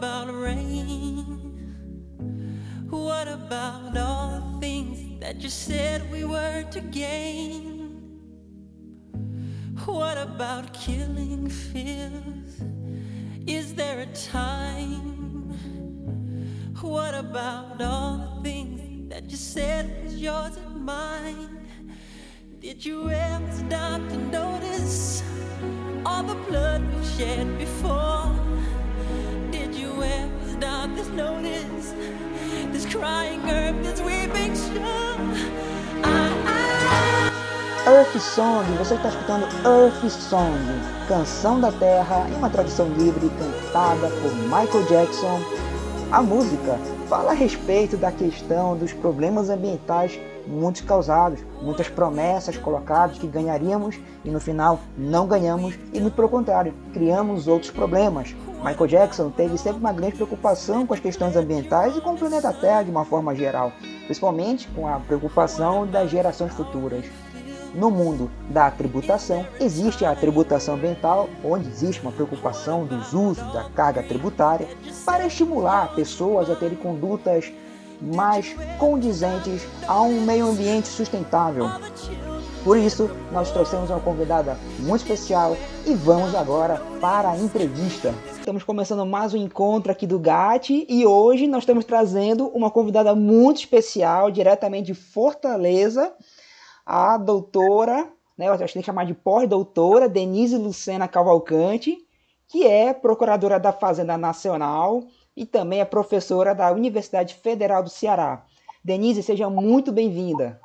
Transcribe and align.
about 0.00 0.32
rain? 0.32 1.26
What 2.88 3.28
about 3.28 3.94
all 3.98 4.40
the 4.40 4.60
things 4.60 5.20
that 5.20 5.42
you 5.42 5.50
said 5.50 6.10
we 6.10 6.24
were 6.24 6.64
to 6.70 6.80
gain? 6.80 8.00
What 9.84 10.16
about 10.16 10.72
killing 10.72 11.50
fears? 11.50 12.62
Is 13.46 13.74
there 13.74 14.00
a 14.00 14.06
time? 14.06 15.50
What 16.80 17.14
about 17.14 17.82
all 17.82 18.36
the 18.36 18.42
things 18.42 19.10
that 19.10 19.30
you 19.30 19.36
said 19.36 20.02
was 20.02 20.16
yours 20.16 20.56
and 20.56 20.82
mine? 20.82 21.68
Did 22.58 22.82
you 22.86 23.10
ever 23.10 23.52
stop 23.52 24.00
to 24.08 24.16
notice 24.16 25.22
all 26.06 26.22
the 26.22 26.36
blood 26.48 26.80
we've 26.94 27.06
shed 27.18 27.58
before? 27.58 28.49
Earth, 37.86 38.20
Song, 38.20 38.64
você 38.78 38.94
está 38.94 39.08
escutando 39.08 39.46
Earth 39.64 40.10
Song, 40.10 40.54
canção 41.08 41.60
da 41.60 41.72
terra 41.72 42.28
em 42.28 42.34
uma 42.34 42.48
tradução 42.50 42.88
livre 42.90 43.30
cantada 43.38 44.08
por 44.08 44.32
Michael 44.34 44.86
Jackson. 44.88 45.40
A 46.10 46.22
música 46.22 46.78
fala 47.08 47.32
a 47.32 47.34
respeito 47.34 47.96
da 47.96 48.12
questão 48.12 48.76
dos 48.76 48.92
problemas 48.92 49.48
ambientais 49.50 50.18
muitos 50.46 50.82
causados, 50.82 51.40
muitas 51.62 51.88
promessas 51.88 52.56
colocadas 52.56 53.18
que 53.18 53.26
ganharíamos 53.26 53.98
e 54.24 54.30
no 54.30 54.40
final 54.40 54.80
não 54.96 55.26
ganhamos 55.26 55.74
e 55.92 56.00
no 56.00 56.10
pelo 56.10 56.28
contrário, 56.28 56.74
criamos 56.92 57.46
outros 57.46 57.70
problemas. 57.70 58.34
Michael 58.62 58.86
Jackson 58.88 59.30
teve 59.30 59.56
sempre 59.56 59.80
uma 59.80 59.92
grande 59.92 60.16
preocupação 60.16 60.86
com 60.86 60.92
as 60.92 61.00
questões 61.00 61.34
ambientais 61.34 61.96
e 61.96 62.00
com 62.00 62.12
o 62.12 62.18
planeta 62.18 62.52
Terra 62.52 62.82
de 62.82 62.90
uma 62.90 63.06
forma 63.06 63.34
geral, 63.34 63.72
principalmente 64.04 64.68
com 64.68 64.86
a 64.86 65.00
preocupação 65.00 65.86
das 65.86 66.10
gerações 66.10 66.52
futuras. 66.52 67.06
No 67.74 67.90
mundo 67.90 68.30
da 68.50 68.70
tributação, 68.70 69.46
existe 69.58 70.04
a 70.04 70.14
tributação 70.14 70.74
ambiental, 70.74 71.30
onde 71.42 71.68
existe 71.68 72.02
uma 72.02 72.12
preocupação 72.12 72.84
dos 72.84 73.14
usos 73.14 73.50
da 73.52 73.64
carga 73.70 74.02
tributária 74.02 74.68
para 75.06 75.26
estimular 75.26 75.94
pessoas 75.94 76.50
a 76.50 76.56
terem 76.56 76.76
condutas 76.76 77.50
mais 78.02 78.54
condizentes 78.78 79.66
a 79.86 80.02
um 80.02 80.20
meio 80.20 80.48
ambiente 80.48 80.88
sustentável. 80.88 81.70
Por 82.62 82.76
isso, 82.76 83.10
nós 83.32 83.50
trouxemos 83.50 83.88
uma 83.88 84.00
convidada 84.00 84.58
muito 84.80 85.02
especial 85.02 85.56
e 85.86 85.94
vamos 85.94 86.34
agora 86.34 86.82
para 87.00 87.30
a 87.30 87.38
entrevista. 87.38 88.12
Estamos 88.40 88.64
começando 88.64 89.04
mais 89.04 89.34
um 89.34 89.36
encontro 89.36 89.92
aqui 89.92 90.06
do 90.06 90.18
GAT 90.18 90.70
e 90.88 91.04
hoje 91.04 91.46
nós 91.46 91.62
estamos 91.62 91.84
trazendo 91.84 92.48
uma 92.48 92.70
convidada 92.70 93.14
muito 93.14 93.58
especial, 93.58 94.30
diretamente 94.30 94.86
de 94.86 94.94
Fortaleza, 94.94 96.12
a 96.84 97.18
doutora, 97.18 98.10
né, 98.36 98.48
eu 98.48 98.52
acho 98.54 98.64
que 98.64 98.72
tem 98.72 98.82
que 98.82 98.86
chamar 98.86 99.04
de 99.04 99.12
pós-doutora, 99.12 100.08
Denise 100.08 100.56
Lucena 100.56 101.06
Cavalcante, 101.06 101.98
que 102.48 102.66
é 102.66 102.94
procuradora 102.94 103.60
da 103.60 103.72
Fazenda 103.72 104.16
Nacional, 104.16 105.04
e 105.36 105.44
também 105.44 105.80
é 105.80 105.84
professora 105.84 106.54
da 106.54 106.72
Universidade 106.72 107.34
Federal 107.34 107.82
do 107.82 107.90
Ceará. 107.90 108.44
Denise, 108.82 109.22
seja 109.22 109.50
muito 109.50 109.92
bem-vinda. 109.92 110.58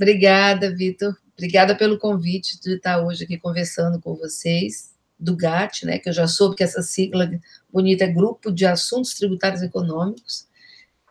Obrigada, 0.00 0.74
Vitor. 0.74 1.14
Obrigada 1.34 1.76
pelo 1.76 1.98
convite 1.98 2.58
de 2.60 2.76
estar 2.76 3.04
hoje 3.04 3.24
aqui 3.24 3.38
conversando 3.38 4.00
com 4.00 4.14
vocês 4.16 4.95
do 5.18 5.36
GAT, 5.36 5.84
né, 5.84 5.98
que 5.98 6.08
eu 6.08 6.12
já 6.12 6.26
soube 6.26 6.56
que 6.56 6.64
essa 6.64 6.82
sigla 6.82 7.30
bonita 7.72 8.04
é 8.04 8.08
Grupo 8.08 8.52
de 8.52 8.66
Assuntos 8.66 9.14
Tributários 9.14 9.62
Econômicos, 9.62 10.46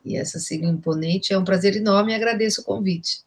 e 0.03 0.15
essa 0.15 0.37
sigla 0.37 0.69
imponente. 0.69 1.33
É 1.33 1.37
um 1.37 1.43
prazer 1.43 1.75
enorme 1.75 2.11
e 2.11 2.15
agradeço 2.15 2.61
o 2.61 2.63
convite. 2.63 3.23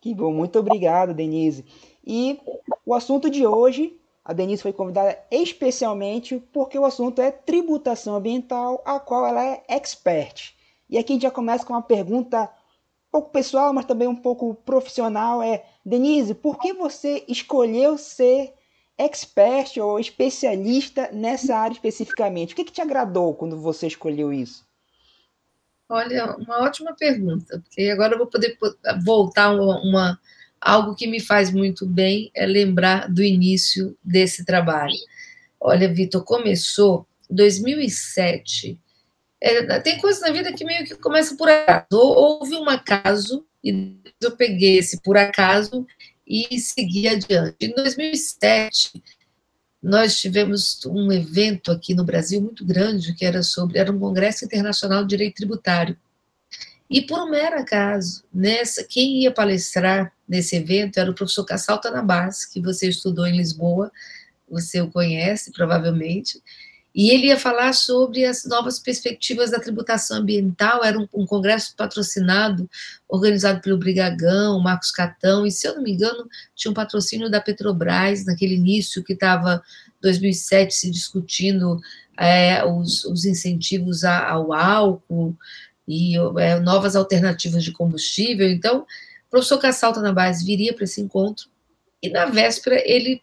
Que 0.00 0.12
bom, 0.12 0.32
muito 0.32 0.58
obrigado, 0.58 1.14
Denise. 1.14 1.64
E 2.04 2.40
o 2.84 2.92
assunto 2.92 3.30
de 3.30 3.46
hoje 3.46 3.96
a 4.24 4.32
Denise 4.32 4.62
foi 4.62 4.72
convidada 4.72 5.18
especialmente 5.30 6.40
porque 6.52 6.78
o 6.78 6.84
assunto 6.84 7.20
é 7.20 7.30
tributação 7.30 8.14
ambiental, 8.14 8.80
a 8.84 9.00
qual 9.00 9.26
ela 9.26 9.44
é 9.44 9.64
expert. 9.68 10.54
E 10.88 10.96
aqui 10.96 11.12
a 11.12 11.14
gente 11.14 11.22
já 11.22 11.30
começa 11.30 11.64
com 11.64 11.72
uma 11.72 11.82
pergunta 11.82 12.44
um 12.44 13.10
pouco 13.10 13.30
pessoal, 13.30 13.72
mas 13.72 13.84
também 13.84 14.06
um 14.06 14.16
pouco 14.16 14.54
profissional. 14.54 15.42
É, 15.42 15.64
Denise, 15.84 16.34
por 16.34 16.58
que 16.58 16.72
você 16.72 17.24
escolheu 17.26 17.98
ser 17.98 18.54
expert 18.98 19.78
ou 19.78 19.98
especialista 19.98 21.10
nessa 21.12 21.56
área 21.56 21.74
especificamente? 21.74 22.52
O 22.52 22.56
que, 22.56 22.64
que 22.64 22.72
te 22.72 22.80
agradou 22.80 23.34
quando 23.34 23.60
você 23.60 23.86
escolheu 23.86 24.32
isso? 24.32 24.64
Olha, 25.88 26.36
uma 26.36 26.62
ótima 26.62 26.94
pergunta, 26.94 27.60
porque 27.60 27.90
agora 27.90 28.14
eu 28.14 28.18
vou 28.18 28.26
poder 28.26 28.56
voltar 29.04 29.52
uma, 29.52 29.80
uma 29.82 30.20
algo 30.60 30.94
que 30.94 31.06
me 31.06 31.20
faz 31.20 31.52
muito 31.52 31.84
bem 31.84 32.30
é 32.34 32.46
lembrar 32.46 33.12
do 33.12 33.22
início 33.22 33.96
desse 34.02 34.44
trabalho. 34.44 34.96
Olha, 35.60 35.92
Vitor, 35.92 36.24
começou 36.24 37.06
em 37.30 37.34
2007. 37.34 38.78
É, 39.40 39.80
tem 39.80 39.98
coisas 39.98 40.22
na 40.22 40.30
vida 40.30 40.52
que 40.52 40.64
meio 40.64 40.86
que 40.86 40.94
começa 40.94 41.36
por 41.36 41.48
acaso. 41.48 41.86
Houve 41.92 42.54
um 42.54 42.68
acaso, 42.70 43.44
e 43.62 43.98
eu 44.20 44.30
peguei 44.36 44.78
esse 44.78 45.00
por 45.02 45.16
acaso 45.16 45.86
e 46.26 46.58
segui 46.58 47.08
adiante. 47.08 47.56
Em 47.60 47.74
2007, 47.74 49.02
nós 49.82 50.20
tivemos 50.20 50.84
um 50.86 51.10
evento 51.10 51.72
aqui 51.72 51.94
no 51.94 52.04
Brasil 52.04 52.40
muito 52.40 52.64
grande, 52.64 53.14
que 53.14 53.24
era 53.24 53.42
sobre, 53.42 53.78
era 53.78 53.90
um 53.90 53.98
Congresso 53.98 54.44
Internacional 54.44 55.02
de 55.02 55.08
Direito 55.08 55.36
Tributário. 55.36 55.96
E 56.88 57.02
por 57.02 57.18
um 57.18 57.30
mero 57.30 57.58
acaso, 57.58 58.22
nessa, 58.32 58.84
quem 58.84 59.22
ia 59.22 59.32
palestrar 59.32 60.12
nesse 60.28 60.56
evento 60.56 60.98
era 60.98 61.10
o 61.10 61.14
professor 61.14 61.44
Cassal 61.44 61.80
Tanabás, 61.80 62.44
que 62.44 62.60
você 62.60 62.88
estudou 62.88 63.26
em 63.26 63.36
Lisboa, 63.36 63.90
você 64.48 64.80
o 64.80 64.90
conhece 64.90 65.50
provavelmente, 65.52 66.40
e 66.94 67.10
ele 67.10 67.28
ia 67.28 67.38
falar 67.38 67.72
sobre 67.72 68.24
as 68.24 68.44
novas 68.44 68.78
perspectivas 68.78 69.50
da 69.50 69.58
tributação 69.58 70.18
ambiental, 70.18 70.84
era 70.84 70.98
um, 70.98 71.08
um 71.14 71.26
congresso 71.26 71.74
patrocinado, 71.74 72.68
organizado 73.08 73.60
pelo 73.60 73.78
Brigagão, 73.78 74.60
Marcos 74.60 74.90
Catão, 74.90 75.46
e 75.46 75.50
se 75.50 75.66
eu 75.66 75.74
não 75.76 75.82
me 75.82 75.92
engano, 75.92 76.28
tinha 76.54 76.70
um 76.70 76.74
patrocínio 76.74 77.30
da 77.30 77.40
Petrobras, 77.40 78.26
naquele 78.26 78.54
início 78.54 79.02
que 79.02 79.14
estava, 79.14 79.62
2007, 80.02 80.74
se 80.74 80.90
discutindo 80.90 81.80
é, 82.18 82.64
os, 82.64 83.04
os, 83.04 83.24
incentivos 83.24 84.04
ao 84.04 84.52
álcool, 84.52 85.34
e 85.86 86.16
é, 86.38 86.60
novas 86.60 86.94
alternativas 86.94 87.64
de 87.64 87.72
combustível. 87.72 88.48
Então, 88.50 88.80
o 88.80 89.30
professor 89.30 89.58
Cassalta 89.58 90.00
na 90.00 90.12
base 90.12 90.44
viria 90.44 90.74
para 90.74 90.84
esse 90.84 91.00
encontro 91.00 91.48
e 92.02 92.08
na 92.10 92.26
véspera 92.26 92.82
ele 92.84 93.22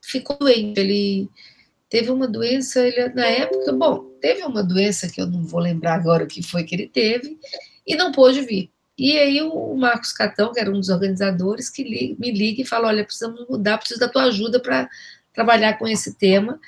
ficou 0.00 0.36
doente. 0.38 0.78
Ele 0.78 1.28
teve 1.88 2.10
uma 2.10 2.26
doença, 2.26 2.86
ele, 2.86 3.08
na 3.10 3.26
época, 3.26 3.72
bom, 3.72 4.04
teve 4.20 4.42
uma 4.42 4.62
doença 4.62 5.08
que 5.08 5.20
eu 5.20 5.26
não 5.26 5.44
vou 5.44 5.60
lembrar 5.60 5.94
agora 5.94 6.24
o 6.24 6.26
que 6.26 6.42
foi 6.42 6.64
que 6.64 6.74
ele 6.74 6.88
teve 6.88 7.38
e 7.86 7.94
não 7.94 8.12
pôde 8.12 8.40
vir. 8.40 8.70
E 8.96 9.18
aí 9.18 9.42
o 9.42 9.74
Marcos 9.74 10.12
Catão, 10.12 10.52
que 10.52 10.60
era 10.60 10.70
um 10.70 10.78
dos 10.78 10.88
organizadores, 10.88 11.68
que 11.68 12.16
me 12.18 12.30
liga 12.30 12.62
e 12.62 12.66
fala, 12.66 12.88
olha, 12.88 13.04
precisamos 13.04 13.46
mudar, 13.48 13.78
preciso 13.78 14.00
da 14.00 14.08
tua 14.08 14.24
ajuda 14.24 14.60
para 14.60 14.88
trabalhar 15.32 15.78
com 15.78 15.86
esse 15.86 16.14
tema. 16.14 16.60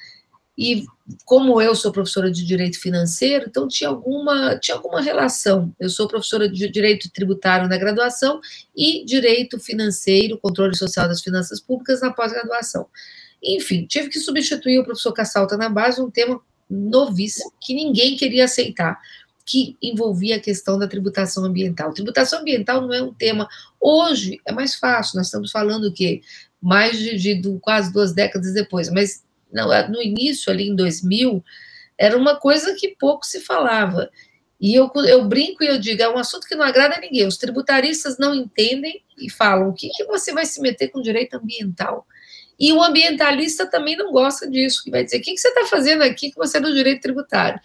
E 0.59 0.84
como 1.25 1.60
eu 1.60 1.75
sou 1.75 1.93
professora 1.93 2.31
de 2.31 2.44
direito 2.44 2.81
financeiro, 2.81 3.44
então 3.47 3.69
tinha 3.69 3.88
alguma, 3.88 4.59
tinha 4.59 4.77
alguma 4.77 5.00
relação. 5.00 5.72
Eu 5.78 5.88
sou 5.88 6.09
professora 6.09 6.48
de 6.48 6.69
direito 6.69 7.10
tributário 7.12 7.69
na 7.69 7.77
graduação 7.77 8.41
e 8.75 9.04
direito 9.04 9.60
financeiro, 9.60 10.38
controle 10.38 10.75
social 10.75 11.06
das 11.06 11.21
finanças 11.21 11.60
públicas 11.60 12.01
na 12.01 12.12
pós-graduação. 12.12 12.89
Enfim, 13.42 13.86
tive 13.86 14.09
que 14.09 14.18
substituir 14.18 14.78
o 14.78 14.84
professor 14.84 15.12
Cassalta 15.12 15.56
na 15.56 15.68
base, 15.68 16.00
um 16.00 16.10
tema 16.10 16.41
novíssimo 16.68 17.53
que 17.60 17.74
ninguém 17.74 18.16
queria 18.16 18.44
aceitar, 18.44 18.98
que 19.44 19.77
envolvia 19.80 20.36
a 20.36 20.41
questão 20.41 20.78
da 20.78 20.88
tributação 20.88 21.44
ambiental. 21.44 21.92
Tributação 21.92 22.41
ambiental 22.41 22.80
não 22.80 22.92
é 22.92 23.03
um 23.03 23.15
tema. 23.15 23.48
Hoje 23.80 24.41
é 24.44 24.53
mais 24.53 24.74
fácil, 24.74 25.16
nós 25.16 25.27
estamos 25.27 25.50
falando 25.50 25.92
que 25.92 26.22
mais 26.60 26.98
de, 26.98 27.16
de 27.16 27.59
quase 27.60 27.92
duas 27.92 28.12
décadas 28.12 28.53
depois, 28.53 28.91
mas 28.91 29.24
não, 29.53 29.68
no 29.88 30.03
início, 30.03 30.50
ali 30.50 30.68
em 30.68 30.74
2000, 30.74 31.44
era 31.97 32.16
uma 32.16 32.36
coisa 32.36 32.74
que 32.74 32.97
pouco 32.98 33.24
se 33.24 33.41
falava. 33.41 34.10
E 34.60 34.74
eu, 34.74 34.91
eu 35.06 35.24
brinco 35.27 35.62
e 35.62 35.66
eu 35.66 35.78
digo, 35.78 36.03
é 36.03 36.09
um 36.09 36.18
assunto 36.18 36.47
que 36.47 36.54
não 36.54 36.65
agrada 36.65 36.97
a 36.97 37.00
ninguém. 37.00 37.27
Os 37.27 37.36
tributaristas 37.36 38.18
não 38.18 38.34
entendem 38.34 39.03
e 39.18 39.30
falam, 39.30 39.68
o 39.68 39.74
que, 39.74 39.88
que 39.91 40.04
você 40.04 40.33
vai 40.33 40.47
se 40.47 40.60
meter 40.60 40.88
com 40.88 41.00
direito 41.00 41.36
ambiental? 41.36 42.06
E 42.59 42.73
o 42.73 42.83
ambientalista 42.83 43.67
também 43.67 43.97
não 43.97 44.11
gosta 44.11 44.49
disso, 44.49 44.83
que 44.83 44.91
vai 44.91 45.05
dizer, 45.05 45.19
o 45.19 45.21
que, 45.21 45.37
você 45.37 45.49
está 45.49 45.67
fazendo 45.67 46.03
aqui 46.03 46.31
que 46.31 46.37
você 46.37 46.57
é 46.57 46.61
do 46.61 46.73
direito 46.73 47.03
tributário? 47.03 47.61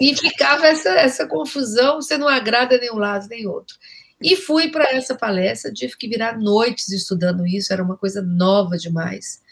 E 0.00 0.16
ficava 0.16 0.66
essa, 0.66 0.90
essa 0.90 1.26
confusão, 1.26 2.00
você 2.00 2.16
não 2.16 2.28
agrada 2.28 2.78
nem 2.78 2.90
um 2.90 2.98
lado 2.98 3.28
nem 3.28 3.46
outro. 3.46 3.76
E 4.20 4.36
fui 4.36 4.70
para 4.70 4.90
essa 4.90 5.14
palestra, 5.14 5.72
tive 5.72 5.96
que 5.96 6.08
virar 6.08 6.38
noites 6.38 6.88
estudando 6.88 7.46
isso, 7.46 7.72
era 7.72 7.82
uma 7.82 7.96
coisa 7.96 8.22
nova 8.22 8.78
demais. 8.78 9.42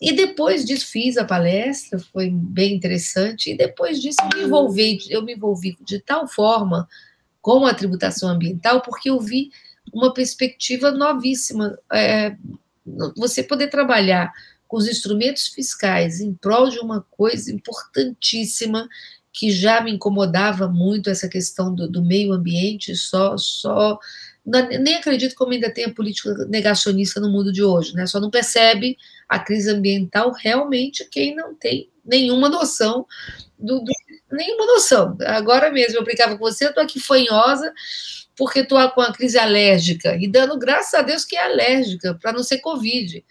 E 0.00 0.12
depois 0.12 0.64
disso 0.64 0.86
fiz 0.86 1.16
a 1.16 1.24
palestra, 1.24 1.98
foi 1.98 2.30
bem 2.30 2.74
interessante, 2.74 3.52
e 3.52 3.56
depois 3.56 4.00
disso 4.00 4.18
me 4.34 4.42
envolvi, 4.42 4.98
eu 5.08 5.22
me 5.22 5.34
envolvi 5.34 5.76
de 5.82 6.00
tal 6.00 6.26
forma 6.26 6.88
com 7.40 7.66
a 7.66 7.74
tributação 7.74 8.28
ambiental, 8.30 8.80
porque 8.80 9.10
eu 9.10 9.20
vi 9.20 9.50
uma 9.92 10.12
perspectiva 10.12 10.90
novíssima. 10.90 11.78
É, 11.92 12.34
você 13.16 13.42
poder 13.42 13.68
trabalhar 13.68 14.32
com 14.66 14.76
os 14.76 14.86
instrumentos 14.86 15.48
fiscais 15.48 16.20
em 16.20 16.32
prol 16.32 16.68
de 16.68 16.78
uma 16.78 17.04
coisa 17.10 17.52
importantíssima 17.52 18.88
que 19.32 19.50
já 19.50 19.80
me 19.80 19.92
incomodava 19.92 20.68
muito 20.68 21.10
essa 21.10 21.28
questão 21.28 21.74
do, 21.74 21.88
do 21.88 22.04
meio 22.04 22.32
ambiente, 22.32 22.96
só, 22.96 23.36
só 23.36 23.98
nem 24.44 24.96
acredito 24.96 25.34
como 25.34 25.52
ainda 25.52 25.72
tem 25.72 25.84
a 25.84 25.94
política 25.94 26.34
negacionista 26.46 27.20
no 27.20 27.30
mundo 27.30 27.52
de 27.52 27.62
hoje, 27.62 27.94
né? 27.94 28.06
Só 28.06 28.18
não 28.18 28.30
percebe 28.30 28.96
a 29.28 29.38
crise 29.38 29.70
ambiental 29.70 30.32
realmente 30.32 31.04
quem 31.04 31.34
não 31.34 31.54
tem 31.54 31.90
nenhuma 32.04 32.48
noção 32.48 33.06
do, 33.58 33.80
do 33.80 33.92
nenhuma 34.32 34.66
noção. 34.66 35.16
Agora 35.22 35.70
mesmo 35.70 35.98
eu 35.98 36.04
brincava 36.04 36.36
com 36.36 36.44
você, 36.44 36.66
eu 36.66 36.74
tô 36.74 36.80
aqui 36.80 36.98
fanhosa 36.98 37.72
porque 38.40 38.60
estou 38.60 38.90
com 38.92 39.02
a 39.02 39.12
crise 39.12 39.38
alérgica 39.38 40.16
e 40.18 40.26
dando 40.26 40.58
graças 40.58 40.94
a 40.94 41.02
Deus 41.02 41.26
que 41.26 41.36
é 41.36 41.44
alérgica 41.44 42.14
para 42.14 42.32
não 42.32 42.42
ser 42.42 42.56
covid 42.60 43.22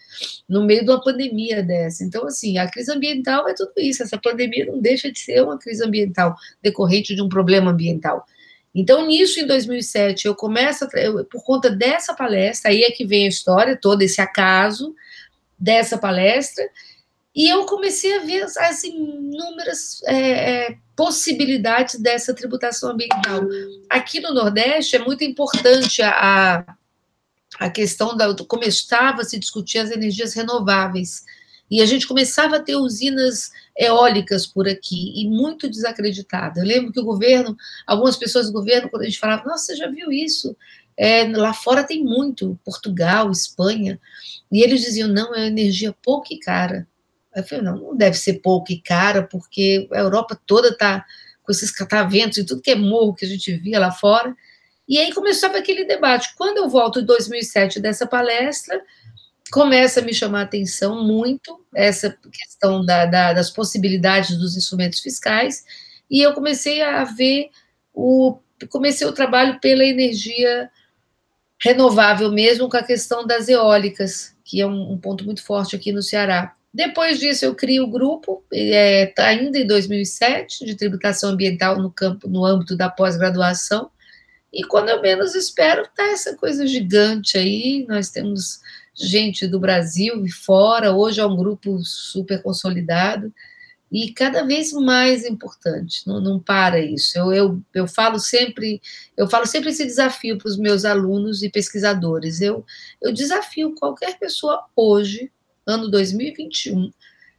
no 0.48 0.64
meio 0.64 0.84
de 0.84 0.90
uma 0.92 1.02
pandemia 1.02 1.64
dessa. 1.64 2.04
Então 2.04 2.24
assim, 2.26 2.58
a 2.58 2.70
crise 2.70 2.92
ambiental 2.92 3.48
é 3.48 3.52
tudo 3.52 3.72
isso. 3.78 4.04
Essa 4.04 4.16
pandemia 4.16 4.66
não 4.66 4.78
deixa 4.80 5.10
de 5.10 5.18
ser 5.18 5.42
uma 5.42 5.58
crise 5.58 5.84
ambiental 5.84 6.36
decorrente 6.62 7.12
de 7.16 7.20
um 7.20 7.28
problema 7.28 7.72
ambiental. 7.72 8.24
Então, 8.72 9.04
nisso, 9.04 9.40
em 9.40 9.46
2007, 9.48 10.26
eu 10.26 10.34
começo, 10.36 10.86
eu, 10.94 11.24
por 11.24 11.42
conta 11.42 11.68
dessa 11.68 12.14
palestra, 12.14 12.70
aí 12.70 12.84
é 12.84 12.92
que 12.92 13.04
vem 13.04 13.24
a 13.24 13.28
história, 13.28 13.76
todo 13.76 14.02
esse 14.02 14.20
acaso 14.20 14.94
dessa 15.58 15.98
palestra, 15.98 16.64
e 17.34 17.48
eu 17.48 17.64
comecei 17.64 18.16
a 18.16 18.22
ver 18.22 18.42
as, 18.42 18.56
as 18.56 18.82
inúmeras 18.82 20.02
é, 20.04 20.16
é, 20.18 20.78
possibilidades 20.96 22.00
dessa 22.00 22.34
tributação 22.34 22.90
ambiental. 22.90 23.42
Aqui 23.88 24.20
no 24.20 24.34
Nordeste 24.34 24.96
é 24.96 24.98
muito 24.98 25.22
importante 25.22 26.02
a, 26.02 26.64
a 27.58 27.70
questão 27.70 28.16
da. 28.16 28.34
Começava 28.44 29.22
a 29.22 29.24
se 29.24 29.38
discutir 29.38 29.78
as 29.78 29.90
energias 29.90 30.34
renováveis. 30.34 31.24
E 31.70 31.80
a 31.80 31.86
gente 31.86 32.08
começava 32.08 32.56
a 32.56 32.60
ter 32.60 32.74
usinas 32.74 33.52
eólicas 33.78 34.44
por 34.44 34.68
aqui, 34.68 35.12
e 35.14 35.28
muito 35.28 35.70
desacreditada. 35.70 36.60
Eu 36.60 36.66
lembro 36.66 36.92
que 36.92 36.98
o 36.98 37.04
governo, 37.04 37.56
algumas 37.86 38.16
pessoas 38.16 38.46
do 38.46 38.52
governo, 38.52 38.90
quando 38.90 39.02
a 39.02 39.04
gente 39.04 39.20
falava, 39.20 39.44
nossa, 39.44 39.66
você 39.66 39.76
já 39.76 39.88
viu 39.88 40.10
isso? 40.10 40.56
É, 40.96 41.28
lá 41.28 41.54
fora 41.54 41.84
tem 41.84 42.02
muito, 42.02 42.58
Portugal, 42.64 43.30
Espanha, 43.30 44.00
e 44.50 44.62
eles 44.62 44.80
diziam, 44.80 45.08
não, 45.08 45.32
é 45.32 45.46
energia 45.46 45.94
pouca 46.02 46.34
e 46.34 46.40
cara. 46.40 46.88
Eu 47.34 47.44
falei, 47.44 47.64
não, 47.64 47.76
não 47.76 47.96
deve 47.96 48.16
ser 48.16 48.40
pouca 48.40 48.72
e 48.72 48.80
cara, 48.80 49.22
porque 49.22 49.88
a 49.92 49.98
Europa 49.98 50.40
toda 50.46 50.68
está 50.68 51.04
com 51.42 51.52
esses 51.52 51.70
cataventos 51.70 52.38
e 52.38 52.44
tudo 52.44 52.62
que 52.62 52.70
é 52.70 52.76
morro 52.76 53.14
que 53.14 53.24
a 53.24 53.28
gente 53.28 53.52
via 53.56 53.78
lá 53.78 53.90
fora. 53.90 54.34
E 54.88 54.98
aí 54.98 55.12
começava 55.12 55.58
aquele 55.58 55.84
debate. 55.84 56.34
Quando 56.36 56.58
eu 56.58 56.68
volto 56.68 57.00
em 57.00 57.04
2007 57.04 57.78
dessa 57.78 58.06
palestra, 58.06 58.82
começa 59.50 60.00
a 60.00 60.02
me 60.02 60.14
chamar 60.14 60.40
a 60.40 60.44
atenção 60.44 61.04
muito 61.04 61.64
essa 61.74 62.16
questão 62.32 62.84
da, 62.84 63.04
da, 63.06 63.32
das 63.32 63.50
possibilidades 63.50 64.36
dos 64.38 64.56
instrumentos 64.56 65.00
fiscais, 65.00 65.64
e 66.10 66.20
eu 66.22 66.32
comecei 66.32 66.82
a 66.82 67.04
ver 67.04 67.50
o 67.92 68.38
comecei 68.68 69.06
o 69.06 69.12
trabalho 69.12 69.58
pela 69.58 69.84
energia 69.84 70.70
renovável 71.62 72.30
mesmo 72.30 72.68
com 72.68 72.76
a 72.76 72.82
questão 72.82 73.26
das 73.26 73.48
eólicas, 73.48 74.36
que 74.44 74.60
é 74.60 74.66
um, 74.66 74.92
um 74.92 74.98
ponto 74.98 75.24
muito 75.24 75.42
forte 75.42 75.76
aqui 75.76 75.92
no 75.92 76.02
Ceará. 76.02 76.54
Depois 76.72 77.18
disso, 77.18 77.44
eu 77.44 77.54
crio 77.54 77.84
o 77.84 77.90
grupo, 77.90 78.44
é, 78.52 79.12
ainda 79.18 79.58
em 79.58 79.66
2007, 79.66 80.64
de 80.64 80.76
tributação 80.76 81.30
ambiental 81.30 81.78
no 81.78 81.90
campo, 81.90 82.28
no 82.28 82.44
âmbito 82.44 82.76
da 82.76 82.88
pós-graduação. 82.88 83.90
E 84.52 84.64
quando 84.64 84.88
eu 84.88 85.00
menos 85.00 85.34
espero, 85.34 85.82
está 85.82 86.04
essa 86.10 86.36
coisa 86.36 86.66
gigante 86.66 87.36
aí. 87.36 87.84
Nós 87.88 88.10
temos 88.10 88.60
gente 88.94 89.46
do 89.46 89.58
Brasil 89.58 90.24
e 90.24 90.30
fora, 90.30 90.92
hoje 90.92 91.20
é 91.20 91.26
um 91.26 91.36
grupo 91.36 91.78
super 91.82 92.42
consolidado 92.42 93.32
e 93.90 94.12
cada 94.12 94.46
vez 94.46 94.72
mais 94.72 95.24
importante, 95.24 96.06
não, 96.06 96.20
não 96.20 96.38
para 96.38 96.78
isso. 96.78 97.18
Eu, 97.18 97.32
eu, 97.32 97.62
eu 97.74 97.88
falo 97.88 98.20
sempre, 98.20 98.80
eu 99.16 99.28
falo 99.28 99.46
sempre 99.46 99.70
esse 99.70 99.84
desafio 99.84 100.38
para 100.38 100.48
os 100.48 100.56
meus 100.56 100.84
alunos 100.84 101.42
e 101.42 101.50
pesquisadores. 101.50 102.40
Eu, 102.40 102.64
eu 103.02 103.12
desafio 103.12 103.74
qualquer 103.74 104.16
pessoa 104.18 104.64
hoje, 104.76 105.32
ano 105.70 105.90
2021, 105.90 106.92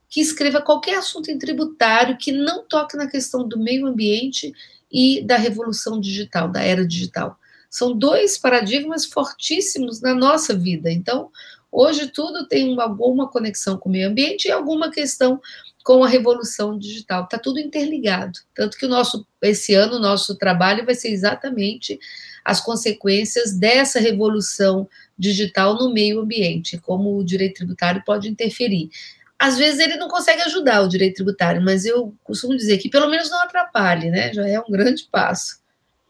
que 0.10 0.22
escreva 0.22 0.62
qualquer 0.62 0.98
assunto 0.98 1.30
em 1.30 1.38
tributário 1.38 2.18
que 2.18 2.32
não 2.32 2.64
toque 2.64 2.98
na 2.98 3.08
questão 3.08 3.48
do 3.48 3.60
meio 3.60 3.86
ambiente 3.86 4.54
e 4.92 5.22
da 5.22 5.38
revolução 5.38 6.00
digital, 6.00 6.50
da 6.50 6.62
era 6.62 6.86
digital. 6.86 7.38
São 7.70 7.98
dois 7.98 8.38
paradigmas 8.38 9.06
fortíssimos 9.06 10.02
na 10.02 10.14
nossa 10.14 10.54
vida. 10.54 10.92
Então, 10.92 11.30
hoje 11.72 12.08
tudo 12.08 12.46
tem 12.46 12.78
alguma 12.80 13.30
conexão 13.30 13.78
com 13.78 13.88
o 13.88 13.92
meio 13.92 14.10
ambiente 14.10 14.46
e 14.46 14.52
alguma 14.52 14.92
questão 14.92 15.40
com 15.84 16.04
a 16.04 16.08
revolução 16.08 16.78
digital. 16.78 17.24
Está 17.24 17.40
tudo 17.40 17.60
interligado. 17.60 18.40
Tanto 18.54 18.78
que 18.78 18.86
o 18.86 18.90
nosso, 18.90 19.26
esse 19.42 19.74
ano, 19.74 19.96
o 19.96 20.00
nosso 20.00 20.36
trabalho 20.36 20.86
vai 20.86 20.96
ser 20.96 21.10
exatamente 21.10 22.00
as 22.44 22.60
consequências 22.60 23.54
dessa 23.54 24.00
revolução 24.00 24.88
digital 25.22 25.76
no 25.78 25.94
meio 25.94 26.20
ambiente, 26.20 26.80
como 26.80 27.16
o 27.16 27.24
direito 27.24 27.58
tributário 27.58 28.04
pode 28.04 28.28
interferir. 28.28 28.90
Às 29.38 29.58
vezes 29.58 29.80
ele 29.80 29.96
não 29.96 30.08
consegue 30.08 30.42
ajudar 30.42 30.82
o 30.82 30.88
direito 30.88 31.16
tributário, 31.16 31.62
mas 31.62 31.86
eu 31.86 32.14
costumo 32.24 32.58
dizer 32.58 32.80
que 32.80 32.90
pelo 32.90 33.08
menos 33.08 33.30
não 33.30 33.42
atrapalhe, 33.42 34.10
né? 34.10 34.34
Já 34.34 34.48
é 34.48 34.60
um 34.60 34.70
grande 34.70 35.08
passo 35.12 35.62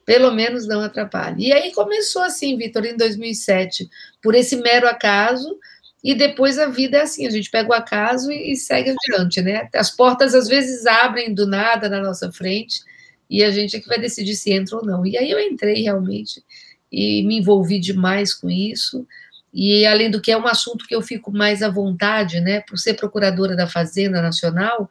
pelo 0.06 0.32
menos 0.32 0.68
não 0.68 0.82
atrapalhe. 0.82 1.48
E 1.48 1.54
aí 1.54 1.72
começou 1.72 2.22
assim, 2.24 2.58
Vitor, 2.58 2.86
em 2.86 2.98
2007, 2.98 3.90
por 4.22 4.36
esse 4.36 4.58
mero 4.58 4.88
acaso, 4.88 5.58
e 6.04 6.16
depois 6.16 6.58
a 6.58 6.66
vida 6.66 6.98
é 6.98 7.02
assim, 7.02 7.28
a 7.28 7.30
gente 7.30 7.50
pega 7.50 7.70
o 7.70 7.74
acaso 7.74 8.32
e, 8.32 8.56
segue 8.56 8.90
adiante, 8.90 9.42
né? 9.42 9.70
As 9.74 9.92
portas 9.92 10.34
às 10.34 10.48
vezes 10.48 10.86
abrem 10.86 11.34
do 11.34 11.46
nada 11.46 11.88
na 11.88 12.02
nossa 12.02 12.32
frente, 12.32 12.82
e 13.30 13.44
a 13.44 13.52
gente 13.52 13.78
é 13.78 13.80
que 13.80 13.88
vai 13.88 14.00
decidir 14.00 14.36
se 14.36 14.52
entra 14.52 14.78
ou 14.78 14.86
não. 14.86 15.06
E 15.06 15.18
aí 15.18 15.32
eu 15.32 15.40
entrei 15.40 15.82
realmente 15.84 16.44
e 16.92 17.24
me 17.24 17.38
envolvi 17.38 17.80
demais 17.80 18.34
com 18.34 18.50
isso. 18.50 19.08
E 19.54 19.86
além 19.86 20.10
do 20.10 20.22
que 20.22 20.32
é 20.32 20.38
um 20.38 20.48
assunto 20.48 20.86
que 20.88 20.96
eu 20.96 21.02
fico 21.02 21.32
mais 21.32 21.62
à 21.62 21.70
vontade, 21.70 22.40
né, 22.40 22.62
por 22.62 22.78
ser 22.78 22.96
procuradora 22.96 23.56
da 23.56 23.68
Fazenda 23.68 24.22
Nacional, 24.22 24.90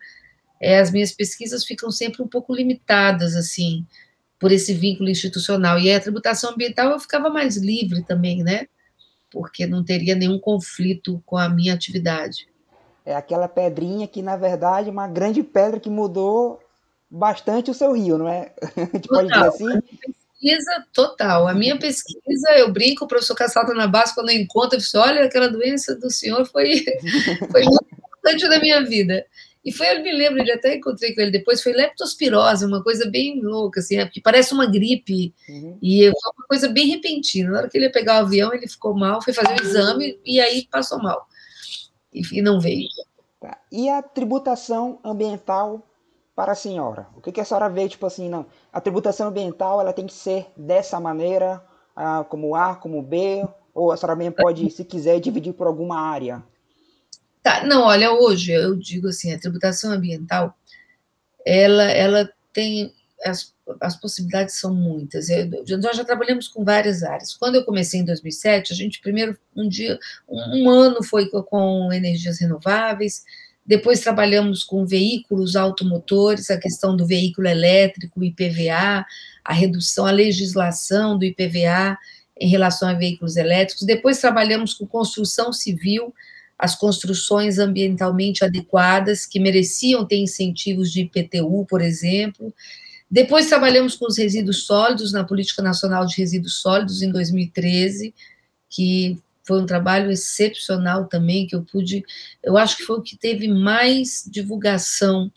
é, 0.61 0.79
as 0.79 0.91
minhas 0.91 1.13
pesquisas 1.13 1.65
ficam 1.65 1.91
sempre 1.91 2.23
um 2.23 2.29
pouco 2.29 2.55
limitadas 2.55 3.35
assim, 3.35 3.87
por 4.39 4.53
esse 4.53 4.75
vínculo 4.75 5.09
institucional. 5.09 5.79
E 5.79 5.93
a 5.93 6.01
tributação 6.01 6.53
ambiental 6.53 6.91
eu 6.91 7.01
ficava 7.01 7.31
mais 7.31 7.57
livre 7.57 8.03
também, 8.03 8.43
né? 8.43 8.67
Porque 9.31 9.67
não 9.67 9.83
teria 9.83 10.15
nenhum 10.15 10.39
conflito 10.39 11.23
com 11.25 11.37
a 11.37 11.49
minha 11.49 11.73
atividade. 11.73 12.49
É 13.05 13.15
aquela 13.15 13.49
pedrinha 13.49 14.07
que, 14.07 14.21
na 14.21 14.37
verdade, 14.37 14.89
é 14.89 14.93
uma 14.93 15.09
grande 15.09 15.43
pedra 15.43 15.81
que 15.81 15.89
mudou 15.89 16.61
bastante 17.11 17.71
o 17.71 17.75
seu 17.75 17.93
rio, 17.93 18.19
não 18.19 18.29
é? 18.29 18.53
A 18.77 18.81
gente 18.81 19.09
total. 19.09 19.17
pode 19.17 19.29
dizer 19.29 19.47
assim? 19.47 19.83
Pesquisa 20.41 20.87
total. 20.93 21.47
A 21.47 21.55
minha 21.55 21.79
pesquisa, 21.79 22.51
eu 22.57 22.73
brinco, 22.73 23.05
o 23.05 23.09
professor 23.09 23.35
Cassalta 23.35 23.75
na 23.75 23.87
base, 23.87 24.15
quando 24.15 24.31
eu 24.31 24.37
encontro, 24.37 24.79
eu 24.79 24.83
falo, 24.83 25.05
olha, 25.05 25.25
aquela 25.25 25.49
doença 25.49 25.95
do 25.95 26.11
senhor 26.11 26.47
foi, 26.47 26.85
foi 27.53 27.63
muito 27.63 27.87
importante 27.93 28.49
na 28.49 28.59
minha 28.59 28.83
vida. 28.85 29.25
E 29.63 29.71
foi, 29.71 29.95
eu 29.95 30.03
me 30.03 30.11
lembro, 30.11 30.43
de 30.43 30.51
até 30.51 30.77
encontrei 30.77 31.15
com 31.15 31.21
ele 31.21 31.31
depois, 31.31 31.63
foi 31.63 31.75
leptospirose, 31.75 32.65
uma 32.65 32.83
coisa 32.83 33.11
bem 33.11 33.43
louca, 33.43 33.81
assim, 33.81 34.05
que 34.09 34.21
parece 34.21 34.55
uma 34.55 34.65
gripe. 34.65 35.35
Uhum. 35.47 35.79
E 35.83 36.05
foi 36.05 36.33
uma 36.37 36.47
coisa 36.49 36.69
bem 36.69 36.89
repentina. 36.89 37.51
Na 37.51 37.59
hora 37.59 37.69
que 37.69 37.77
ele 37.77 37.85
ia 37.85 37.93
pegar 37.93 38.23
o 38.23 38.27
avião, 38.27 38.55
ele 38.55 38.67
ficou 38.67 38.97
mal, 38.97 39.23
foi 39.23 39.35
fazer 39.35 39.61
o 39.61 39.63
exame 39.63 40.19
e 40.25 40.41
aí 40.41 40.67
passou 40.71 40.99
mal. 41.03 41.29
E, 42.13 42.23
e 42.39 42.41
não 42.41 42.59
veio. 42.59 42.89
Tá. 43.39 43.59
E 43.71 43.89
a 43.91 44.03
tributação 44.03 44.99
ambiental 45.05 45.90
para 46.35 46.53
a 46.53 46.57
senhora? 46.57 47.07
O 47.17 47.21
que, 47.21 47.33
que 47.33 47.41
a 47.41 47.45
senhora 47.45 47.69
vê, 47.69 47.89
tipo 47.89 48.07
assim, 48.07 48.29
não, 48.29 48.47
a 48.73 48.81
tributação 48.81 49.29
ambiental 49.29 49.81
ela 49.81 49.93
tem 49.93 50.07
que 50.07 50.15
ser 50.15 50.47
dessa 50.57 50.99
maneira, 50.99 51.63
ah, 51.95 52.25
como 52.29 52.55
A, 52.55 52.75
como 52.75 53.03
B, 53.03 53.47
ou 53.75 53.93
a 53.93 53.97
senhora 53.97 54.15
também 54.15 54.31
pode, 54.31 54.71
se 54.71 54.85
quiser, 54.85 55.21
dividir 55.21 55.53
por 55.53 55.67
alguma 55.67 56.01
área? 56.01 56.43
Tá, 57.43 57.65
não, 57.65 57.85
olha, 57.85 58.13
hoje 58.13 58.53
eu 58.53 58.77
digo 58.77 59.09
assim, 59.09 59.33
a 59.33 59.39
tributação 59.39 59.93
ambiental, 59.93 60.55
ela, 61.45 61.85
ela 61.85 62.31
tem, 62.53 62.93
as, 63.25 63.55
as 63.81 63.97
possibilidades 63.99 64.59
são 64.59 64.75
muitas. 64.75 65.29
Eu, 65.31 65.79
nós 65.79 65.97
já 65.97 66.05
trabalhamos 66.05 66.49
com 66.49 66.65
várias 66.65 67.03
áreas. 67.03 67.35
Quando 67.35 67.55
eu 67.55 67.65
comecei 67.65 68.01
em 68.01 68.05
2007, 68.05 68.73
a 68.73 68.77
gente 68.77 69.01
primeiro, 69.01 69.39
um 69.57 69.69
dia, 69.69 69.99
um, 70.29 70.65
um 70.65 70.71
ano 70.71 71.03
foi 71.03 71.29
com, 71.31 71.43
com 71.43 71.93
energias 71.93 72.41
renováveis, 72.41 73.25
depois 73.65 74.01
trabalhamos 74.01 74.65
com 74.65 74.85
veículos 74.87 75.55
automotores, 75.55 76.51
a 76.51 76.59
questão 76.59 76.97
do 76.97 77.07
veículo 77.07 77.47
elétrico, 77.47 78.25
IPVA, 78.25 79.05
a 79.45 79.53
redução, 79.53 80.07
a 80.07 80.11
legislação 80.11 81.19
do 81.19 81.25
IPVA 81.25 81.97
em 82.41 82.49
relação 82.49 82.89
a 82.89 82.95
veículos 82.95 83.37
elétricos. 83.37 83.85
Depois 83.85 84.19
trabalhamos 84.19 84.75
com 84.75 84.87
construção 84.87 85.53
civil, 85.53 86.15
as 86.59 86.75
construções 86.75 87.59
ambientalmente 87.59 88.45
adequadas, 88.45 89.27
que 89.27 89.39
mereciam 89.39 90.07
ter 90.07 90.17
incentivos 90.17 90.91
de 90.91 91.03
IPTU, 91.03 91.67
por 91.67 91.81
exemplo. 91.81 92.53
Depois 93.11 93.49
trabalhamos 93.49 93.95
com 93.97 94.07
os 94.07 94.17
resíduos 94.17 94.65
sólidos 94.65 95.13
na 95.13 95.25
Política 95.25 95.63
Nacional 95.63 96.07
de 96.07 96.17
Resíduos 96.17 96.61
Sólidos 96.61 97.03
em 97.03 97.11
2013, 97.11 98.15
que 98.69 99.19
foi 99.51 99.61
um 99.61 99.67
trabalho 99.67 100.13
excepcional 100.13 101.07
também, 101.07 101.45
que 101.45 101.57
eu 101.57 101.65
pude, 101.65 102.05
eu 102.41 102.57
acho 102.57 102.77
que 102.77 102.85
foi 102.85 102.99
o 102.99 103.03
que 103.03 103.17
teve 103.17 103.49
mais 103.49 104.23
divulgação 104.31 105.29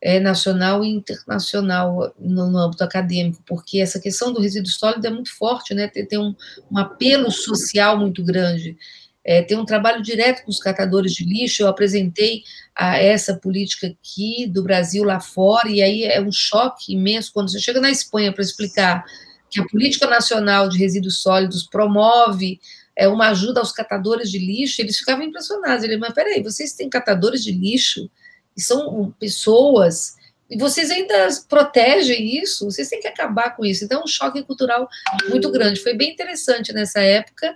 é, 0.00 0.18
nacional 0.18 0.82
e 0.82 0.88
internacional 0.88 2.14
no, 2.18 2.50
no, 2.50 2.56
âmbito 2.56 2.82
acadêmico, 2.82 3.42
porque 3.46 3.78
essa 3.78 4.00
questão 4.00 4.32
do 4.32 4.40
resíduo 4.40 4.70
sólido 4.70 5.06
é 5.06 5.10
muito 5.10 5.30
forte, 5.36 5.74
né? 5.74 5.88
Tem, 5.88 6.06
tem 6.06 6.18
um, 6.18 6.34
um, 6.72 6.78
apelo 6.78 7.30
social 7.30 7.98
muito 7.98 8.24
grande. 8.24 8.78
É, 9.22 9.42
tem 9.42 9.58
um 9.58 9.66
trabalho 9.66 10.02
direto 10.02 10.42
com 10.42 10.50
os 10.50 10.58
catadores 10.58 11.12
de 11.12 11.26
lixo. 11.26 11.62
Eu 11.62 11.68
apresentei 11.68 12.42
a 12.74 12.96
essa 12.96 13.36
política 13.36 13.88
aqui 13.88 14.46
do 14.46 14.62
Brasil 14.62 15.04
lá 15.04 15.20
fora, 15.20 15.68
e 15.68 15.82
aí 15.82 16.04
é 16.04 16.18
um 16.18 16.32
choque 16.32 16.94
imenso 16.94 17.30
quando 17.30 17.50
você 17.50 17.60
chega 17.60 17.78
na 17.78 17.90
Espanha 17.90 18.32
para 18.32 18.42
explicar 18.42 19.04
que 19.50 19.60
a 19.60 19.66
política 19.66 20.06
nacional 20.06 20.66
de 20.66 20.78
resíduos 20.78 21.20
sólidos 21.20 21.66
promove 21.66 22.58
é, 22.96 23.08
uma 23.08 23.28
ajuda 23.28 23.60
aos 23.60 23.72
catadores 23.72 24.30
de 24.30 24.38
lixo. 24.38 24.80
Eles 24.80 24.98
ficavam 24.98 25.24
impressionados. 25.24 25.84
Ele, 25.84 25.96
mas 25.96 26.12
peraí, 26.12 26.42
vocês 26.42 26.72
têm 26.74 26.88
catadores 26.88 27.42
de 27.42 27.52
lixo? 27.52 28.10
e 28.56 28.60
são 28.60 29.12
pessoas, 29.18 30.16
e 30.48 30.58
vocês 30.58 30.90
ainda 30.90 31.28
protegem 31.48 32.38
isso, 32.42 32.64
vocês 32.64 32.88
têm 32.88 33.00
que 33.00 33.08
acabar 33.08 33.56
com 33.56 33.64
isso. 33.64 33.84
Então, 33.84 34.02
um 34.02 34.06
choque 34.06 34.42
cultural 34.42 34.88
muito 35.28 35.50
grande. 35.50 35.80
Foi 35.80 35.94
bem 35.94 36.12
interessante 36.12 36.72
nessa 36.72 37.00
época, 37.00 37.54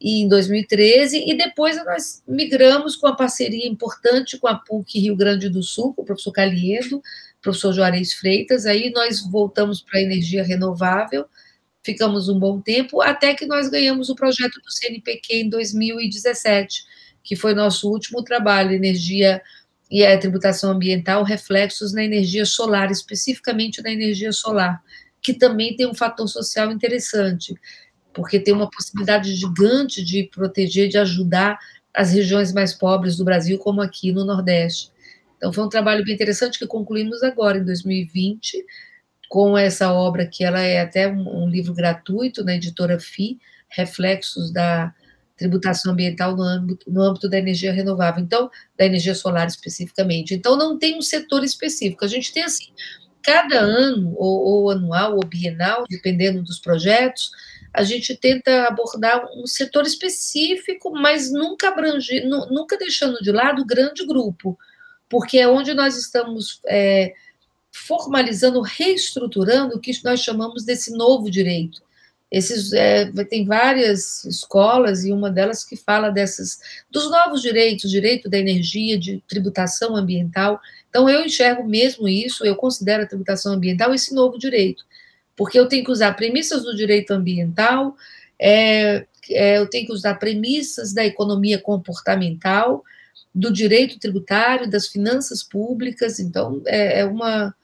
em 0.00 0.28
2013, 0.28 1.24
e 1.26 1.36
depois 1.36 1.76
nós 1.84 2.22
migramos 2.28 2.94
com 2.96 3.06
uma 3.06 3.16
parceria 3.16 3.66
importante 3.66 4.38
com 4.38 4.46
a 4.46 4.54
PUC 4.54 5.00
Rio 5.00 5.16
Grande 5.16 5.48
do 5.48 5.62
Sul, 5.62 5.94
com 5.94 6.02
o 6.02 6.04
professor 6.04 6.32
Caliedo, 6.32 7.02
professor 7.40 7.72
Juarez 7.72 8.12
Freitas, 8.12 8.66
aí 8.66 8.90
nós 8.90 9.20
voltamos 9.20 9.80
para 9.80 9.98
a 9.98 10.02
energia 10.02 10.42
renovável, 10.42 11.26
ficamos 11.84 12.28
um 12.28 12.38
bom 12.38 12.60
tempo, 12.60 13.02
até 13.02 13.34
que 13.34 13.46
nós 13.46 13.68
ganhamos 13.68 14.08
o 14.08 14.14
projeto 14.14 14.60
do 14.60 14.72
CNPq 14.72 15.42
em 15.42 15.48
2017, 15.48 16.82
que 17.22 17.36
foi 17.36 17.54
nosso 17.54 17.90
último 17.90 18.24
trabalho, 18.24 18.72
energia 18.72 19.42
e 19.90 20.04
a 20.04 20.18
tributação 20.18 20.72
ambiental 20.72 21.22
reflexos 21.22 21.92
na 21.92 22.02
energia 22.02 22.46
solar, 22.46 22.90
especificamente 22.90 23.82
na 23.82 23.92
energia 23.92 24.32
solar, 24.32 24.82
que 25.20 25.34
também 25.34 25.76
tem 25.76 25.86
um 25.86 25.94
fator 25.94 26.26
social 26.26 26.72
interessante, 26.72 27.54
porque 28.12 28.40
tem 28.40 28.54
uma 28.54 28.70
possibilidade 28.70 29.34
gigante 29.34 30.02
de 30.02 30.24
proteger, 30.24 30.88
de 30.88 30.98
ajudar 30.98 31.58
as 31.92 32.12
regiões 32.12 32.52
mais 32.52 32.74
pobres 32.74 33.16
do 33.16 33.24
Brasil, 33.24 33.58
como 33.58 33.82
aqui 33.82 34.10
no 34.10 34.24
Nordeste. 34.24 34.90
Então, 35.36 35.52
foi 35.52 35.64
um 35.64 35.68
trabalho 35.68 36.04
bem 36.04 36.14
interessante 36.14 36.58
que 36.58 36.66
concluímos 36.66 37.22
agora, 37.22 37.58
em 37.58 37.64
2020, 37.64 38.64
com 39.28 39.56
essa 39.56 39.92
obra 39.92 40.26
que 40.26 40.44
ela 40.44 40.60
é 40.60 40.80
até 40.80 41.08
um, 41.08 41.44
um 41.44 41.48
livro 41.48 41.74
gratuito 41.74 42.44
na 42.44 42.54
editora 42.54 42.98
FI, 42.98 43.38
Reflexos 43.68 44.52
da 44.52 44.94
tributação 45.36 45.92
ambiental 45.92 46.36
no 46.36 46.42
âmbito, 46.42 46.90
no 46.90 47.02
âmbito 47.02 47.28
da 47.28 47.38
energia 47.38 47.72
renovável, 47.72 48.22
então, 48.22 48.48
da 48.78 48.86
energia 48.86 49.14
solar 49.14 49.48
especificamente. 49.48 50.32
Então, 50.32 50.56
não 50.56 50.78
tem 50.78 50.96
um 50.96 51.02
setor 51.02 51.42
específico. 51.42 52.04
A 52.04 52.08
gente 52.08 52.32
tem, 52.32 52.44
assim, 52.44 52.66
cada 53.22 53.58
ano, 53.58 54.14
ou, 54.16 54.44
ou 54.44 54.70
anual, 54.70 55.16
ou 55.16 55.26
bienal, 55.26 55.84
dependendo 55.88 56.42
dos 56.42 56.60
projetos, 56.60 57.30
a 57.72 57.82
gente 57.82 58.14
tenta 58.14 58.68
abordar 58.68 59.26
um 59.36 59.46
setor 59.46 59.84
específico, 59.84 60.92
mas 60.92 61.32
nunca 61.32 61.68
abrange, 61.68 62.20
nunca 62.24 62.78
deixando 62.78 63.18
de 63.20 63.32
lado 63.32 63.62
o 63.62 63.66
grande 63.66 64.06
grupo, 64.06 64.56
porque 65.08 65.38
é 65.38 65.48
onde 65.48 65.74
nós 65.74 65.96
estamos 65.96 66.60
é, 66.68 67.12
formalizando, 67.74 68.60
reestruturando 68.60 69.76
o 69.76 69.80
que 69.80 69.92
nós 70.04 70.20
chamamos 70.20 70.64
desse 70.64 70.90
novo 70.92 71.30
direito 71.30 71.82
esses, 72.34 72.72
é, 72.72 73.12
tem 73.30 73.44
várias 73.44 74.24
escolas 74.24 75.04
e 75.04 75.12
uma 75.12 75.30
delas 75.30 75.64
que 75.64 75.76
fala 75.76 76.10
dessas 76.10 76.58
dos 76.90 77.08
novos 77.08 77.40
direitos, 77.40 77.88
direito 77.88 78.28
da 78.28 78.36
energia, 78.36 78.98
de 78.98 79.22
tributação 79.28 79.94
ambiental. 79.94 80.60
Então 80.88 81.08
eu 81.08 81.24
enxergo 81.24 81.64
mesmo 81.64 82.08
isso, 82.08 82.44
eu 82.44 82.56
considero 82.56 83.04
a 83.04 83.06
tributação 83.06 83.52
ambiental 83.52 83.94
esse 83.94 84.12
novo 84.12 84.36
direito, 84.36 84.84
porque 85.36 85.56
eu 85.56 85.68
tenho 85.68 85.84
que 85.84 85.92
usar 85.92 86.14
premissas 86.14 86.64
do 86.64 86.74
direito 86.74 87.12
ambiental, 87.12 87.96
é, 88.36 89.06
é, 89.30 89.58
eu 89.58 89.68
tenho 89.68 89.86
que 89.86 89.92
usar 89.92 90.14
premissas 90.14 90.92
da 90.92 91.06
economia 91.06 91.60
comportamental, 91.60 92.82
do 93.32 93.52
direito 93.52 93.96
tributário, 93.98 94.68
das 94.68 94.88
finanças 94.88 95.44
públicas. 95.44 96.18
Então 96.18 96.60
é, 96.66 97.00
é 97.00 97.04
uma 97.04 97.54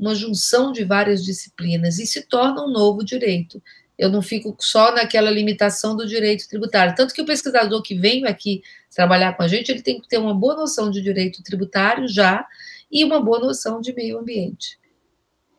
uma 0.00 0.14
junção 0.14 0.72
de 0.72 0.82
várias 0.82 1.22
disciplinas 1.24 1.98
e 1.98 2.06
se 2.06 2.22
torna 2.22 2.64
um 2.64 2.70
novo 2.70 3.04
direito 3.04 3.62
eu 4.00 4.08
não 4.08 4.22
fico 4.22 4.56
só 4.58 4.94
naquela 4.94 5.30
limitação 5.30 5.94
do 5.94 6.06
direito 6.06 6.48
tributário. 6.48 6.94
Tanto 6.96 7.12
que 7.12 7.20
o 7.20 7.26
pesquisador 7.26 7.82
que 7.82 7.94
vem 7.94 8.24
aqui 8.24 8.62
trabalhar 8.90 9.36
com 9.36 9.42
a 9.42 9.48
gente, 9.48 9.70
ele 9.70 9.82
tem 9.82 10.00
que 10.00 10.08
ter 10.08 10.16
uma 10.16 10.32
boa 10.32 10.56
noção 10.56 10.90
de 10.90 11.02
direito 11.02 11.42
tributário 11.42 12.08
já 12.08 12.46
e 12.90 13.04
uma 13.04 13.20
boa 13.20 13.38
noção 13.38 13.78
de 13.78 13.92
meio 13.92 14.18
ambiente. 14.18 14.78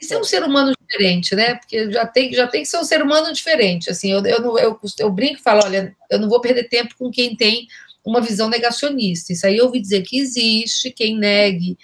E 0.01 0.05
ser 0.05 0.17
um 0.17 0.23
ser 0.23 0.43
humano 0.43 0.73
diferente, 0.81 1.35
né? 1.35 1.53
Porque 1.53 1.91
já 1.91 2.03
tem, 2.07 2.33
já 2.33 2.47
tem 2.47 2.63
que 2.63 2.67
ser 2.67 2.79
um 2.79 2.83
ser 2.83 3.03
humano 3.03 3.31
diferente. 3.31 3.91
Assim, 3.91 4.11
eu, 4.11 4.25
eu, 4.25 4.57
eu, 4.57 4.79
eu 4.97 5.11
brinco 5.11 5.39
e 5.39 5.43
falo, 5.43 5.61
olha, 5.63 5.95
eu 6.09 6.17
não 6.17 6.27
vou 6.27 6.41
perder 6.41 6.67
tempo 6.67 6.95
com 6.97 7.11
quem 7.11 7.35
tem 7.35 7.67
uma 8.03 8.19
visão 8.19 8.49
negacionista. 8.49 9.31
Isso 9.31 9.45
aí 9.45 9.57
eu 9.57 9.65
ouvi 9.65 9.79
dizer 9.79 10.01
que 10.01 10.17
existe, 10.17 10.89
quem 10.89 11.15
negue 11.15 11.77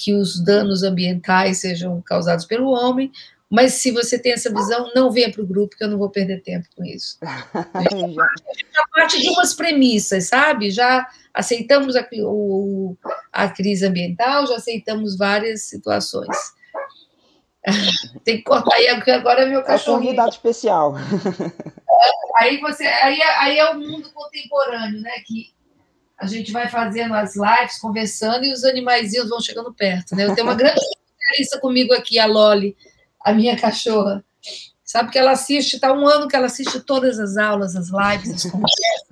que 0.00 0.14
os 0.14 0.42
danos 0.42 0.82
ambientais 0.82 1.58
sejam 1.58 2.00
causados 2.00 2.46
pelo 2.46 2.70
homem, 2.70 3.12
mas 3.50 3.74
se 3.74 3.90
você 3.90 4.18
tem 4.18 4.32
essa 4.32 4.48
visão, 4.48 4.90
não 4.94 5.10
venha 5.10 5.30
para 5.30 5.42
o 5.42 5.46
grupo, 5.46 5.76
que 5.76 5.84
eu 5.84 5.88
não 5.88 5.98
vou 5.98 6.08
perder 6.08 6.40
tempo 6.40 6.66
com 6.74 6.84
isso. 6.84 7.18
A 7.20 7.82
gente 7.82 8.16
já 8.72 8.84
parte 8.94 9.20
de 9.20 9.28
umas 9.28 9.52
premissas, 9.52 10.28
sabe? 10.28 10.70
Já 10.70 11.06
aceitamos 11.34 11.96
a, 11.96 12.08
o, 12.22 12.96
a 13.32 13.48
crise 13.48 13.84
ambiental, 13.86 14.46
já 14.46 14.56
aceitamos 14.56 15.18
várias 15.18 15.62
situações. 15.62 16.36
Tem 18.24 18.38
que 18.38 18.44
cortar 18.44 18.74
aí, 18.74 18.88
agora 18.88 19.42
é 19.42 19.46
meu 19.46 19.62
cachorro. 19.62 19.98
É 19.98 20.00
convidado 20.00 20.30
especial. 20.30 20.94
Aí, 22.38 22.58
você, 22.58 22.86
aí, 22.86 23.20
aí 23.20 23.58
é 23.58 23.70
o 23.70 23.78
mundo 23.78 24.10
contemporâneo, 24.14 25.02
né? 25.02 25.10
Que 25.26 25.52
a 26.20 26.26
gente 26.26 26.52
vai 26.52 26.68
fazendo 26.68 27.14
as 27.14 27.34
lives, 27.34 27.78
conversando, 27.78 28.44
e 28.44 28.52
os 28.52 28.64
animaizinhos 28.64 29.28
vão 29.28 29.40
chegando 29.40 29.72
perto, 29.72 30.14
né? 30.14 30.26
Eu 30.26 30.34
tenho 30.34 30.46
uma 30.46 30.54
grande 30.54 30.80
diferença 30.80 31.58
comigo 31.58 31.94
aqui, 31.94 32.18
a 32.18 32.26
Loli 32.26 32.76
a 33.20 33.32
minha 33.32 33.56
cachorra. 33.56 34.24
Sabe 34.84 35.10
que 35.10 35.18
ela 35.18 35.32
assiste, 35.32 35.74
está 35.74 35.92
um 35.92 36.08
ano 36.08 36.26
que 36.26 36.34
ela 36.34 36.46
assiste 36.46 36.80
todas 36.80 37.18
as 37.18 37.36
aulas, 37.36 37.76
as 37.76 37.88
lives, 37.88 38.34
as 38.34 38.50
conversas. 38.50 39.10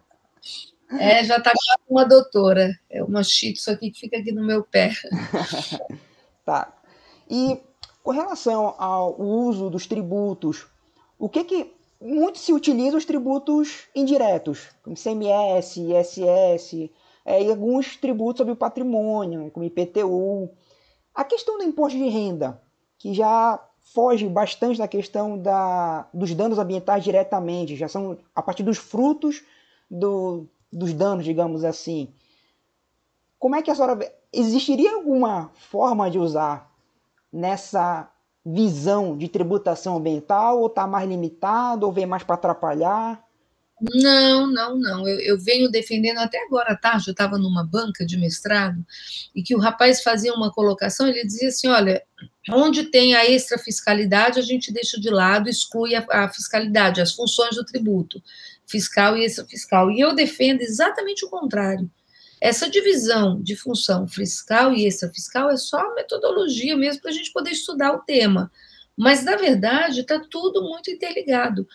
É, 0.98 1.22
já 1.22 1.36
está 1.36 1.52
com 1.86 1.94
uma 1.94 2.04
doutora. 2.04 2.78
É 2.90 3.02
uma 3.02 3.22
shih 3.22 3.54
aqui 3.68 3.90
que 3.90 4.00
fica 4.00 4.16
aqui 4.16 4.32
no 4.32 4.44
meu 4.44 4.64
pé. 4.64 4.92
tá. 6.44 6.72
E 7.30 7.60
com 8.02 8.10
relação 8.10 8.74
ao 8.78 9.20
uso 9.20 9.68
dos 9.68 9.86
tributos, 9.86 10.66
o 11.18 11.28
que 11.28 11.44
que 11.44 11.77
muito 12.00 12.38
se 12.38 12.52
utiliza 12.52 12.96
os 12.96 13.04
tributos 13.04 13.88
indiretos, 13.94 14.68
como 14.82 14.96
CMS, 14.96 15.76
ISS, 15.76 16.90
é, 17.24 17.42
e 17.42 17.50
alguns 17.50 17.96
tributos 17.96 18.38
sobre 18.38 18.52
o 18.52 18.56
patrimônio, 18.56 19.50
como 19.50 19.66
IPTU. 19.66 20.50
A 21.14 21.24
questão 21.24 21.58
do 21.58 21.64
imposto 21.64 21.98
de 21.98 22.08
renda, 22.08 22.60
que 22.96 23.12
já 23.12 23.62
foge 23.92 24.28
bastante 24.28 24.78
da 24.78 24.86
questão 24.86 25.38
da, 25.38 26.06
dos 26.12 26.34
danos 26.34 26.58
ambientais 26.58 27.02
diretamente, 27.02 27.76
já 27.76 27.88
são 27.88 28.18
a 28.34 28.42
partir 28.42 28.62
dos 28.62 28.78
frutos 28.78 29.42
do, 29.90 30.46
dos 30.72 30.92
danos, 30.92 31.24
digamos 31.24 31.64
assim. 31.64 32.08
Como 33.38 33.56
é 33.56 33.62
que 33.62 33.70
a 33.70 33.74
senhora. 33.74 33.98
Existiria 34.30 34.94
alguma 34.94 35.50
forma 35.54 36.10
de 36.10 36.18
usar 36.18 36.70
nessa 37.32 38.10
visão 38.52 39.16
de 39.16 39.28
tributação 39.28 39.96
ambiental, 39.96 40.60
ou 40.60 40.66
está 40.66 40.86
mais 40.86 41.08
limitado, 41.08 41.86
ou 41.86 41.92
vem 41.92 42.06
mais 42.06 42.22
para 42.22 42.34
atrapalhar? 42.34 43.22
Não, 43.80 44.46
não, 44.46 44.76
não. 44.76 45.08
Eu, 45.08 45.20
eu 45.20 45.38
venho 45.38 45.70
defendendo 45.70 46.18
até 46.18 46.42
agora 46.44 46.72
à 46.72 46.76
tarde. 46.76 47.08
Eu 47.08 47.12
estava 47.12 47.38
numa 47.38 47.64
banca 47.64 48.04
de 48.04 48.16
mestrado 48.16 48.84
e 49.34 49.42
que 49.42 49.54
o 49.54 49.58
rapaz 49.58 50.02
fazia 50.02 50.34
uma 50.34 50.52
colocação. 50.52 51.06
Ele 51.06 51.24
dizia 51.24 51.48
assim: 51.48 51.68
olha, 51.68 52.02
onde 52.50 52.84
tem 52.84 53.14
a 53.14 53.28
extrafiscalidade, 53.28 54.38
a 54.38 54.42
gente 54.42 54.72
deixa 54.72 55.00
de 55.00 55.10
lado, 55.10 55.48
exclui 55.48 55.94
a, 55.94 56.04
a 56.10 56.28
fiscalidade, 56.28 57.00
as 57.00 57.12
funções 57.12 57.54
do 57.54 57.64
tributo 57.64 58.20
fiscal 58.66 59.16
e 59.16 59.24
extrafiscal. 59.24 59.90
E 59.90 60.00
eu 60.00 60.14
defendo 60.14 60.60
exatamente 60.60 61.24
o 61.24 61.30
contrário. 61.30 61.88
Essa 62.40 62.68
divisão 62.68 63.40
de 63.42 63.56
função 63.56 64.06
fiscal 64.06 64.72
e 64.72 64.86
extrafiscal 64.86 65.50
é 65.50 65.56
só 65.56 65.94
metodologia 65.94 66.76
mesmo 66.76 67.02
para 67.02 67.10
a 67.10 67.14
gente 67.14 67.32
poder 67.32 67.50
estudar 67.50 67.92
o 67.92 68.00
tema. 68.00 68.50
Mas, 68.96 69.24
na 69.24 69.36
verdade, 69.36 70.00
está 70.00 70.18
tudo 70.18 70.62
muito 70.62 70.90
interligado 70.90 71.66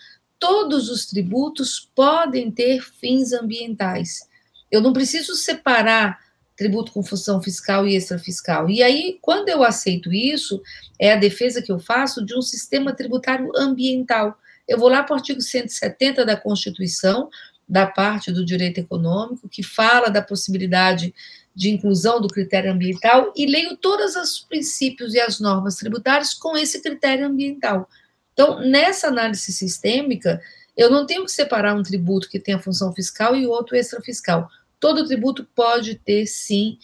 todos 0.44 0.90
os 0.90 1.06
tributos 1.06 1.90
podem 1.94 2.50
ter 2.50 2.82
fins 2.82 3.32
ambientais. 3.32 4.28
Eu 4.70 4.82
não 4.82 4.92
preciso 4.92 5.34
separar 5.34 6.18
tributo 6.54 6.92
com 6.92 7.02
função 7.02 7.42
fiscal 7.42 7.86
e 7.86 7.96
extrafiscal. 7.96 8.68
E 8.68 8.82
aí, 8.82 9.18
quando 9.22 9.48
eu 9.48 9.62
aceito 9.62 10.12
isso, 10.12 10.60
é 10.98 11.14
a 11.14 11.16
defesa 11.16 11.62
que 11.62 11.72
eu 11.72 11.78
faço 11.78 12.22
de 12.22 12.36
um 12.36 12.42
sistema 12.42 12.92
tributário 12.92 13.50
ambiental. 13.56 14.38
Eu 14.68 14.78
vou 14.78 14.90
lá 14.90 15.02
para 15.02 15.14
o 15.14 15.16
artigo 15.16 15.40
170 15.40 16.26
da 16.26 16.36
Constituição, 16.36 17.30
da 17.68 17.86
parte 17.86 18.30
do 18.30 18.44
direito 18.44 18.78
econômico, 18.78 19.48
que 19.48 19.62
fala 19.62 20.08
da 20.08 20.22
possibilidade 20.22 21.14
de 21.54 21.70
inclusão 21.70 22.20
do 22.20 22.28
critério 22.28 22.72
ambiental, 22.72 23.32
e 23.36 23.46
leio 23.46 23.76
todos 23.76 24.16
os 24.16 24.40
princípios 24.40 25.14
e 25.14 25.20
as 25.20 25.38
normas 25.38 25.76
tributárias 25.76 26.34
com 26.34 26.56
esse 26.56 26.82
critério 26.82 27.26
ambiental. 27.26 27.88
Então, 28.32 28.58
nessa 28.60 29.08
análise 29.08 29.52
sistêmica, 29.52 30.40
eu 30.76 30.90
não 30.90 31.06
tenho 31.06 31.24
que 31.24 31.30
separar 31.30 31.74
um 31.76 31.82
tributo 31.82 32.28
que 32.28 32.40
tem 32.40 32.54
a 32.54 32.58
função 32.58 32.92
fiscal 32.92 33.36
e 33.36 33.46
outro 33.46 33.76
extrafiscal. 33.76 34.48
Todo 34.80 35.06
tributo 35.06 35.46
pode 35.54 35.94
ter, 35.94 36.26
sim, 36.26 36.78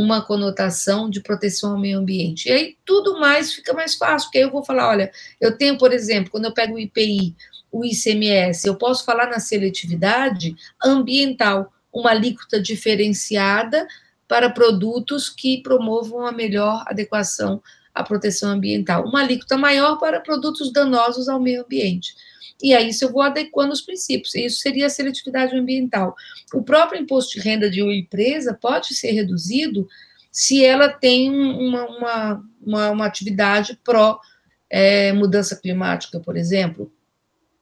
uma 0.00 0.22
conotação 0.22 1.08
de 1.08 1.20
proteção 1.20 1.72
ao 1.72 1.78
meio 1.78 1.98
ambiente. 1.98 2.48
E 2.48 2.52
aí 2.52 2.76
tudo 2.84 3.18
mais 3.18 3.52
fica 3.52 3.72
mais 3.72 3.94
fácil, 3.94 4.26
porque 4.26 4.38
aí 4.38 4.44
eu 4.44 4.50
vou 4.50 4.64
falar, 4.64 4.88
olha, 4.88 5.10
eu 5.40 5.56
tenho, 5.56 5.78
por 5.78 5.92
exemplo, 5.92 6.30
quando 6.30 6.44
eu 6.44 6.52
pego 6.52 6.74
o 6.74 6.78
IPI, 6.78 7.34
o 7.70 7.84
ICMS, 7.84 8.66
eu 8.66 8.76
posso 8.76 9.04
falar 9.04 9.26
na 9.26 9.40
seletividade 9.40 10.54
ambiental, 10.82 11.72
uma 11.92 12.10
alíquota 12.10 12.60
diferenciada 12.60 13.86
para 14.28 14.50
produtos 14.50 15.28
que 15.28 15.62
promovam 15.62 16.26
a 16.26 16.32
melhor 16.32 16.84
adequação 16.86 17.62
à 17.96 18.04
proteção 18.04 18.50
ambiental, 18.50 19.04
uma 19.06 19.20
alíquota 19.20 19.56
maior 19.56 19.96
para 19.98 20.20
produtos 20.20 20.72
danosos 20.72 21.28
ao 21.28 21.40
meio 21.40 21.64
ambiente. 21.64 22.14
E 22.62 22.74
aí, 22.74 22.88
isso 22.88 23.04
eu 23.04 23.12
vou 23.12 23.22
adequando 23.22 23.72
os 23.72 23.80
princípios. 23.80 24.34
Isso 24.34 24.60
seria 24.60 24.86
a 24.86 24.90
seletividade 24.90 25.54
ambiental. 25.54 26.14
O 26.54 26.62
próprio 26.62 27.00
imposto 27.00 27.34
de 27.34 27.40
renda 27.40 27.68
de 27.68 27.82
uma 27.82 27.94
empresa 27.94 28.54
pode 28.54 28.94
ser 28.94 29.12
reduzido 29.12 29.86
se 30.30 30.64
ela 30.64 30.88
tem 30.88 31.30
uma, 31.30 31.84
uma, 31.86 32.44
uma, 32.60 32.90
uma 32.90 33.06
atividade 33.06 33.78
pró 33.84 34.18
é, 34.70 35.12
mudança 35.12 35.56
climática, 35.56 36.20
por 36.20 36.36
exemplo. 36.36 36.92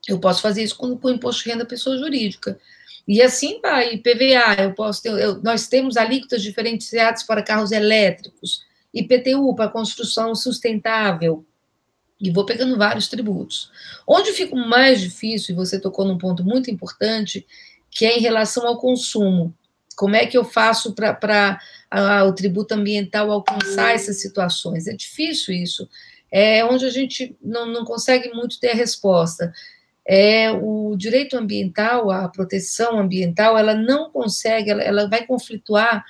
Eu 0.09 0.19
posso 0.19 0.43
fazer 0.43 0.63
isso 0.63 0.77
com, 0.77 0.97
com 0.97 1.09
o 1.09 1.13
imposto 1.13 1.43
de 1.43 1.51
renda 1.51 1.65
pessoa 1.65 1.97
jurídica. 1.97 2.59
E 3.07 3.21
assim 3.21 3.61
vai, 3.61 3.99
PVA, 3.99 4.63
eu 4.63 4.73
posso 4.75 5.03
ter, 5.03 5.11
eu, 5.11 5.43
nós 5.43 5.69
temos 5.69 5.97
alíquotas 5.97 6.43
diferenciadas 6.43 7.23
para 7.23 7.43
carros 7.43 7.71
elétricos, 7.71 8.63
IPTU 8.95 9.55
para 9.55 9.69
construção 9.69 10.35
sustentável, 10.35 11.45
e 12.21 12.31
vou 12.31 12.47
pegando 12.47 12.79
vários 12.79 13.09
tributos. 13.09 13.71
Onde 14.07 14.33
fica 14.33 14.55
mais 14.55 15.01
difícil, 15.01 15.53
e 15.53 15.57
você 15.57 15.81
tocou 15.81 16.05
num 16.05 16.17
ponto 16.17 16.45
muito 16.45 16.71
importante, 16.71 17.47
que 17.91 18.07
é 18.07 18.17
em 18.17 18.21
relação 18.21 18.67
ao 18.67 18.79
consumo. 18.79 19.55
Como 19.97 20.17
é 20.17 20.27
que 20.27 20.37
eu 20.37 20.45
faço 20.45 20.95
para 20.95 21.59
o 22.27 22.33
tributo 22.33 22.75
ambiental 22.75 23.31
alcançar 23.31 23.95
essas 23.95 24.21
situações? 24.21 24.87
É 24.87 24.95
difícil 24.95 25.55
isso. 25.55 25.89
É 26.31 26.65
onde 26.65 26.85
a 26.85 26.91
gente 26.91 27.37
não, 27.43 27.67
não 27.67 27.85
consegue 27.85 28.31
muito 28.31 28.59
ter 28.59 28.71
a 28.71 28.75
resposta. 28.75 29.53
É, 30.07 30.51
o 30.51 30.95
direito 30.97 31.37
ambiental, 31.37 32.11
a 32.11 32.29
proteção 32.29 32.99
ambiental, 32.99 33.57
ela 33.57 33.75
não 33.75 34.11
consegue, 34.11 34.71
ela, 34.71 34.83
ela 34.83 35.09
vai 35.09 35.25
conflituar, 35.27 36.05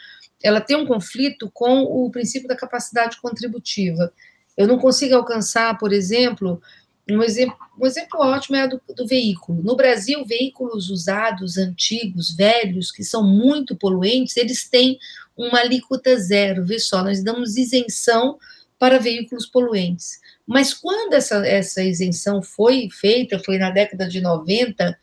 ela 0.45 0.61
tem 0.61 0.77
um 0.77 0.87
conflito 0.87 1.51
com 1.55 1.83
o 1.85 2.11
princípio 2.11 2.47
da 2.47 2.55
capacidade 2.55 3.17
contributiva. 3.17 4.13
Eu 4.55 4.69
não 4.69 4.79
consigo 4.79 5.15
alcançar, 5.15 5.79
por 5.79 5.91
exemplo, 5.91 6.61
um 7.11 7.23
exemplo, 7.23 7.57
um 7.81 7.87
exemplo 7.87 8.21
ótimo 8.21 8.57
é 8.57 8.69
do, 8.69 8.81
do 8.95 9.07
veículo. 9.07 9.63
No 9.63 9.75
Brasil, 9.75 10.23
veículos 10.27 10.91
usados, 10.91 11.57
antigos, 11.57 12.37
velhos, 12.37 12.93
que 12.93 13.03
são 13.03 13.27
muito 13.27 13.75
poluentes, 13.75 14.37
eles 14.37 14.69
têm 14.69 14.99
uma 15.35 15.61
alíquota 15.61 16.15
zero. 16.21 16.65
Vê 16.65 16.79
só, 16.79 17.03
nós 17.03 17.25
damos 17.25 17.57
isenção 17.57 18.39
para 18.79 18.99
veículos 18.99 19.47
poluentes. 19.47 20.21
Mas 20.47 20.75
quando 20.75 21.15
essa, 21.15 21.47
essa 21.47 21.83
isenção 21.83 22.43
foi 22.43 22.91
feita, 22.91 23.39
foi 23.39 23.57
na 23.57 23.71
década 23.71 24.07
de 24.07 24.21
90, 24.21 24.95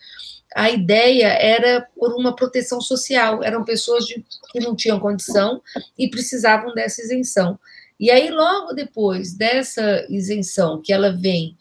a 0.56 0.70
ideia 0.70 1.28
era 1.28 1.88
por 1.96 2.14
uma 2.14 2.36
proteção 2.36 2.82
social. 2.82 3.44
Eram 3.44 3.64
pessoas 3.64 4.06
de, 4.06 4.24
que 4.52 4.60
não 4.60 4.76
tinham 4.76 5.00
condição 5.00 5.62
e 5.98 6.10
precisavam 6.10 6.74
dessa 6.74 7.02
isenção. 7.02 7.58
E 8.00 8.10
aí, 8.10 8.30
logo 8.30 8.74
depois 8.74 9.34
dessa 9.34 10.06
isenção, 10.10 10.82
que 10.82 10.92
ela 10.92 11.12
vem 11.12 11.56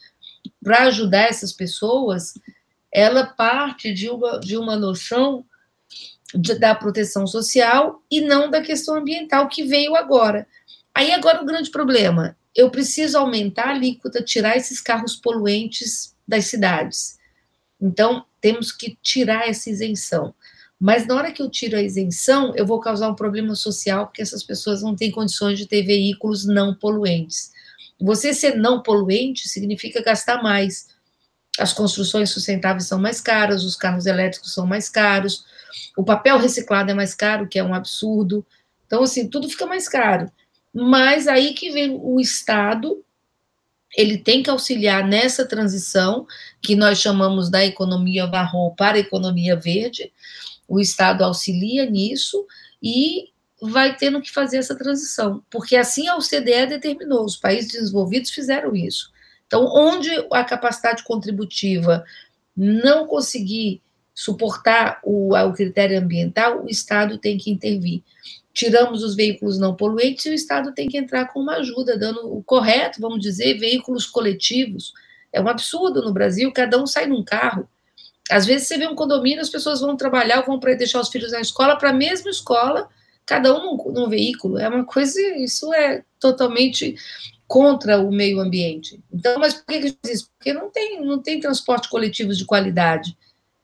para 0.63 0.85
ajudar 0.85 1.29
essas 1.29 1.53
pessoas, 1.53 2.35
ela 2.91 3.27
parte 3.27 3.93
de 3.93 4.09
uma, 4.09 4.41
de 4.41 4.57
uma 4.57 4.77
noção 4.77 5.45
de, 6.35 6.59
da 6.59 6.75
proteção 6.75 7.27
social 7.27 8.03
e 8.11 8.21
não 8.21 8.51
da 8.51 8.61
questão 8.61 8.97
ambiental 8.97 9.49
que 9.49 9.65
veio 9.65 9.95
agora. 9.95 10.47
Aí, 10.95 11.13
agora, 11.13 11.43
o 11.43 11.47
grande 11.47 11.71
problema: 11.71 12.37
eu 12.55 12.71
preciso 12.71 13.19
aumentar 13.19 13.69
a 13.69 13.71
alíquota, 13.71 14.23
tirar 14.23 14.57
esses 14.57 14.81
carros 14.81 15.15
poluentes 15.15 16.15
das 16.27 16.47
cidades. 16.47 17.19
Então, 17.81 18.25
temos 18.41 18.73
que 18.73 18.97
tirar 19.03 19.49
essa 19.49 19.71
isenção. 19.71 20.35
Mas 20.79 21.07
na 21.07 21.15
hora 21.15 21.31
que 21.31 21.43
eu 21.43 21.51
tiro 21.51 21.77
a 21.77 21.83
isenção, 21.83 22.55
eu 22.57 22.65
vou 22.67 22.81
causar 22.81 23.09
um 23.09 23.15
problema 23.15 23.55
social, 23.55 24.07
porque 24.07 24.23
essas 24.23 24.43
pessoas 24.43 24.83
não 24.83 24.97
têm 24.97 25.11
condições 25.11 25.59
de 25.59 25.67
ter 25.67 25.83
veículos 25.83 26.47
não 26.47 26.75
poluentes. 26.75 27.53
Você 28.01 28.33
ser 28.33 28.57
não 28.57 28.83
poluente 28.83 29.47
significa 29.47 30.03
gastar 30.03 30.43
mais. 30.43 30.89
As 31.59 31.75
construções 31.75 32.31
sustentáveis 32.31 32.87
são 32.87 32.99
mais 32.99 33.21
caras, 33.21 33.63
os 33.63 33.77
carros 33.77 34.07
elétricos 34.07 34.55
são 34.55 34.67
mais 34.67 34.89
caros, 34.89 35.45
o 35.95 36.03
papel 36.03 36.39
reciclado 36.39 36.91
é 36.91 36.95
mais 36.95 37.15
caro, 37.15 37.47
que 37.47 37.59
é 37.59 37.65
um 37.65 37.75
absurdo. 37.75 38.47
Então, 38.87 39.03
assim, 39.03 39.29
tudo 39.29 39.51
fica 39.51 39.67
mais 39.67 39.87
caro. 39.87 40.33
Mas 40.73 41.29
aí 41.29 41.53
que 41.53 41.71
vem 41.71 41.99
o 42.01 42.19
Estado, 42.19 43.05
ele 43.97 44.19
tem 44.19 44.43
que 44.43 44.51
auxiliar 44.51 45.07
nessa 45.07 45.45
transição, 45.45 46.27
que 46.63 46.77
nós 46.77 47.01
chamamos 47.01 47.51
da 47.51 47.65
economia 47.65 48.27
marrom 48.27 48.75
para 48.75 48.97
a 48.97 49.01
economia 49.01 49.57
verde, 49.57 50.13
o 50.69 50.81
Estado 50.81 51.25
auxilia 51.25 51.85
nisso 51.85 52.47
e 52.83 53.31
vai 53.61 53.97
tendo 53.97 54.23
que 54.23 54.31
fazer 54.31 54.57
essa 54.57 54.75
transição, 54.75 55.43
porque 55.51 55.77
assim 55.77 56.09
a 56.09 56.17
OCDE 56.17 56.67
determinou, 56.69 57.25
os 57.25 57.37
países 57.37 57.73
desenvolvidos 57.73 58.31
fizeram 58.31 58.75
isso. 58.75 59.11
Então, 59.47 59.67
onde 59.67 60.11
a 60.33 60.45
capacidade 60.45 61.03
contributiva 61.03 62.05
não 62.57 63.07
conseguir 63.07 63.83
suportar 64.15 65.01
o, 65.03 65.35
o 65.35 65.53
critério 65.53 65.99
ambiental, 65.99 66.65
o 66.65 66.69
Estado 66.69 67.19
tem 67.19 67.37
que 67.37 67.51
intervir. 67.51 68.03
Tiramos 68.53 69.03
os 69.03 69.15
veículos 69.15 69.59
não 69.59 69.77
poluentes 69.77 70.27
e 70.27 70.31
o 70.31 70.35
Estado 70.35 70.73
tem 70.73 70.89
que 70.89 70.99
entrar 70.99 71.27
com 71.27 71.41
uma 71.41 71.57
ajuda, 71.57 71.97
dando 71.97 72.35
o 72.37 72.43
correto, 72.43 73.01
vamos 73.01 73.21
dizer, 73.21 73.59
veículos 73.59 74.07
coletivos. 74.07 74.93
É 75.33 75.41
um 75.41 75.49
absurdo 75.49 76.03
no 76.03 76.13
Brasil, 76.13 76.53
cada 76.53 76.81
um 76.81 76.87
sai 76.87 77.07
num 77.07 77.23
carro. 77.23 77.69
Às 78.31 78.47
vezes 78.47 78.69
você 78.69 78.79
vê 78.79 78.87
um 78.87 78.95
condomínio, 78.95 79.41
as 79.41 79.51
pessoas 79.51 79.81
vão 79.81 79.97
trabalhar, 79.97 80.43
vão 80.43 80.59
para 80.59 80.75
deixar 80.75 81.01
os 81.01 81.09
filhos 81.09 81.33
na 81.33 81.41
escola, 81.41 81.77
para 81.77 81.91
a 81.91 81.93
mesma 81.93 82.31
escola, 82.31 82.89
cada 83.27 83.55
um 83.55 83.77
num, 83.77 83.93
num, 83.93 84.09
veículo. 84.09 84.59
É 84.59 84.69
uma 84.69 84.85
coisa, 84.85 85.21
isso 85.37 85.73
é 85.75 86.05
totalmente 86.19 86.95
contra 87.47 87.99
o 87.99 88.13
meio 88.13 88.41
ambiente. 88.41 89.03
Então, 89.13 89.39
mas 89.39 89.55
por 89.55 89.67
que, 89.67 89.81
diz 89.81 89.97
isso? 90.05 90.31
Porque 90.37 90.53
não 90.53 90.71
tem, 90.71 91.05
não 91.05 91.21
tem 91.21 91.41
transporte 91.41 91.89
coletivo 91.89 92.33
de 92.33 92.45
qualidade. 92.45 93.17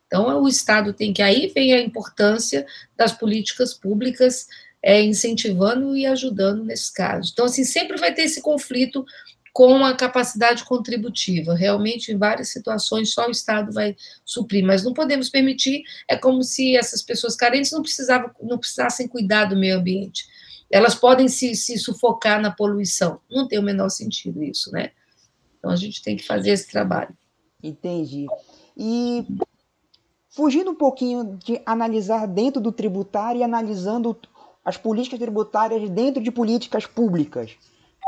Então, 0.07 0.43
o 0.43 0.49
Estado 0.49 0.93
tem 0.93 1.13
que 1.13 1.23
aí 1.23 1.49
vem 1.49 1.73
a 1.73 1.81
importância 1.81 2.67
das 2.97 3.13
políticas 3.13 3.75
públicas 3.75 4.47
é, 4.87 5.03
incentivando 5.03 5.97
e 5.97 6.07
ajudando 6.07 6.63
nesse 6.63 6.93
caso. 6.93 7.31
Então, 7.33 7.47
assim, 7.47 7.65
sempre 7.65 7.97
vai 7.97 8.15
ter 8.15 8.23
esse 8.23 8.41
conflito 8.41 9.05
com 9.53 9.85
a 9.85 9.97
capacidade 9.97 10.65
contributiva. 10.65 11.57
Realmente, 11.57 12.13
em 12.13 12.17
várias 12.17 12.51
situações, 12.51 13.13
só 13.13 13.27
o 13.27 13.33
Estado 13.33 13.73
vai 13.73 13.97
suprir, 14.25 14.65
mas 14.65 14.85
não 14.85 14.95
podemos 14.95 15.29
permitir, 15.29 15.83
é 16.09 16.17
como 16.17 16.45
se 16.45 16.77
essas 16.77 17.03
pessoas 17.03 17.35
carentes 17.35 17.73
não, 17.73 17.83
precisavam, 17.83 18.31
não 18.41 18.59
precisassem 18.59 19.09
cuidar 19.09 19.47
do 19.47 19.57
meio 19.57 19.77
ambiente. 19.77 20.25
Elas 20.71 20.95
podem 20.95 21.27
se, 21.27 21.57
se 21.57 21.77
sufocar 21.79 22.41
na 22.41 22.53
poluição. 22.53 23.19
Não 23.29 23.49
tem 23.49 23.59
o 23.59 23.65
menor 23.65 23.89
sentido 23.89 24.41
isso, 24.41 24.71
né? 24.71 24.93
Então, 25.59 25.69
a 25.69 25.77
gente 25.77 26.01
tem 26.01 26.17
que 26.17 26.25
fazer 26.25 26.51
esse 26.51 26.69
trabalho. 26.69 27.13
Entendi. 27.61 28.27
E 28.77 29.27
fugindo 30.29 30.71
um 30.71 30.77
pouquinho 30.77 31.37
de 31.45 31.61
analisar 31.67 32.27
dentro 32.27 32.61
do 32.61 32.71
tributário 32.71 33.41
e 33.41 33.43
analisando 33.43 34.17
as 34.67 34.77
políticas 34.77 35.19
tributárias 35.19 35.89
dentro 35.89 36.23
de 36.23 36.31
políticas 36.31 36.85
públicas 36.85 37.57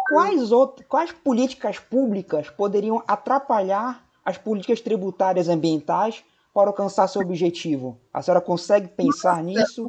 quais, 0.08 0.50
outras, 0.50 0.86
quais 0.88 1.12
políticas 1.12 1.78
públicas 1.78 2.48
poderiam 2.48 3.02
atrapalhar 3.06 4.04
as 4.24 4.38
políticas 4.38 4.80
tributárias 4.80 5.48
ambientais 5.48 6.24
para 6.52 6.70
alcançar 6.70 7.06
seu 7.08 7.20
objetivo? 7.20 7.98
A 8.12 8.22
senhora 8.22 8.40
consegue 8.40 8.88
pensar 8.88 9.42
nisso? 9.42 9.88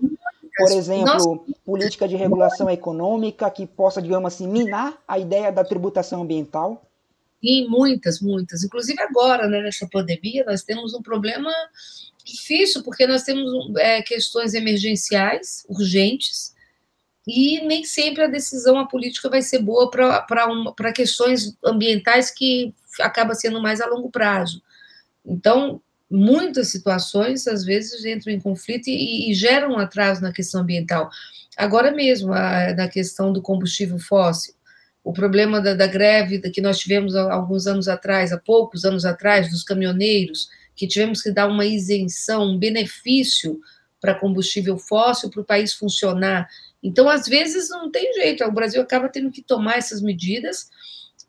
Por 0.57 0.71
exemplo, 0.71 1.45
política 1.65 2.05
de 2.05 2.17
regulação 2.17 2.69
econômica 2.69 3.49
que 3.49 3.65
possa, 3.65 4.01
digamos 4.01 4.33
assim, 4.33 4.45
minar 4.45 5.01
a 5.07 5.17
ideia 5.17 5.51
da 5.51 5.63
tributação 5.63 6.23
ambiental? 6.23 6.83
Sim, 7.41 7.67
muitas, 7.69 8.19
muitas. 8.19 8.65
Inclusive 8.65 9.01
agora, 9.01 9.47
né, 9.47 9.61
nessa 9.61 9.87
pandemia, 9.87 10.43
nós 10.45 10.61
temos 10.61 10.93
um 10.93 11.01
problema 11.01 11.49
difícil, 12.25 12.83
porque 12.83 13.07
nós 13.07 13.23
temos 13.23 13.73
é, 13.77 14.01
questões 14.01 14.53
emergenciais, 14.53 15.65
urgentes, 15.69 16.53
e 17.27 17.61
nem 17.61 17.83
sempre 17.83 18.23
a 18.23 18.27
decisão, 18.27 18.77
a 18.79 18.87
política 18.87 19.29
vai 19.29 19.41
ser 19.41 19.59
boa 19.59 19.89
para 19.91 20.93
questões 20.93 21.57
ambientais 21.63 22.31
que 22.31 22.73
acaba 22.99 23.35
sendo 23.35 23.61
mais 23.61 23.81
a 23.81 23.87
longo 23.87 24.09
prazo. 24.09 24.61
Então, 25.25 25.81
muitas 26.09 26.69
situações, 26.69 27.47
às 27.47 27.63
vezes, 27.63 28.03
entram 28.03 28.33
em 28.33 28.39
conflito 28.39 28.87
e, 28.87 29.29
e 29.29 29.33
geram 29.33 29.77
atraso 29.77 30.21
na 30.21 30.33
questão 30.33 30.61
ambiental. 30.61 31.09
Agora 31.55 31.91
mesmo, 31.91 32.33
a, 32.33 32.73
na 32.73 32.87
questão 32.87 33.31
do 33.31 33.41
combustível 33.41 33.99
fóssil, 33.99 34.55
o 35.03 35.13
problema 35.13 35.61
da, 35.61 35.73
da 35.73 35.87
greve 35.87 36.39
que 36.51 36.61
nós 36.61 36.79
tivemos 36.79 37.15
há 37.15 37.31
alguns 37.31 37.67
anos 37.67 37.87
atrás, 37.87 38.31
há 38.31 38.37
poucos 38.37 38.85
anos 38.85 39.05
atrás, 39.05 39.49
dos 39.49 39.63
caminhoneiros, 39.63 40.49
que 40.75 40.87
tivemos 40.87 41.21
que 41.21 41.31
dar 41.31 41.47
uma 41.47 41.65
isenção, 41.65 42.43
um 42.43 42.57
benefício 42.57 43.59
para 43.99 44.15
combustível 44.15 44.77
fóssil 44.77 45.29
para 45.29 45.41
o 45.41 45.45
país 45.45 45.73
funcionar. 45.73 46.47
Então, 46.81 47.09
às 47.09 47.27
vezes, 47.27 47.69
não 47.69 47.91
tem 47.91 48.13
jeito, 48.13 48.43
o 48.43 48.51
Brasil 48.51 48.81
acaba 48.81 49.09
tendo 49.09 49.31
que 49.31 49.41
tomar 49.41 49.77
essas 49.77 50.01
medidas 50.01 50.69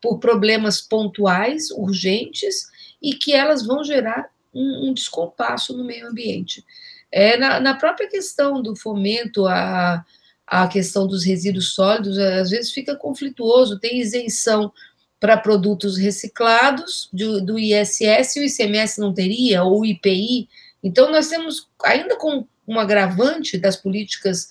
por 0.01 0.19
problemas 0.19 0.81
pontuais, 0.81 1.71
urgentes, 1.71 2.69
e 3.03 3.15
que 3.15 3.33
elas 3.33 3.67
vão 3.67 3.83
gerar 3.85 4.31
um, 4.55 4.89
um 4.89 4.95
descompasso 4.95 5.77
no 5.77 5.85
meio 5.85 6.09
ambiente. 6.09 6.65
É, 7.13 7.37
na, 7.37 7.61
na, 7.61 7.75
própria 7.75 8.09
questão 8.09 8.63
do 8.63 8.77
fomento 8.77 9.47
à, 9.47 10.05
à 10.47 10.69
questão 10.69 11.07
dos 11.07 11.25
resíduos 11.25 11.75
sólidos, 11.75 12.19
às 12.19 12.51
vezes 12.51 12.71
fica 12.71 12.95
conflituoso, 12.95 13.81
tem 13.81 13.99
isenção 13.99 14.73
para 15.19 15.37
produtos 15.37 15.99
reciclados 15.99 17.09
do, 17.13 17.45
do 17.45 17.59
ISS, 17.59 18.37
o 18.37 18.43
ICMS 18.43 19.01
não 19.01 19.13
teria, 19.13 19.63
ou 19.63 19.81
o 19.81 19.85
IPI. 19.85 20.49
Então, 20.83 21.11
nós 21.11 21.29
temos, 21.29 21.69
ainda 21.85 22.17
com 22.17 22.47
um 22.67 22.79
agravante 22.79 23.59
das 23.59 23.77
políticas 23.77 24.49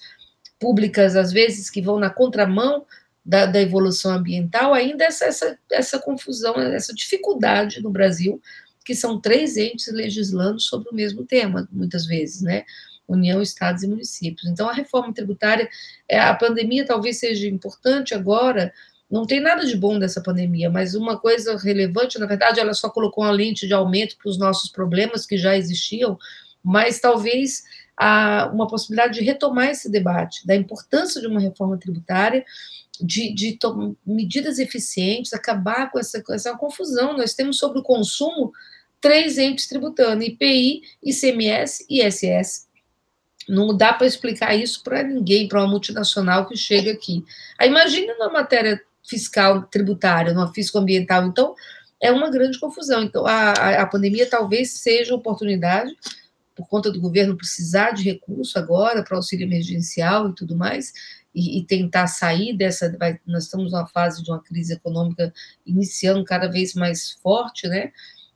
públicas, 0.60 1.16
às 1.16 1.32
vezes, 1.32 1.70
que 1.70 1.82
vão 1.82 2.00
na 2.00 2.10
contramão 2.10 2.86
da, 3.24 3.46
da 3.46 3.62
evolução 3.62 4.12
ambiental, 4.12 4.74
ainda 4.74 5.06
essa, 5.06 5.26
essa, 5.26 5.60
essa 5.72 6.00
confusão, 6.00 6.56
essa 6.56 6.94
dificuldade 6.94 7.82
no 7.82 7.90
Brasil, 7.90 8.42
que 8.84 8.96
são 8.96 9.22
três 9.22 9.56
entes 9.56 9.88
legislando 9.94 10.60
sobre 10.60 10.90
o 10.90 10.96
mesmo 10.96 11.24
tema, 11.24 11.68
muitas 11.72 12.06
vezes, 12.06 12.42
né? 12.42 12.66
União, 13.08 13.42
Estados 13.42 13.84
e 13.84 13.88
municípios. 13.88 14.50
Então, 14.50 14.70
a 14.70 14.74
reforma 14.74 15.14
tributária, 15.14 15.68
é, 16.08 16.20
a 16.20 16.34
pandemia 16.34 16.86
talvez 16.86 17.20
seja 17.20 17.48
importante 17.48 18.14
agora, 18.14 18.72
não 19.10 19.26
tem 19.26 19.40
nada 19.40 19.66
de 19.66 19.76
bom 19.76 19.98
dessa 19.98 20.22
pandemia, 20.22 20.70
mas 20.70 20.94
uma 20.94 21.20
coisa 21.20 21.58
relevante, 21.58 22.20
na 22.20 22.28
verdade, 22.28 22.60
ela 22.60 22.76
só 22.76 22.90
colocou 22.90 23.24
uma 23.24 23.32
lente 23.32 23.68
de 23.68 23.74
aumento 23.74 24.16
para 24.18 24.30
os 24.30 24.38
nossos 24.38 24.72
problemas 24.72 25.26
que 25.26 25.38
já 25.38 25.58
existiam, 25.58 26.18
mas 26.64 27.00
talvez 27.00 27.64
a, 28.00 28.50
uma 28.54 28.66
possibilidade 28.66 29.20
de 29.20 29.26
retomar 29.26 29.70
esse 29.70 29.92
debate, 29.92 30.48
da 30.48 30.56
importância 30.56 31.20
de 31.20 31.28
uma 31.28 31.42
reforma 31.42 31.78
tributária, 31.78 32.46
de, 33.02 33.34
de 33.34 33.60
medidas 34.06 34.58
eficientes, 34.58 35.34
acabar 35.34 35.92
com 35.92 36.00
essa, 36.00 36.24
essa 36.30 36.56
confusão. 36.58 37.18
Nós 37.18 37.34
temos 37.34 37.58
sobre 37.58 37.80
o 37.80 37.84
consumo 37.84 38.54
três 39.02 39.38
entes 39.38 39.68
tributando: 39.68 40.24
IPI, 40.24 40.82
ICMS 41.04 41.86
e 41.90 42.02
ISS. 42.02 42.68
Não 43.50 43.76
dá 43.76 43.92
para 43.92 44.08
explicar 44.08 44.56
isso 44.56 44.82
para 44.82 45.04
ninguém, 45.04 45.48
para 45.48 45.60
uma 45.60 45.70
multinacional 45.70 46.48
que 46.48 46.56
chega 46.56 46.92
aqui. 46.92 47.26
Aí 47.58 47.68
imagine 47.68 48.14
na 48.18 48.30
matéria 48.30 48.82
fiscal 49.04 49.64
tributária, 49.64 50.34
numa 50.34 50.54
fiscoambiental. 50.54 51.26
Então, 51.26 51.56
é 52.00 52.12
uma 52.12 52.30
grande 52.30 52.60
confusão. 52.60 53.04
Então, 53.04 53.26
a, 53.26 53.82
a 53.82 53.86
pandemia 53.88 54.30
talvez 54.30 54.72
seja 54.74 55.16
oportunidade 55.16 55.94
por 56.60 56.68
conta 56.68 56.92
do 56.92 57.00
governo 57.00 57.38
precisar 57.38 57.92
de 57.92 58.04
recurso 58.04 58.60
agora 58.60 59.02
para 59.02 59.16
auxílio 59.16 59.46
emergencial 59.46 60.30
e 60.30 60.36
tudo 60.36 60.58
mais, 60.58 60.92
e, 61.34 61.58
e, 61.58 61.64
tentar 61.64 62.08
sair 62.08 62.54
dessa. 62.58 62.94
Vai, 62.98 63.18
nós 63.26 63.46
estamos 63.46 63.72
numa 63.72 63.88
fase 63.88 64.22
de 64.22 64.30
uma 64.30 64.44
crise 64.44 64.74
econômica 64.74 65.34
iniciando 65.66 66.22
cada 66.26 66.48
vez 66.48 66.74
mais 66.74 67.12
forte, 67.24 67.66
né? 67.70 67.94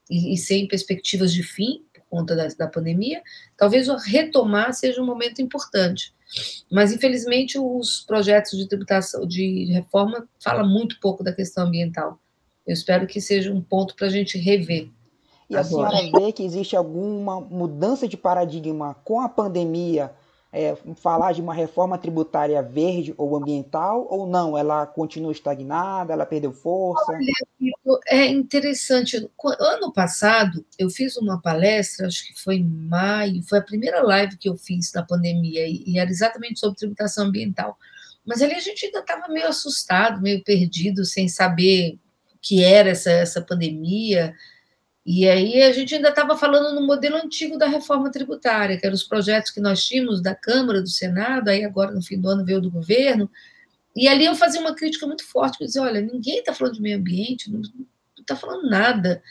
E, 0.09 0.33
e 0.33 0.37
sem 0.37 0.69
perspectivas 0.69 1.33
de 1.33 1.43
fim 1.43 1.83
por 1.93 2.03
conta 2.09 2.33
da, 2.33 2.47
da 2.47 2.67
pandemia. 2.67 3.21
Talvez 3.57 3.89
o 3.89 3.97
retomar 3.97 4.73
seja 4.73 5.01
um 5.01 5.05
momento 5.05 5.41
importante. 5.41 6.13
Mas, 6.71 6.93
infelizmente, 6.93 7.59
os 7.59 8.05
projetos 8.07 8.57
de 8.57 8.69
tributação, 8.69 9.27
de 9.27 9.65
reforma, 9.65 10.29
falam 10.39 10.67
muito 10.67 10.97
pouco 11.01 11.25
da 11.25 11.33
questão 11.33 11.67
ambiental. 11.67 12.17
Eu 12.65 12.73
espero 12.73 13.05
que 13.05 13.19
seja 13.19 13.51
um 13.51 13.61
ponto 13.61 13.95
para 13.95 14.07
a 14.07 14.09
gente 14.09 14.37
rever. 14.37 14.89
E 15.49 15.55
a 15.55 15.63
senhora 15.63 15.97
vê 16.11 16.31
que 16.31 16.43
existe 16.43 16.75
alguma 16.75 17.39
mudança 17.41 18.07
de 18.07 18.17
paradigma 18.17 18.95
com 19.03 19.21
a 19.21 19.29
pandemia, 19.29 20.11
é, 20.51 20.77
falar 20.97 21.31
de 21.31 21.41
uma 21.41 21.53
reforma 21.53 21.97
tributária 21.97 22.61
verde 22.61 23.13
ou 23.17 23.35
ambiental, 23.35 24.07
ou 24.09 24.27
não? 24.27 24.55
Ela 24.55 24.85
continua 24.85 25.31
estagnada, 25.31 26.13
ela 26.13 26.27
perdeu 26.27 26.51
força? 26.51 27.11
É 28.07 28.27
interessante. 28.27 29.27
Ano 29.59 29.91
passado, 29.91 30.63
eu 30.77 30.91
fiz 30.91 31.17
uma 31.17 31.41
palestra, 31.41 32.05
acho 32.05 32.27
que 32.27 32.39
foi 32.39 32.57
em 32.57 32.63
maio, 32.63 33.41
foi 33.43 33.59
a 33.59 33.63
primeira 33.63 34.03
live 34.03 34.37
que 34.37 34.47
eu 34.47 34.55
fiz 34.55 34.93
na 34.93 35.01
pandemia, 35.01 35.65
e 35.67 35.97
era 35.97 36.09
exatamente 36.09 36.59
sobre 36.59 36.77
tributação 36.77 37.25
ambiental. 37.25 37.75
Mas 38.25 38.41
ali 38.41 38.53
a 38.53 38.59
gente 38.59 38.85
ainda 38.85 38.99
estava 38.99 39.27
meio 39.27 39.47
assustado, 39.47 40.21
meio 40.21 40.43
perdido, 40.43 41.03
sem 41.03 41.27
saber 41.27 41.97
o 42.33 42.37
que 42.39 42.63
era 42.63 42.89
essa, 42.89 43.11
essa 43.11 43.41
pandemia, 43.41 44.33
e 45.05 45.27
aí 45.27 45.61
a 45.63 45.71
gente 45.73 45.93
ainda 45.95 46.09
estava 46.09 46.37
falando 46.37 46.73
no 46.73 46.85
modelo 46.85 47.17
antigo 47.17 47.57
da 47.57 47.67
reforma 47.67 48.09
tributária, 48.09 48.77
que 48.77 48.85
eram 48.85 48.95
os 48.95 49.03
projetos 49.03 49.51
que 49.51 49.59
nós 49.59 49.83
tínhamos 49.83 50.21
da 50.21 50.33
Câmara, 50.33 50.81
do 50.81 50.87
Senado, 50.87 51.49
aí 51.49 51.65
agora 51.65 51.91
no 51.91 52.01
fim 52.01 52.19
do 52.19 52.29
ano 52.29 52.45
veio 52.45 52.61
do 52.61 52.71
governo. 52.71 53.29
E 53.93 54.07
ali 54.07 54.25
eu 54.25 54.35
fazia 54.35 54.61
uma 54.61 54.73
crítica 54.73 55.05
muito 55.05 55.25
forte, 55.25 55.57
que 55.57 55.65
dizia, 55.65 55.81
olha, 55.81 55.99
ninguém 55.99 56.39
está 56.39 56.53
falando 56.53 56.75
de 56.75 56.81
meio 56.81 56.97
ambiente, 56.97 57.51
não 57.51 57.61
está 58.17 58.35
falando 58.35 58.69
nada. 58.69 59.21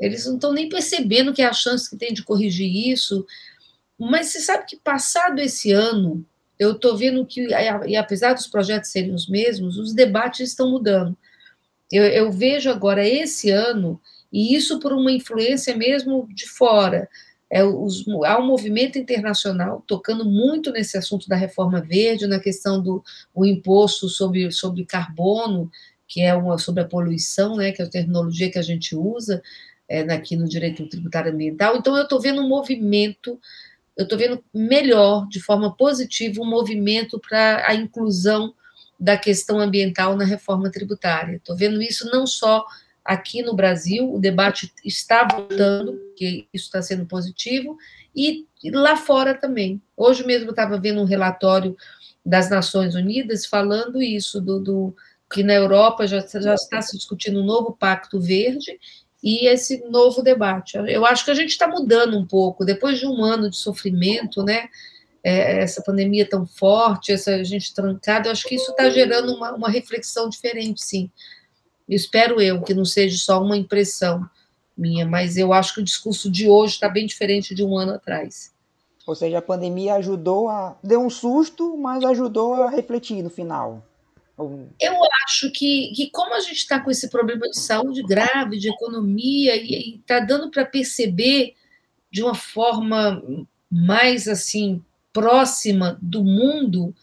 Eles 0.00 0.24
não 0.24 0.36
estão 0.36 0.52
nem 0.52 0.68
percebendo 0.68 1.34
que 1.34 1.42
é 1.42 1.46
a 1.46 1.52
chance 1.52 1.90
que 1.90 1.96
tem 1.96 2.14
de 2.14 2.24
corrigir 2.24 2.88
isso. 2.88 3.26
Mas 3.98 4.28
você 4.28 4.40
sabe 4.40 4.64
que 4.64 4.76
passado 4.76 5.40
esse 5.40 5.72
ano, 5.72 6.24
eu 6.58 6.72
estou 6.72 6.96
vendo 6.96 7.24
que, 7.26 7.48
e 7.86 7.96
apesar 7.96 8.32
dos 8.32 8.46
projetos 8.46 8.90
serem 8.90 9.14
os 9.14 9.28
mesmos, 9.28 9.76
os 9.76 9.92
debates 9.92 10.48
estão 10.48 10.70
mudando. 10.70 11.16
Eu, 11.92 12.04
eu 12.04 12.32
vejo 12.32 12.70
agora 12.70 13.06
esse 13.06 13.50
ano 13.50 14.00
e 14.32 14.54
isso 14.54 14.78
por 14.78 14.92
uma 14.92 15.12
influência 15.12 15.76
mesmo 15.76 16.28
de 16.32 16.48
fora. 16.48 17.08
É, 17.50 17.64
os, 17.64 18.04
há 18.26 18.38
um 18.38 18.46
movimento 18.46 18.98
internacional 18.98 19.82
tocando 19.86 20.24
muito 20.24 20.70
nesse 20.70 20.98
assunto 20.98 21.28
da 21.28 21.36
reforma 21.36 21.80
verde, 21.80 22.26
na 22.26 22.38
questão 22.38 22.82
do 22.82 23.02
o 23.34 23.44
imposto 23.46 24.08
sobre, 24.08 24.50
sobre 24.50 24.84
carbono, 24.84 25.70
que 26.06 26.20
é 26.20 26.34
uma 26.34 26.58
sobre 26.58 26.82
a 26.82 26.86
poluição, 26.86 27.56
né, 27.56 27.72
que 27.72 27.80
é 27.80 27.84
a 27.84 27.90
terminologia 27.90 28.50
que 28.50 28.58
a 28.58 28.62
gente 28.62 28.94
usa 28.94 29.42
é, 29.88 30.00
aqui 30.12 30.36
no 30.36 30.46
direito 30.46 30.86
tributário 30.88 31.32
ambiental. 31.32 31.76
Então, 31.76 31.96
eu 31.96 32.02
estou 32.02 32.20
vendo 32.20 32.42
um 32.42 32.48
movimento, 32.48 33.40
eu 33.96 34.04
estou 34.04 34.18
vendo 34.18 34.44
melhor, 34.52 35.26
de 35.28 35.40
forma 35.40 35.74
positiva, 35.74 36.42
um 36.42 36.48
movimento 36.48 37.18
para 37.18 37.66
a 37.66 37.74
inclusão 37.74 38.54
da 39.00 39.16
questão 39.16 39.58
ambiental 39.60 40.16
na 40.16 40.24
reforma 40.24 40.70
tributária. 40.70 41.36
Estou 41.36 41.56
vendo 41.56 41.80
isso 41.80 42.10
não 42.10 42.26
só 42.26 42.66
aqui 43.08 43.40
no 43.40 43.56
Brasil, 43.56 44.12
o 44.12 44.18
debate 44.18 44.70
está 44.84 45.26
voltando, 45.26 45.98
que 46.14 46.46
isso 46.52 46.66
está 46.66 46.82
sendo 46.82 47.06
positivo, 47.06 47.78
e 48.14 48.46
lá 48.70 48.96
fora 48.96 49.32
também. 49.32 49.80
Hoje 49.96 50.26
mesmo 50.26 50.48
eu 50.48 50.50
estava 50.50 50.78
vendo 50.78 51.00
um 51.00 51.06
relatório 51.06 51.74
das 52.24 52.50
Nações 52.50 52.94
Unidas 52.94 53.46
falando 53.46 54.02
isso, 54.02 54.42
do, 54.42 54.60
do 54.60 54.96
que 55.32 55.42
na 55.42 55.54
Europa 55.54 56.06
já, 56.06 56.20
já 56.20 56.52
está 56.52 56.82
se 56.82 56.98
discutindo 56.98 57.40
um 57.40 57.46
novo 57.46 57.72
pacto 57.72 58.20
verde 58.20 58.78
e 59.22 59.48
esse 59.48 59.82
novo 59.88 60.22
debate. 60.22 60.76
Eu 60.76 61.06
acho 61.06 61.24
que 61.24 61.30
a 61.30 61.34
gente 61.34 61.50
está 61.50 61.66
mudando 61.66 62.18
um 62.18 62.26
pouco, 62.26 62.62
depois 62.62 62.98
de 62.98 63.06
um 63.06 63.24
ano 63.24 63.48
de 63.48 63.56
sofrimento, 63.56 64.42
né? 64.42 64.68
É, 65.24 65.62
essa 65.62 65.82
pandemia 65.82 66.28
tão 66.28 66.46
forte, 66.46 67.10
essa 67.10 67.42
gente 67.42 67.74
trancada, 67.74 68.28
eu 68.28 68.32
acho 68.32 68.46
que 68.46 68.54
isso 68.54 68.70
está 68.70 68.88
gerando 68.90 69.34
uma, 69.34 69.52
uma 69.52 69.70
reflexão 69.70 70.28
diferente, 70.28 70.82
sim. 70.82 71.10
Espero 71.88 72.40
eu 72.40 72.62
que 72.62 72.74
não 72.74 72.84
seja 72.84 73.16
só 73.16 73.42
uma 73.42 73.56
impressão 73.56 74.28
minha, 74.76 75.06
mas 75.06 75.36
eu 75.36 75.52
acho 75.52 75.74
que 75.74 75.80
o 75.80 75.84
discurso 75.84 76.30
de 76.30 76.48
hoje 76.48 76.74
está 76.74 76.88
bem 76.88 77.06
diferente 77.06 77.54
de 77.54 77.64
um 77.64 77.76
ano 77.76 77.92
atrás. 77.92 78.52
Ou 79.06 79.14
seja, 79.14 79.38
a 79.38 79.42
pandemia 79.42 79.94
ajudou 79.94 80.48
a. 80.48 80.78
deu 80.84 81.00
um 81.00 81.08
susto, 81.08 81.76
mas 81.78 82.04
ajudou 82.04 82.54
a 82.62 82.70
refletir 82.70 83.22
no 83.22 83.30
final. 83.30 83.82
Eu 84.80 84.94
acho 85.24 85.50
que, 85.50 85.92
que 85.96 86.10
como 86.10 86.32
a 86.34 86.40
gente 86.40 86.58
está 86.58 86.78
com 86.78 86.90
esse 86.90 87.08
problema 87.08 87.48
de 87.48 87.58
saúde 87.58 88.02
grave, 88.04 88.56
de 88.56 88.68
economia, 88.68 89.56
e 89.56 89.96
está 89.96 90.20
dando 90.20 90.48
para 90.50 90.64
perceber 90.64 91.54
de 92.10 92.22
uma 92.22 92.34
forma 92.34 93.20
mais 93.68 94.28
assim 94.28 94.84
próxima 95.12 95.98
do 96.00 96.22
mundo 96.22 96.94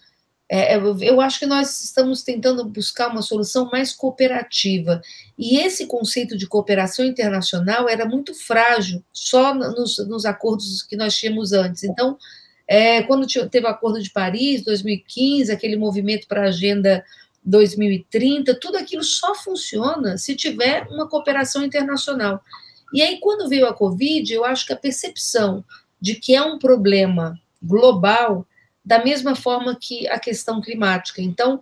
É, 0.48 0.78
eu 0.78 1.20
acho 1.22 1.40
que 1.40 1.46
nós 1.46 1.82
estamos 1.82 2.22
tentando 2.22 2.64
buscar 2.66 3.10
uma 3.10 3.24
solução 3.24 3.70
mais 3.72 3.92
cooperativa. 3.92 5.02
E 5.38 5.58
esse 5.58 5.88
conceito 5.88 6.38
de 6.38 6.48
cooperação 6.48 7.04
internacional 7.04 7.90
era 7.90 8.06
muito 8.06 8.34
frágil, 8.34 9.04
só 9.12 9.54
nos, 9.56 9.98
nos 10.08 10.26
acordos 10.26 10.84
que 10.84 10.96
nós 10.96 11.18
tínhamos 11.18 11.52
antes. 11.52 11.84
Então, 11.84 12.18
é, 12.68 13.02
quando 13.04 13.28
teve 13.50 13.66
o 13.66 13.70
Acordo 13.70 14.02
de 14.02 14.12
Paris, 14.12 14.64
2015, 14.64 15.52
aquele 15.52 15.78
movimento 15.78 16.28
para 16.28 16.44
a 16.44 16.50
Agenda 16.50 17.04
2030, 17.44 18.60
tudo 18.60 18.78
aquilo 18.78 19.04
só 19.04 19.36
funciona 19.36 20.18
se 20.18 20.36
tiver 20.36 20.88
uma 20.90 21.08
cooperação 21.08 21.64
internacional. 21.64 22.42
E 22.94 23.02
aí, 23.02 23.20
quando 23.20 23.50
veio 23.50 23.68
a 23.68 23.74
Covid, 23.74 24.32
eu 24.32 24.46
acho 24.46 24.66
que 24.66 24.74
a 24.74 24.78
percepção 24.78 25.64
de 26.00 26.16
que 26.16 26.36
é 26.36 26.42
um 26.42 26.58
problema 26.60 27.40
global 27.62 28.46
da 28.86 29.04
mesma 29.04 29.36
forma 29.36 29.76
que 29.76 30.08
a 30.08 30.20
questão 30.20 30.62
climática. 30.62 31.22
Então, 31.22 31.60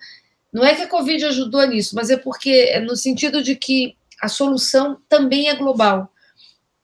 não 0.51 0.63
é 0.63 0.75
que 0.75 0.81
a 0.81 0.87
Covid 0.87 1.25
ajudou 1.25 1.65
nisso, 1.65 1.95
mas 1.95 2.09
é 2.09 2.17
porque 2.17 2.69
é 2.69 2.79
no 2.79 2.95
sentido 2.95 3.41
de 3.41 3.55
que 3.55 3.95
a 4.21 4.27
solução 4.27 4.99
também 5.07 5.49
é 5.49 5.55
global. 5.55 6.11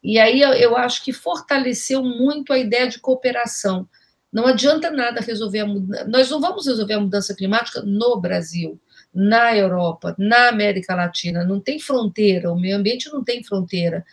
E 0.02 0.17
aí 0.17 0.41
eu, 0.41 0.78
acho 0.78 1.04
que 1.04 1.12
fortaleceu 1.12 2.02
muito 2.02 2.54
a 2.54 2.58
ideia 2.58 2.88
de 2.88 2.99
cooperação. 2.99 3.88
Não 4.32 4.47
adianta 4.47 4.89
nada 4.89 5.19
resolver 5.19 5.60
a 5.60 5.65
mudança. 5.65 6.08
Nós 6.08 6.30
não 6.30 6.39
vamos 6.39 6.65
resolver 6.67 6.93
a 6.93 6.99
mudança 6.99 7.36
climática 7.36 7.82
no 7.82 8.19
Brasil, 8.19 8.80
na 9.13 9.56
Europa, 9.56 10.15
na 10.17 10.47
América 10.47 10.95
Latina. 10.95 11.43
Não 11.43 11.60
tem 11.60 11.80
fronteira, 11.80 12.52
o 12.52 12.60
meio 12.60 12.78
ambiente 12.78 13.12
não 13.12 13.23
tem 13.23 13.43
fronteira. 13.43 14.06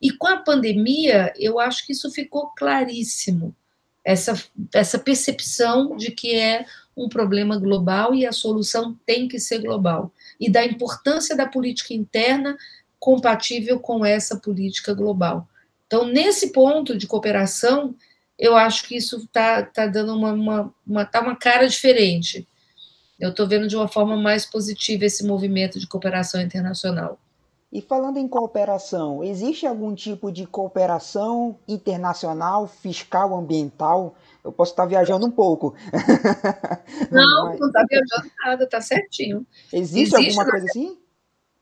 E 0.00 0.10
com 0.12 0.26
a 0.26 0.36
pandemia, 0.36 1.32
eu 1.38 1.58
acho 1.58 1.86
que 1.86 1.92
isso 1.92 2.10
ficou 2.10 2.50
claríssimo 2.54 3.54
essa, 4.04 4.42
essa 4.74 4.98
percepção 4.98 5.96
de 5.96 6.10
que 6.10 6.34
é 6.34 6.64
um 6.96 7.08
problema 7.08 7.58
global 7.58 8.14
e 8.14 8.26
a 8.26 8.32
solução 8.32 8.98
tem 9.06 9.28
que 9.28 9.38
ser 9.38 9.60
global, 9.60 10.12
e 10.38 10.50
da 10.50 10.64
importância 10.64 11.36
da 11.36 11.46
política 11.46 11.94
interna 11.94 12.56
compatível 12.98 13.80
com 13.80 14.04
essa 14.04 14.36
política 14.36 14.92
global. 14.92 15.48
Então, 15.86 16.06
nesse 16.06 16.52
ponto 16.52 16.96
de 16.96 17.06
cooperação, 17.06 17.94
eu 18.38 18.56
acho 18.56 18.86
que 18.86 18.96
isso 18.96 19.16
está 19.18 19.62
tá 19.62 19.86
dando 19.86 20.14
uma, 20.14 20.32
uma, 20.32 20.74
uma, 20.86 21.04
tá 21.04 21.20
uma 21.20 21.36
cara 21.36 21.66
diferente. 21.66 22.46
Eu 23.18 23.30
estou 23.30 23.46
vendo 23.46 23.66
de 23.66 23.76
uma 23.76 23.88
forma 23.88 24.16
mais 24.16 24.46
positiva 24.46 25.04
esse 25.04 25.26
movimento 25.26 25.78
de 25.78 25.86
cooperação 25.86 26.40
internacional. 26.40 27.18
E 27.72 27.80
falando 27.80 28.16
em 28.16 28.26
cooperação, 28.26 29.22
existe 29.22 29.64
algum 29.64 29.94
tipo 29.94 30.32
de 30.32 30.44
cooperação 30.44 31.56
internacional, 31.68 32.66
fiscal, 32.66 33.32
ambiental? 33.36 34.16
Eu 34.42 34.50
posso 34.50 34.72
estar 34.72 34.86
viajando 34.86 35.24
um 35.24 35.30
pouco. 35.30 35.76
Não, 37.12 37.46
Mas... 37.46 37.60
não 37.60 37.68
está 37.68 37.84
viajando 37.88 38.32
nada, 38.44 38.64
está 38.64 38.80
certinho. 38.80 39.46
Existe, 39.72 40.16
existe 40.16 40.16
alguma 40.16 40.50
coisa 40.50 40.66
assim? 40.66 40.98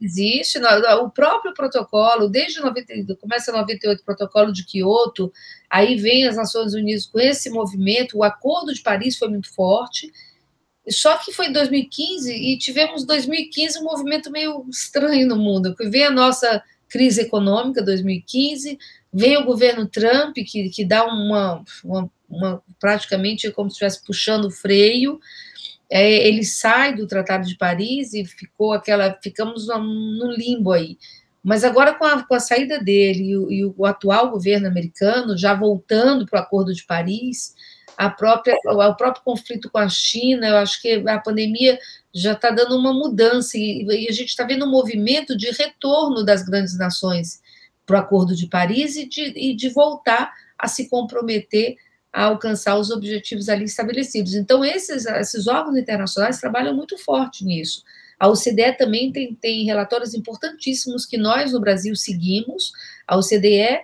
Existe, 0.00 0.58
o 1.02 1.10
próprio 1.10 1.52
protocolo, 1.52 2.28
desde 2.28 2.60
90, 2.60 3.16
começa 3.16 3.50
98, 3.50 4.00
o 4.00 4.04
protocolo 4.04 4.52
de 4.52 4.64
Kyoto, 4.64 5.32
aí 5.68 5.96
vem 5.96 6.26
as 6.26 6.36
Nações 6.36 6.72
Unidas 6.72 7.04
com 7.04 7.18
esse 7.18 7.50
movimento, 7.50 8.16
o 8.16 8.22
Acordo 8.22 8.72
de 8.72 8.80
Paris 8.80 9.18
foi 9.18 9.28
muito 9.28 9.52
forte, 9.52 10.12
só 10.90 11.16
que 11.18 11.32
foi 11.32 11.46
em 11.46 11.52
2015 11.52 12.32
e 12.32 12.58
tivemos 12.58 13.04
2015 13.04 13.78
um 13.78 13.84
movimento 13.84 14.30
meio 14.30 14.64
estranho 14.70 15.26
no 15.26 15.36
mundo, 15.36 15.74
que 15.74 15.88
vem 15.88 16.04
a 16.04 16.10
nossa 16.10 16.62
crise 16.88 17.22
econômica 17.22 17.82
2015, 17.82 18.78
vem 19.12 19.36
o 19.36 19.44
governo 19.44 19.86
Trump 19.86 20.34
que, 20.34 20.70
que 20.70 20.84
dá 20.84 21.04
uma, 21.04 21.62
uma, 21.84 22.10
uma 22.28 22.62
praticamente 22.80 23.50
como 23.50 23.70
se 23.70 23.74
estivesse 23.74 24.04
puxando 24.04 24.46
o 24.46 24.50
freio, 24.50 25.20
é, 25.90 26.26
ele 26.26 26.44
sai 26.44 26.94
do 26.94 27.06
Tratado 27.06 27.46
de 27.46 27.56
Paris 27.56 28.12
e 28.12 28.24
ficou 28.24 28.72
aquela, 28.72 29.18
ficamos 29.22 29.66
no, 29.66 29.78
no 29.78 30.32
limbo 30.32 30.72
aí. 30.72 30.98
Mas 31.42 31.64
agora 31.64 31.94
com 31.94 32.04
a, 32.04 32.22
com 32.22 32.34
a 32.34 32.40
saída 32.40 32.78
dele 32.78 33.30
e 33.30 33.36
o, 33.36 33.50
e 33.50 33.64
o 33.64 33.86
atual 33.86 34.30
governo 34.30 34.66
americano 34.66 35.36
já 35.36 35.54
voltando 35.54 36.26
para 36.26 36.40
o 36.40 36.42
Acordo 36.42 36.74
de 36.74 36.84
Paris, 36.84 37.54
a 37.98 38.08
própria, 38.08 38.56
o 38.64 38.94
próprio 38.94 39.24
conflito 39.24 39.68
com 39.68 39.78
a 39.78 39.88
China, 39.88 40.46
eu 40.46 40.56
acho 40.58 40.80
que 40.80 41.02
a 41.08 41.18
pandemia 41.18 41.76
já 42.14 42.32
está 42.32 42.48
dando 42.48 42.78
uma 42.78 42.92
mudança 42.92 43.58
e, 43.58 43.82
e 43.82 44.08
a 44.08 44.12
gente 44.12 44.28
está 44.28 44.44
vendo 44.44 44.64
um 44.64 44.70
movimento 44.70 45.36
de 45.36 45.50
retorno 45.50 46.24
das 46.24 46.44
grandes 46.44 46.78
nações 46.78 47.40
para 47.84 47.96
o 47.96 47.98
Acordo 48.00 48.36
de 48.36 48.46
Paris 48.46 48.94
e 48.94 49.08
de, 49.08 49.32
e 49.34 49.52
de 49.52 49.68
voltar 49.70 50.32
a 50.56 50.68
se 50.68 50.88
comprometer 50.88 51.74
a 52.12 52.26
alcançar 52.26 52.78
os 52.78 52.88
objetivos 52.92 53.48
ali 53.48 53.64
estabelecidos. 53.64 54.32
Então, 54.34 54.64
esses, 54.64 55.04
esses 55.04 55.48
órgãos 55.48 55.76
internacionais 55.76 56.38
trabalham 56.38 56.76
muito 56.76 56.96
forte 56.98 57.44
nisso. 57.44 57.82
A 58.16 58.28
OCDE 58.28 58.76
também 58.78 59.10
tem, 59.10 59.34
tem 59.34 59.64
relatórios 59.64 60.14
importantíssimos 60.14 61.04
que 61.04 61.18
nós, 61.18 61.52
no 61.52 61.60
Brasil, 61.60 61.96
seguimos. 61.96 62.70
A 63.08 63.16
OCDE 63.16 63.80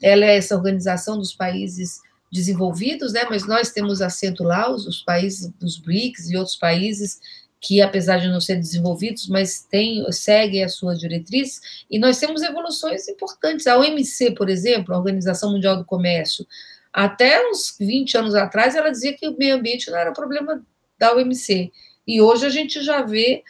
ela 0.00 0.24
é 0.24 0.36
essa 0.36 0.54
organização 0.54 1.18
dos 1.18 1.34
países 1.34 2.05
desenvolvidos, 2.30 3.12
né, 3.12 3.24
mas 3.28 3.46
nós 3.46 3.70
temos 3.70 4.02
assento 4.02 4.42
lá, 4.42 4.70
os, 4.70 4.86
os 4.86 5.02
países 5.02 5.50
dos 5.60 5.78
BRICS 5.78 6.30
e 6.30 6.36
outros 6.36 6.56
países 6.56 7.20
que, 7.60 7.80
apesar 7.80 8.18
de 8.18 8.28
não 8.28 8.40
ser 8.40 8.56
desenvolvidos, 8.56 9.28
mas 9.28 9.66
tem, 9.68 10.04
seguem 10.12 10.62
a 10.62 10.68
sua 10.68 10.94
diretriz, 10.94 11.60
e 11.90 11.98
nós 11.98 12.18
temos 12.18 12.42
evoluções 12.42 13.08
importantes. 13.08 13.66
A 13.66 13.78
OMC, 13.78 14.32
por 14.32 14.48
exemplo, 14.48 14.94
a 14.94 14.98
Organização 14.98 15.52
Mundial 15.52 15.76
do 15.76 15.84
Comércio, 15.84 16.46
até 16.92 17.48
uns 17.50 17.76
20 17.78 18.18
anos 18.18 18.34
atrás, 18.34 18.76
ela 18.76 18.90
dizia 18.90 19.16
que 19.16 19.26
o 19.26 19.36
meio 19.36 19.56
ambiente 19.56 19.90
não 19.90 19.98
era 19.98 20.12
problema 20.12 20.64
da 20.98 21.14
OMC, 21.14 21.72
e 22.06 22.20
hoje 22.20 22.46
a 22.46 22.50
gente 22.50 22.82
já 22.82 23.02
vê 23.02 23.42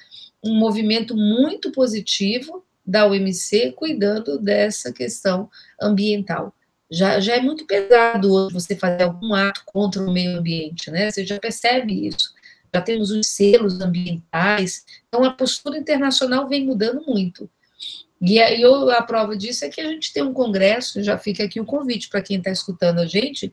um 0.43 0.55
movimento 0.55 1.17
muito 1.17 1.71
positivo 1.73 2.65
da 2.87 3.07
OMC 3.07 3.73
cuidando 3.73 4.39
dessa 4.39 4.93
questão 4.93 5.51
ambiental 5.81 6.55
já, 6.91 7.21
já 7.21 7.37
é 7.37 7.41
muito 7.41 7.67
pesado 7.67 8.33
hoje 8.33 8.55
você 8.55 8.77
fazer 8.77 9.05
algum 9.05 9.35
ato 9.35 9.63
contra 9.67 10.03
o 10.03 10.13
meio 10.13 10.39
ambiente, 10.39 10.91
né? 10.91 11.11
Você 11.11 11.27
já 11.27 11.39
percebe 11.39 12.07
isso. 12.07 12.35
Já 12.75 12.81
temos 12.81 13.11
os 13.11 13.27
selos 13.27 13.81
ambientais, 13.81 14.85
então 15.09 15.25
a 15.25 15.31
postura 15.31 15.79
internacional 15.79 16.49
vem 16.49 16.67
mudando 16.67 17.03
muito. 17.07 17.49
E 18.21 18.41
aí 18.41 18.63
a 18.65 19.03
prova 19.03 19.37
disso 19.37 19.65
é 19.65 19.69
que 19.69 19.81
a 19.81 19.89
gente 19.89 20.13
tem 20.13 20.23
um 20.23 20.33
congresso, 20.33 21.03
já 21.03 21.17
fica 21.17 21.45
aqui 21.45 21.61
o 21.61 21.65
convite 21.65 22.09
para 22.09 22.23
quem 22.23 22.39
está 22.39 22.51
escutando 22.51 22.99
a 22.99 23.07
gente, 23.07 23.53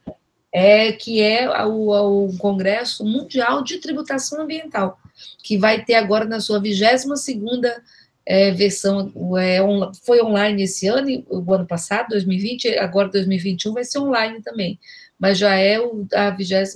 é 0.52 0.92
que 0.92 1.22
é 1.22 1.50
o, 1.66 2.28
o 2.28 2.38
Congresso 2.38 3.04
Mundial 3.04 3.64
de 3.64 3.80
Tributação 3.80 4.42
Ambiental, 4.42 5.00
que 5.44 5.58
vai 5.58 5.84
ter 5.84 5.96
agora 5.96 6.26
na 6.26 6.40
sua 6.40 6.60
22 6.60 7.20
segunda 7.22 7.82
é, 8.26 8.52
versão 8.52 9.12
é, 9.38 9.62
on, 9.62 9.92
foi 9.94 10.22
online 10.22 10.64
esse 10.64 10.88
ano, 10.88 11.24
o 11.30 11.54
ano 11.54 11.68
passado, 11.68 12.10
2020, 12.10 12.78
agora 12.78 13.10
2021 13.10 13.74
vai 13.74 13.84
ser 13.84 14.00
online 14.00 14.42
também, 14.42 14.80
mas 15.20 15.38
já 15.38 15.56
é 15.56 15.80
o, 15.80 16.08
a 16.14 16.30
22 16.30 16.76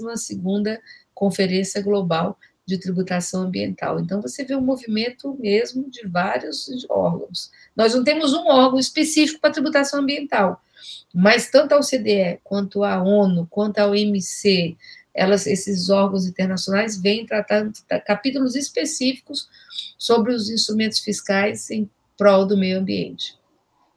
Conferência 1.14 1.82
Global 1.82 2.38
de 2.66 2.78
Tributação 2.78 3.44
Ambiental. 3.44 4.00
Então, 4.00 4.22
você 4.22 4.44
vê 4.44 4.56
um 4.56 4.62
movimento 4.62 5.36
mesmo 5.40 5.90
de 5.90 6.06
vários 6.06 6.68
órgãos. 6.90 7.50
Nós 7.76 7.96
não 7.96 8.04
temos 8.04 8.34
um 8.34 8.46
órgão 8.46 8.78
específico 8.78 9.40
para 9.40 9.52
tributação 9.52 10.02
ambiental, 10.02 10.62
mas 11.14 11.50
tanto 11.50 11.74
a 11.74 11.78
OCDE, 11.78 12.40
quanto 12.44 12.84
a 12.84 13.02
ONU, 13.02 13.48
quanto 13.50 13.80
a 13.80 13.88
OMC, 13.88 14.76
elas, 15.14 15.48
esses 15.48 15.90
órgãos 15.90 16.28
internacionais 16.28 17.02
vêm 17.02 17.26
tratando 17.26 17.72
capítulos 18.06 18.56
específicos 18.56 19.48
sobre 19.98 20.34
os 20.34 20.50
instrumentos 20.50 21.00
fiscais 21.00 21.70
em 21.70 21.90
prol 22.18 22.46
do 22.46 22.58
meio 22.58 22.80
ambiente. 22.80 23.38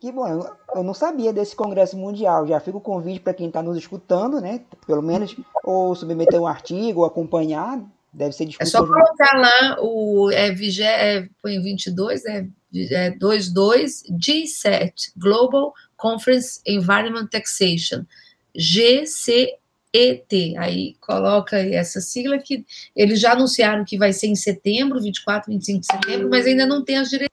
Que 0.00 0.10
bom, 0.10 0.26
eu 0.74 0.82
não 0.82 0.94
sabia 0.94 1.30
desse 1.30 1.54
Congresso 1.54 1.96
Mundial. 1.96 2.46
Já 2.46 2.58
fica 2.58 2.78
o 2.78 2.80
convite 2.80 3.20
para 3.20 3.34
quem 3.34 3.48
está 3.48 3.62
nos 3.62 3.76
escutando, 3.76 4.40
né? 4.40 4.62
Pelo 4.86 5.02
menos, 5.02 5.36
ou 5.62 5.94
submeter 5.94 6.40
um 6.40 6.46
artigo, 6.46 7.00
ou 7.00 7.06
acompanhar. 7.06 7.78
Deve 8.10 8.32
ser 8.32 8.46
discutido. 8.46 8.76
É 8.76 8.80
só 8.80 8.86
colocar 8.86 9.38
lá 9.38 9.76
o 9.80 10.30
é, 10.32 10.48
é, 10.48 11.28
põe 11.42 11.60
22, 11.60 12.24
é, 12.24 12.46
é 12.74 13.10
22 13.10 14.04
G7, 14.10 15.12
Global 15.18 15.74
Conference 15.98 16.60
Environment 16.66 17.26
Taxation. 17.26 18.04
GC 18.56 19.54
ET. 19.92 20.32
Aí 20.58 20.94
coloca 21.00 21.58
essa 21.58 22.00
sigla 22.00 22.38
que 22.38 22.64
eles 22.94 23.20
já 23.20 23.32
anunciaram 23.32 23.84
que 23.84 23.98
vai 23.98 24.12
ser 24.12 24.28
em 24.28 24.34
setembro, 24.34 25.00
24, 25.00 25.50
25 25.50 25.80
de 25.80 25.86
setembro, 25.86 26.30
mas 26.30 26.46
ainda 26.46 26.66
não 26.66 26.84
tem 26.84 26.98
as 26.98 27.08
diretrizes. 27.08 27.30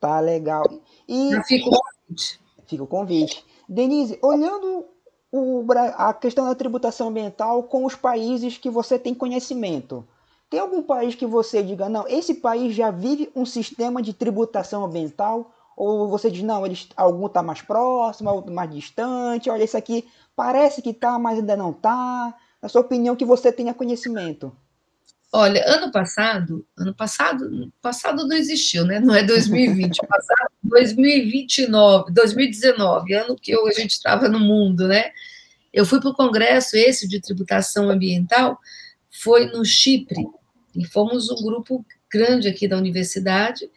Tá 0.00 0.20
legal. 0.20 0.64
E 1.08 1.30
já 1.30 1.42
fica 1.44 1.68
o 1.68 1.70
convite. 1.70 2.40
Fica 2.66 2.82
o 2.82 2.86
convite. 2.86 3.44
Denise, 3.68 4.18
olhando 4.22 4.86
o, 5.30 5.64
a 5.96 6.14
questão 6.14 6.46
da 6.46 6.54
tributação 6.54 7.08
ambiental 7.08 7.64
com 7.64 7.84
os 7.84 7.94
países 7.94 8.56
que 8.56 8.70
você 8.70 8.98
tem 8.98 9.14
conhecimento, 9.14 10.06
tem 10.48 10.60
algum 10.60 10.82
país 10.82 11.14
que 11.14 11.26
você 11.26 11.62
diga, 11.62 11.88
não, 11.88 12.06
esse 12.08 12.34
país 12.34 12.74
já 12.74 12.90
vive 12.90 13.30
um 13.36 13.44
sistema 13.44 14.00
de 14.00 14.14
tributação 14.14 14.84
ambiental 14.84 15.52
ou 15.78 16.08
você 16.08 16.28
diz, 16.28 16.42
não, 16.42 16.66
eles, 16.66 16.88
algum 16.96 17.26
está 17.26 17.40
mais 17.40 17.62
próximo, 17.62 18.28
outro 18.30 18.52
mais 18.52 18.68
distante, 18.68 19.48
olha, 19.48 19.62
esse 19.62 19.76
aqui 19.76 20.04
parece 20.34 20.82
que 20.82 20.90
está, 20.90 21.20
mas 21.20 21.38
ainda 21.38 21.56
não 21.56 21.70
está. 21.70 22.34
na 22.60 22.68
sua 22.68 22.80
opinião, 22.80 23.14
que 23.14 23.24
você 23.24 23.52
tenha 23.52 23.72
conhecimento? 23.72 24.52
Olha, 25.32 25.62
ano 25.66 25.92
passado, 25.92 26.66
ano 26.76 26.92
passado, 26.92 27.72
passado 27.80 28.26
não 28.26 28.34
existiu, 28.34 28.84
né? 28.84 28.98
Não 28.98 29.14
é 29.14 29.22
2020, 29.22 29.98
passado 30.08 30.50
2029, 30.64 32.12
2019, 32.12 33.14
ano 33.14 33.36
que 33.36 33.54
a 33.54 33.70
gente 33.72 33.92
estava 33.92 34.28
no 34.28 34.40
mundo, 34.40 34.88
né? 34.88 35.12
Eu 35.72 35.86
fui 35.86 36.00
para 36.00 36.10
o 36.10 36.14
congresso 36.14 36.76
esse 36.76 37.06
de 37.06 37.20
tributação 37.20 37.88
ambiental, 37.88 38.58
foi 39.10 39.46
no 39.46 39.64
Chipre, 39.64 40.26
e 40.74 40.84
fomos 40.86 41.30
um 41.30 41.36
grupo 41.36 41.86
grande 42.10 42.48
aqui 42.48 42.66
da 42.66 42.76
universidade. 42.76 43.70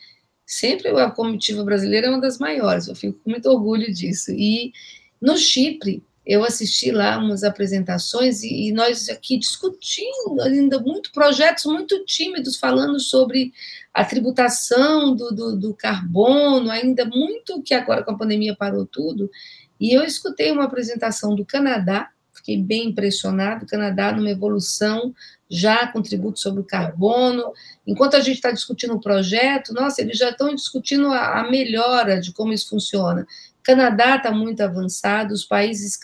Sempre 0.52 0.90
a 0.90 1.10
comitiva 1.10 1.64
brasileira 1.64 2.08
é 2.08 2.10
uma 2.10 2.20
das 2.20 2.38
maiores, 2.38 2.90
eu 2.90 2.94
fico 2.94 3.18
com 3.24 3.30
muito 3.30 3.50
orgulho 3.50 3.90
disso. 3.94 4.32
E 4.32 4.74
no 5.22 5.38
Chipre, 5.38 6.04
eu 6.26 6.44
assisti 6.44 6.92
lá 6.92 7.18
umas 7.18 7.46
apresentações 7.46 8.44
e, 8.44 8.68
e, 8.68 8.72
nós 8.74 9.08
aqui 9.08 9.40
discutindo 9.40 10.42
ainda 10.42 10.78
muito 10.78 11.10
projetos 11.14 11.64
muito 11.64 12.04
tímidos 12.04 12.58
falando 12.58 13.00
sobre 13.00 13.54
a 13.94 14.04
tributação 14.04 15.16
do, 15.16 15.32
do, 15.32 15.58
do, 15.58 15.74
carbono, 15.74 16.70
ainda 16.70 17.06
muito 17.06 17.64
que 17.64 17.74
agora 17.74 18.04
com 18.04 18.12
a 18.12 18.18
pandemia 18.18 18.54
parou 18.54 18.86
tudo. 18.86 19.32
E 19.80 19.94
eu 19.96 20.04
escutei 20.04 20.52
uma 20.52 20.66
apresentação 20.66 21.34
do 21.34 21.46
Canadá, 21.46 22.10
fiquei 22.34 22.62
bem 22.62 22.90
impressionado, 22.90 23.64
o 23.64 23.70
Canadá 23.70 24.12
numa 24.12 24.30
evolução 24.30 25.16
já 25.52 25.86
com 25.88 26.02
tributo 26.02 26.40
sobre 26.40 26.62
o 26.62 26.66
carbono. 26.66 27.52
Enquanto 27.86 28.16
a 28.16 28.22
gente 28.22 28.36
está 28.36 28.52
discutindo 28.52 28.94
o 28.94 29.02
projeto, 29.02 29.74
nossa, 29.74 30.02
eles 30.02 30.18
já 30.18 30.30
estão 30.30 30.56
discutindo 30.56 31.08
a, 31.08 31.42
a 31.42 31.52
melhora 31.52 32.22
de 32.22 32.32
como 32.32 32.54
isso 32.54 32.70
funciona. 32.70 33.28
Canadá 33.62 34.16
está 34.16 34.32
muito 34.32 34.62
avançado, 34.62 35.34
os 35.34 35.44
países 35.44 36.00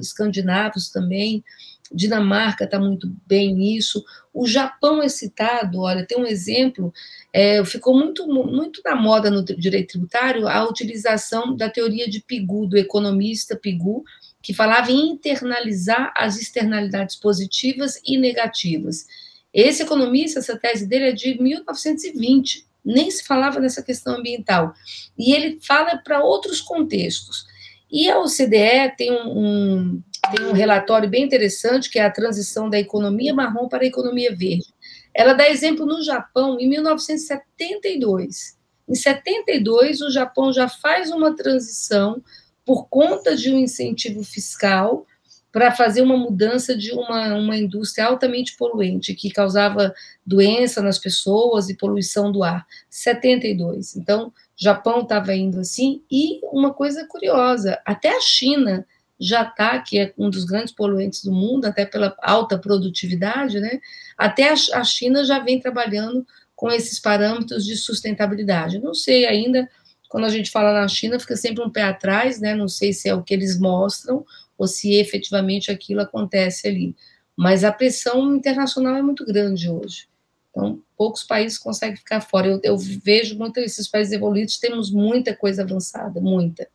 escandinavos 0.00 0.90
também, 0.90 1.42
Dinamarca 1.90 2.64
está 2.64 2.78
muito 2.78 3.10
bem 3.26 3.54
nisso, 3.54 4.04
o 4.34 4.46
Japão 4.46 5.02
é 5.02 5.08
citado, 5.08 5.80
olha, 5.80 6.04
tem 6.04 6.18
um 6.18 6.26
exemplo, 6.26 6.92
é, 7.32 7.64
ficou 7.64 7.96
muito, 7.96 8.26
muito 8.26 8.82
na 8.84 8.94
moda 8.94 9.30
no 9.30 9.42
direito 9.42 9.92
tributário 9.92 10.46
a 10.46 10.68
utilização 10.68 11.56
da 11.56 11.70
teoria 11.70 12.08
de 12.08 12.20
Pigu, 12.20 12.66
do 12.66 12.76
economista 12.76 13.56
Pigu, 13.56 14.04
que 14.48 14.54
falava 14.54 14.90
em 14.90 15.10
internalizar 15.10 16.10
as 16.16 16.40
externalidades 16.40 17.16
positivas 17.16 18.00
e 18.02 18.16
negativas. 18.16 19.04
Esse 19.52 19.82
economista, 19.82 20.38
essa 20.38 20.58
tese 20.58 20.86
dele 20.86 21.10
é 21.10 21.12
de 21.12 21.38
1920, 21.38 22.66
nem 22.82 23.10
se 23.10 23.26
falava 23.26 23.60
nessa 23.60 23.82
questão 23.82 24.16
ambiental. 24.16 24.72
E 25.18 25.34
ele 25.34 25.58
fala 25.60 25.98
para 25.98 26.24
outros 26.24 26.62
contextos. 26.62 27.44
E 27.92 28.10
a 28.10 28.18
OCDE 28.20 28.96
tem 28.96 29.12
um, 29.12 29.38
um, 29.38 30.02
tem 30.34 30.46
um 30.46 30.52
relatório 30.52 31.10
bem 31.10 31.24
interessante, 31.24 31.90
que 31.90 31.98
é 31.98 32.06
a 32.06 32.10
transição 32.10 32.70
da 32.70 32.78
economia 32.78 33.34
marrom 33.34 33.68
para 33.68 33.84
a 33.84 33.86
economia 33.86 34.34
verde. 34.34 34.72
Ela 35.12 35.34
dá 35.34 35.46
exemplo 35.46 35.84
no 35.84 36.02
Japão, 36.02 36.58
em 36.58 36.66
1972. 36.66 38.56
Em 38.88 38.94
72, 38.94 40.00
o 40.00 40.10
Japão 40.10 40.50
já 40.54 40.70
faz 40.70 41.10
uma 41.10 41.36
transição 41.36 42.22
por 42.68 42.86
conta 42.90 43.34
de 43.34 43.50
um 43.50 43.58
incentivo 43.58 44.22
fiscal 44.22 45.06
para 45.50 45.72
fazer 45.72 46.02
uma 46.02 46.18
mudança 46.18 46.76
de 46.76 46.92
uma, 46.92 47.34
uma 47.34 47.56
indústria 47.56 48.04
altamente 48.04 48.54
poluente, 48.58 49.14
que 49.14 49.30
causava 49.30 49.94
doença 50.26 50.82
nas 50.82 50.98
pessoas 50.98 51.70
e 51.70 51.74
poluição 51.78 52.30
do 52.30 52.44
ar. 52.44 52.66
72. 52.90 53.96
Então, 53.96 54.30
Japão 54.54 55.00
estava 55.00 55.34
indo 55.34 55.58
assim, 55.60 56.02
e 56.10 56.40
uma 56.52 56.74
coisa 56.74 57.06
curiosa, 57.06 57.80
até 57.86 58.14
a 58.14 58.20
China 58.20 58.86
já 59.18 59.44
está, 59.44 59.78
que 59.80 59.98
é 59.98 60.12
um 60.18 60.28
dos 60.28 60.44
grandes 60.44 60.74
poluentes 60.74 61.24
do 61.24 61.32
mundo, 61.32 61.64
até 61.64 61.86
pela 61.86 62.14
alta 62.22 62.58
produtividade, 62.58 63.60
né? 63.60 63.80
Até 64.14 64.50
a 64.50 64.84
China 64.84 65.24
já 65.24 65.38
vem 65.38 65.58
trabalhando 65.58 66.26
com 66.54 66.70
esses 66.70 67.00
parâmetros 67.00 67.64
de 67.64 67.76
sustentabilidade. 67.76 68.78
Não 68.78 68.92
sei 68.92 69.24
ainda, 69.24 69.70
quando 70.08 70.24
a 70.24 70.28
gente 70.30 70.50
fala 70.50 70.72
na 70.72 70.88
China, 70.88 71.20
fica 71.20 71.36
sempre 71.36 71.62
um 71.62 71.70
pé 71.70 71.82
atrás, 71.82 72.40
né? 72.40 72.54
Não 72.54 72.68
sei 72.68 72.92
se 72.92 73.08
é 73.08 73.14
o 73.14 73.22
que 73.22 73.34
eles 73.34 73.58
mostram 73.58 74.24
ou 74.56 74.66
se 74.66 74.94
efetivamente 74.94 75.70
aquilo 75.70 76.00
acontece 76.00 76.66
ali. 76.66 76.96
Mas 77.36 77.62
a 77.62 77.70
pressão 77.70 78.34
internacional 78.34 78.96
é 78.96 79.02
muito 79.02 79.24
grande 79.24 79.70
hoje. 79.70 80.08
Então, 80.50 80.82
poucos 80.96 81.22
países 81.22 81.58
conseguem 81.58 81.96
ficar 81.96 82.20
fora. 82.20 82.48
Eu, 82.48 82.60
eu 82.64 82.76
vejo 82.76 83.38
muito 83.38 83.58
esses 83.58 83.86
países 83.86 84.12
evoluídos, 84.12 84.58
temos 84.58 84.90
muita 84.90 85.36
coisa 85.36 85.62
avançada, 85.62 86.20
muita. 86.20 86.66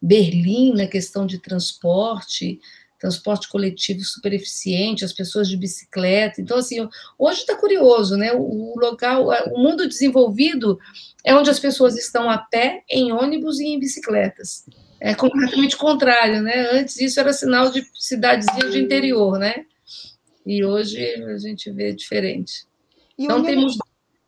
Berlim, 0.00 0.74
na 0.74 0.86
questão 0.86 1.26
de 1.26 1.38
transporte, 1.38 2.60
transporte 3.06 3.48
coletivo 3.48 4.00
super 4.00 4.32
eficiente, 4.32 5.04
as 5.04 5.12
pessoas 5.12 5.48
de 5.48 5.56
bicicleta. 5.56 6.40
Então, 6.40 6.58
assim, 6.58 6.88
hoje 7.18 7.40
está 7.40 7.56
curioso, 7.56 8.16
né? 8.16 8.32
O 8.32 8.74
local, 8.78 9.28
o 9.52 9.62
mundo 9.62 9.88
desenvolvido 9.88 10.78
é 11.24 11.34
onde 11.34 11.50
as 11.50 11.58
pessoas 11.58 11.96
estão 11.96 12.28
a 12.28 12.38
pé, 12.38 12.82
em 12.90 13.12
ônibus 13.12 13.60
e 13.60 13.66
em 13.66 13.78
bicicletas 13.78 14.64
é 15.00 15.14
completamente 15.14 15.76
contrário, 15.76 16.42
né? 16.42 16.70
Antes 16.72 16.98
isso 17.00 17.20
era 17.20 17.32
sinal 17.32 17.70
de 17.70 17.86
cidadezinha 17.94 18.70
de 18.70 18.80
interior, 18.80 19.38
né? 19.38 19.66
E 20.44 20.64
hoje 20.64 20.98
a 21.24 21.38
gente 21.38 21.70
vê 21.70 21.92
diferente. 21.92 22.66
E 23.18 23.24
então 23.24 23.36
olhando, 23.36 23.48
temos 23.48 23.78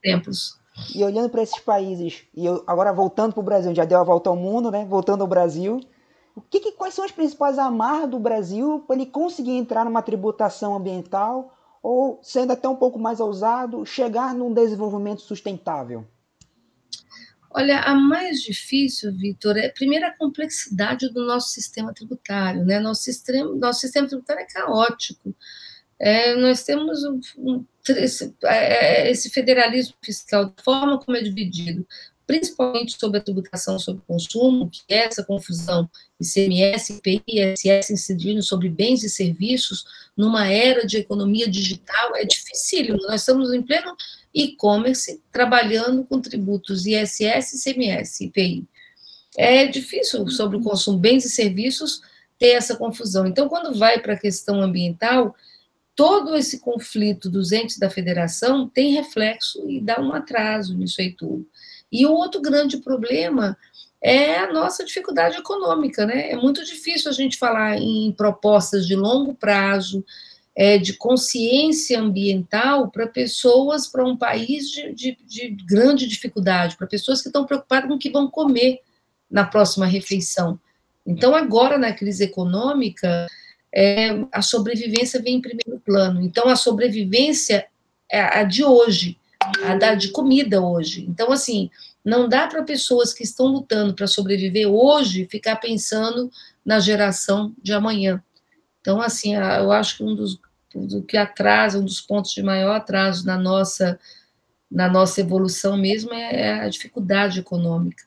tempos. 0.02 0.58
E 0.94 1.02
olhando 1.02 1.30
para 1.30 1.42
esses 1.42 1.58
países, 1.60 2.22
e 2.34 2.44
eu, 2.44 2.62
agora 2.66 2.92
voltando 2.92 3.32
para 3.32 3.40
o 3.40 3.44
Brasil, 3.44 3.74
já 3.74 3.84
deu 3.84 3.98
a 3.98 4.04
volta 4.04 4.28
ao 4.30 4.36
mundo, 4.36 4.70
né? 4.70 4.84
Voltando 4.84 5.22
ao 5.22 5.26
Brasil, 5.26 5.80
o 6.38 6.40
que, 6.42 6.60
que 6.60 6.72
quais 6.72 6.94
são 6.94 7.04
as 7.04 7.10
principais 7.10 7.58
amarras 7.58 8.08
do 8.08 8.18
Brasil 8.18 8.84
para 8.86 8.96
ele 8.96 9.06
conseguir 9.06 9.52
entrar 9.52 9.84
numa 9.84 10.02
tributação 10.02 10.76
ambiental 10.76 11.52
ou, 11.82 12.20
sendo 12.22 12.52
até 12.52 12.68
um 12.68 12.76
pouco 12.76 12.98
mais 12.98 13.18
ousado, 13.18 13.84
chegar 13.84 14.34
num 14.34 14.54
desenvolvimento 14.54 15.22
sustentável? 15.22 16.06
Olha, 17.50 17.80
a 17.80 17.94
mais 17.94 18.40
difícil, 18.40 19.12
Vitor, 19.16 19.56
é 19.56 19.68
primeiro 19.68 20.06
a 20.06 20.16
complexidade 20.16 21.08
do 21.08 21.26
nosso 21.26 21.48
sistema 21.48 21.92
tributário, 21.92 22.64
né? 22.64 22.78
Nosso 22.78 23.02
sistema, 23.02 23.52
nosso 23.54 23.80
sistema 23.80 24.06
tributário 24.06 24.42
é 24.42 24.46
caótico. 24.46 25.34
É, 25.98 26.36
nós 26.36 26.62
temos 26.62 27.02
um, 27.04 27.20
um, 27.38 27.64
esse, 27.88 28.32
é, 28.44 29.10
esse, 29.10 29.30
federalismo 29.30 29.96
fiscal, 30.00 30.54
forma 30.62 30.98
como 31.00 31.16
é 31.16 31.20
dividido, 31.20 31.84
principalmente 32.28 32.94
sobre 33.00 33.18
a 33.18 33.22
tributação 33.22 33.78
sobre 33.78 34.02
consumo, 34.06 34.68
que 34.68 34.82
é 34.86 35.06
essa 35.06 35.24
confusão 35.24 35.88
ICMS, 36.20 36.92
IPI, 36.92 37.22
ISS 37.26 37.90
incidindo 37.90 38.42
sobre 38.42 38.68
bens 38.68 39.02
e 39.02 39.08
serviços, 39.08 39.86
numa 40.14 40.46
era 40.46 40.86
de 40.86 40.98
economia 40.98 41.48
digital, 41.48 42.14
é 42.14 42.26
dificílimo. 42.26 42.98
Nós 43.08 43.22
estamos 43.22 43.50
em 43.54 43.62
pleno 43.62 43.96
e-commerce, 44.34 45.22
trabalhando 45.32 46.04
com 46.04 46.20
tributos 46.20 46.84
ISS, 46.84 47.66
ICMS, 47.66 48.26
IPI. 48.26 48.66
É 49.34 49.66
difícil 49.66 50.28
sobre 50.28 50.58
o 50.58 50.62
consumo 50.62 50.98
bens 50.98 51.24
e 51.24 51.30
serviços 51.30 52.02
ter 52.38 52.48
essa 52.48 52.76
confusão. 52.76 53.26
Então, 53.26 53.48
quando 53.48 53.78
vai 53.78 54.00
para 54.00 54.12
a 54.12 54.18
questão 54.18 54.60
ambiental, 54.60 55.34
todo 55.96 56.36
esse 56.36 56.60
conflito 56.60 57.30
dos 57.30 57.52
entes 57.52 57.78
da 57.78 57.88
federação 57.88 58.68
tem 58.68 58.92
reflexo 58.92 59.66
e 59.70 59.80
dá 59.80 59.98
um 59.98 60.12
atraso 60.12 60.76
nisso 60.76 61.00
aí 61.00 61.14
tudo. 61.14 61.48
E 61.90 62.06
o 62.06 62.12
outro 62.12 62.40
grande 62.40 62.78
problema 62.78 63.56
é 64.00 64.38
a 64.38 64.52
nossa 64.52 64.84
dificuldade 64.84 65.36
econômica, 65.36 66.06
né? 66.06 66.30
É 66.30 66.36
muito 66.36 66.64
difícil 66.64 67.10
a 67.10 67.14
gente 67.14 67.36
falar 67.36 67.78
em 67.78 68.12
propostas 68.12 68.86
de 68.86 68.94
longo 68.94 69.34
prazo, 69.34 70.04
é, 70.54 70.78
de 70.78 70.92
consciência 70.92 72.00
ambiental 72.00 72.90
para 72.90 73.06
pessoas, 73.06 73.86
para 73.86 74.04
um 74.04 74.16
país 74.16 74.70
de, 74.70 74.92
de, 74.92 75.18
de 75.26 75.48
grande 75.66 76.06
dificuldade, 76.06 76.76
para 76.76 76.86
pessoas 76.86 77.22
que 77.22 77.28
estão 77.28 77.44
preocupadas 77.44 77.88
com 77.88 77.96
o 77.96 77.98
que 77.98 78.10
vão 78.10 78.28
comer 78.28 78.80
na 79.30 79.44
próxima 79.44 79.86
refeição. 79.86 80.58
Então, 81.06 81.34
agora, 81.34 81.78
na 81.78 81.92
crise 81.92 82.24
econômica, 82.24 83.26
é, 83.74 84.10
a 84.32 84.42
sobrevivência 84.42 85.20
vem 85.20 85.36
em 85.36 85.40
primeiro 85.40 85.80
plano. 85.84 86.22
Então, 86.22 86.48
a 86.48 86.56
sobrevivência 86.56 87.66
é 88.10 88.20
a 88.20 88.42
de 88.42 88.64
hoje, 88.64 89.17
de 89.98 90.08
comida 90.10 90.60
hoje. 90.60 91.06
Então, 91.08 91.32
assim, 91.32 91.70
não 92.04 92.28
dá 92.28 92.46
para 92.46 92.62
pessoas 92.62 93.12
que 93.12 93.22
estão 93.22 93.46
lutando 93.46 93.94
para 93.94 94.06
sobreviver 94.06 94.68
hoje 94.68 95.28
ficar 95.30 95.56
pensando 95.56 96.30
na 96.64 96.78
geração 96.78 97.54
de 97.62 97.72
amanhã. 97.72 98.22
Então, 98.80 99.00
assim, 99.00 99.34
eu 99.34 99.72
acho 99.72 99.98
que 99.98 100.04
um 100.04 100.14
dos, 100.14 100.40
do 100.74 101.02
que 101.02 101.16
atrasa, 101.16 101.78
um 101.78 101.84
dos 101.84 102.00
pontos 102.00 102.32
de 102.32 102.42
maior 102.42 102.76
atraso 102.76 103.26
na 103.26 103.36
nossa, 103.36 103.98
na 104.70 104.88
nossa 104.88 105.20
evolução 105.20 105.76
mesmo 105.76 106.12
é, 106.12 106.40
é 106.40 106.60
a 106.60 106.68
dificuldade 106.68 107.40
econômica. 107.40 108.04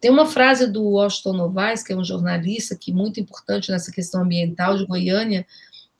Tem 0.00 0.10
uma 0.10 0.26
frase 0.26 0.70
do 0.70 0.82
Washington 0.84 1.32
Novaes, 1.32 1.82
que 1.82 1.92
é 1.92 1.96
um 1.96 2.04
jornalista 2.04 2.76
que 2.76 2.92
é 2.92 2.94
muito 2.94 3.18
importante 3.18 3.70
nessa 3.70 3.90
questão 3.90 4.22
ambiental 4.22 4.76
de 4.76 4.86
Goiânia, 4.86 5.46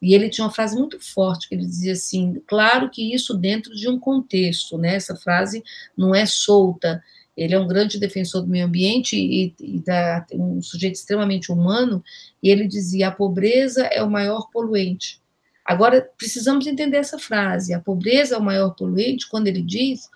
e 0.02 0.14
ele 0.14 0.28
tinha 0.28 0.44
uma 0.44 0.52
frase 0.52 0.76
muito 0.76 0.98
forte, 0.98 1.48
que 1.48 1.54
ele 1.54 1.64
dizia 1.64 1.92
assim, 1.92 2.42
claro 2.46 2.90
que 2.90 3.14
isso 3.14 3.34
dentro 3.34 3.72
de 3.72 3.88
um 3.88 4.00
contexto, 4.00 4.76
né? 4.76 4.96
Essa 4.96 5.14
frase 5.14 5.62
não 5.96 6.12
é 6.12 6.26
solta. 6.26 7.00
Ele 7.36 7.54
é 7.54 7.58
um 7.58 7.68
grande 7.68 8.00
defensor 8.00 8.42
do 8.42 8.48
meio 8.48 8.66
ambiente 8.66 9.16
e, 9.16 9.54
e 9.60 9.78
da, 9.78 10.26
um 10.32 10.60
sujeito 10.60 10.96
extremamente 10.96 11.52
humano, 11.52 12.02
e 12.42 12.50
ele 12.50 12.66
dizia, 12.66 13.08
a 13.08 13.12
pobreza 13.12 13.84
é 13.84 14.02
o 14.02 14.10
maior 14.10 14.50
poluente. 14.50 15.22
Agora, 15.64 16.10
precisamos 16.18 16.66
entender 16.66 16.96
essa 16.96 17.18
frase. 17.18 17.72
A 17.72 17.80
pobreza 17.80 18.34
é 18.34 18.38
o 18.38 18.42
maior 18.42 18.70
poluente, 18.70 19.28
quando 19.28 19.46
ele 19.46 19.62
diz, 19.62 20.10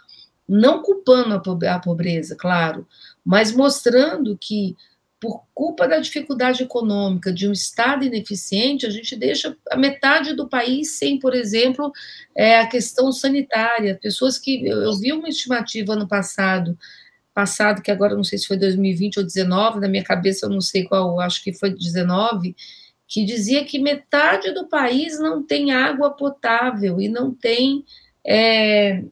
não 0.48 0.82
culpando 0.82 1.40
a 1.68 1.78
pobreza, 1.78 2.36
claro, 2.36 2.86
mas 3.24 3.52
mostrando 3.52 4.36
que, 4.36 4.76
por 5.20 5.44
culpa 5.54 5.88
da 5.88 5.98
dificuldade 5.98 6.62
econômica 6.62 7.32
de 7.32 7.48
um 7.48 7.52
Estado 7.52 8.04
ineficiente, 8.04 8.86
a 8.86 8.90
gente 8.90 9.16
deixa 9.16 9.56
a 9.70 9.76
metade 9.76 10.34
do 10.34 10.48
país 10.48 10.98
sem, 10.98 11.18
por 11.18 11.34
exemplo, 11.34 11.90
é, 12.34 12.58
a 12.58 12.66
questão 12.66 13.10
sanitária. 13.10 13.98
Pessoas 14.00 14.38
que. 14.38 14.66
Eu, 14.66 14.82
eu 14.82 14.96
vi 14.96 15.12
uma 15.12 15.28
estimativa 15.28 15.96
no 15.96 16.06
passado, 16.06 16.78
passado, 17.32 17.82
que 17.82 17.90
agora 17.90 18.14
não 18.14 18.24
sei 18.24 18.38
se 18.38 18.46
foi 18.46 18.56
2020 18.58 19.18
ou 19.18 19.22
2019, 19.22 19.80
na 19.80 19.88
minha 19.88 20.04
cabeça 20.04 20.46
eu 20.46 20.50
não 20.50 20.60
sei 20.60 20.84
qual, 20.84 21.18
acho 21.20 21.42
que 21.42 21.52
foi 21.52 21.74
19 21.74 22.54
que 23.06 23.24
dizia 23.24 23.64
que 23.64 23.78
metade 23.78 24.52
do 24.52 24.66
país 24.66 25.18
não 25.18 25.42
tem 25.42 25.70
água 25.70 26.10
potável 26.10 27.00
e 27.00 27.08
não 27.08 27.32
tem, 27.32 27.84
é, 28.26 29.04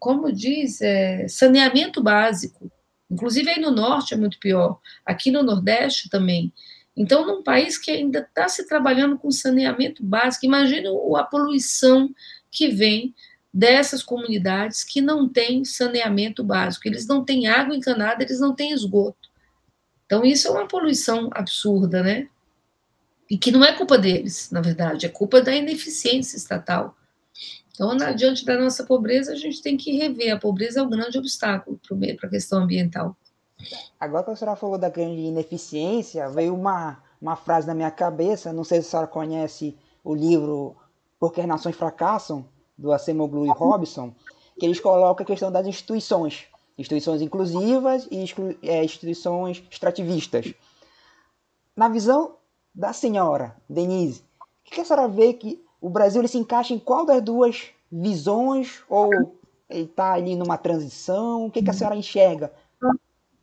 como 0.00 0.32
diz, 0.32 0.80
é, 0.80 1.26
saneamento 1.28 2.02
básico. 2.02 2.70
Inclusive 3.10 3.50
aí 3.50 3.60
no 3.60 3.70
norte 3.70 4.14
é 4.14 4.16
muito 4.16 4.38
pior, 4.38 4.78
aqui 5.04 5.30
no 5.30 5.42
nordeste 5.42 6.10
também. 6.10 6.52
Então, 6.96 7.24
num 7.26 7.42
país 7.42 7.78
que 7.78 7.90
ainda 7.90 8.18
está 8.18 8.48
se 8.48 8.66
trabalhando 8.66 9.16
com 9.16 9.30
saneamento 9.30 10.02
básico, 10.02 10.44
imagine 10.44 10.88
a 11.16 11.22
poluição 11.22 12.12
que 12.50 12.68
vem 12.68 13.14
dessas 13.54 14.02
comunidades 14.02 14.84
que 14.84 15.00
não 15.00 15.28
têm 15.28 15.64
saneamento 15.64 16.42
básico. 16.42 16.88
Eles 16.88 17.06
não 17.06 17.24
têm 17.24 17.46
água 17.46 17.74
encanada, 17.74 18.22
eles 18.22 18.40
não 18.40 18.54
têm 18.54 18.72
esgoto. 18.72 19.28
Então, 20.04 20.24
isso 20.24 20.48
é 20.48 20.50
uma 20.50 20.66
poluição 20.66 21.30
absurda, 21.32 22.02
né? 22.02 22.28
E 23.30 23.38
que 23.38 23.52
não 23.52 23.64
é 23.64 23.72
culpa 23.72 23.96
deles, 23.96 24.50
na 24.50 24.60
verdade, 24.60 25.06
é 25.06 25.08
culpa 25.08 25.40
da 25.40 25.54
ineficiência 25.54 26.36
estatal. 26.36 26.96
Então, 27.78 27.94
na, 27.94 28.10
diante 28.10 28.44
da 28.44 28.58
nossa 28.58 28.82
pobreza, 28.82 29.30
a 29.32 29.36
gente 29.36 29.62
tem 29.62 29.76
que 29.76 29.96
rever. 29.96 30.34
A 30.34 30.38
pobreza 30.38 30.80
é 30.80 30.82
o 30.82 30.88
grande 30.88 31.16
obstáculo 31.16 31.78
para 32.16 32.26
a 32.26 32.28
questão 32.28 32.64
ambiental. 32.64 33.16
Agora 34.00 34.24
que 34.24 34.30
a 34.32 34.36
senhora 34.36 34.56
falou 34.56 34.76
da 34.76 34.88
grande 34.88 35.20
ineficiência, 35.20 36.28
veio 36.28 36.56
uma, 36.56 37.00
uma 37.22 37.36
frase 37.36 37.68
na 37.68 37.74
minha 37.76 37.90
cabeça, 37.92 38.52
não 38.52 38.64
sei 38.64 38.80
se 38.82 38.88
a 38.88 38.90
senhora 38.90 39.06
conhece 39.06 39.76
o 40.02 40.12
livro 40.12 40.76
Porque 41.20 41.40
as 41.40 41.46
Nações 41.46 41.76
Fracassam, 41.76 42.44
do 42.76 42.90
Acemoglu 42.90 43.46
e 43.46 43.50
Robson, 43.50 44.12
que 44.58 44.66
eles 44.66 44.80
colocam 44.80 45.22
a 45.22 45.26
questão 45.26 45.52
das 45.52 45.64
instituições, 45.64 46.46
instituições 46.76 47.22
inclusivas 47.22 48.08
e 48.10 48.24
é, 48.64 48.84
instituições 48.84 49.62
extrativistas. 49.70 50.52
Na 51.76 51.88
visão 51.88 52.34
da 52.74 52.92
senhora 52.92 53.54
Denise, 53.68 54.24
o 54.66 54.70
que 54.70 54.80
a 54.80 54.84
senhora 54.84 55.06
vê 55.06 55.32
que 55.32 55.64
o 55.80 55.88
Brasil 55.88 56.20
ele 56.20 56.28
se 56.28 56.38
encaixa 56.38 56.72
em 56.72 56.78
qual 56.78 57.06
das 57.06 57.22
duas 57.22 57.68
visões 57.90 58.82
ou 58.88 59.10
ele 59.68 59.84
está 59.84 60.12
ali 60.12 60.34
numa 60.34 60.56
transição? 60.56 61.46
O 61.46 61.50
que, 61.50 61.62
que 61.62 61.70
a 61.70 61.72
senhora 61.72 61.96
enxerga? 61.96 62.52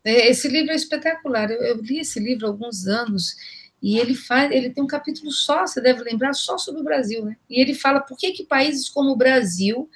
É, 0.04 0.28
esse 0.28 0.48
livro 0.48 0.70
é 0.70 0.76
espetacular. 0.76 1.50
Eu, 1.50 1.60
eu, 1.62 1.76
li 1.76 1.98
esse 1.98 2.20
livro 2.20 2.46
há 2.46 2.50
alguns 2.50 2.86
anos 2.86 3.34
e 3.82 3.98
ele 3.98 4.14
faz, 4.14 4.50
ele 4.52 4.70
tem 4.70 4.82
um 4.82 4.86
capítulo 4.86 5.30
só, 5.30 5.66
você 5.66 5.80
deve 5.80 6.02
lembrar, 6.02 6.32
só 6.32 6.56
sobre 6.58 6.80
o 6.80 6.84
Brasil, 6.84 7.24
né? 7.24 7.36
E 7.50 7.60
ele 7.60 7.74
fala 7.74 8.00
por 8.00 8.16
que, 8.16 8.32
que 8.32 8.44
países 8.44 8.88
como 8.88 9.10
o 9.10 9.16
Brasil, 9.16 9.88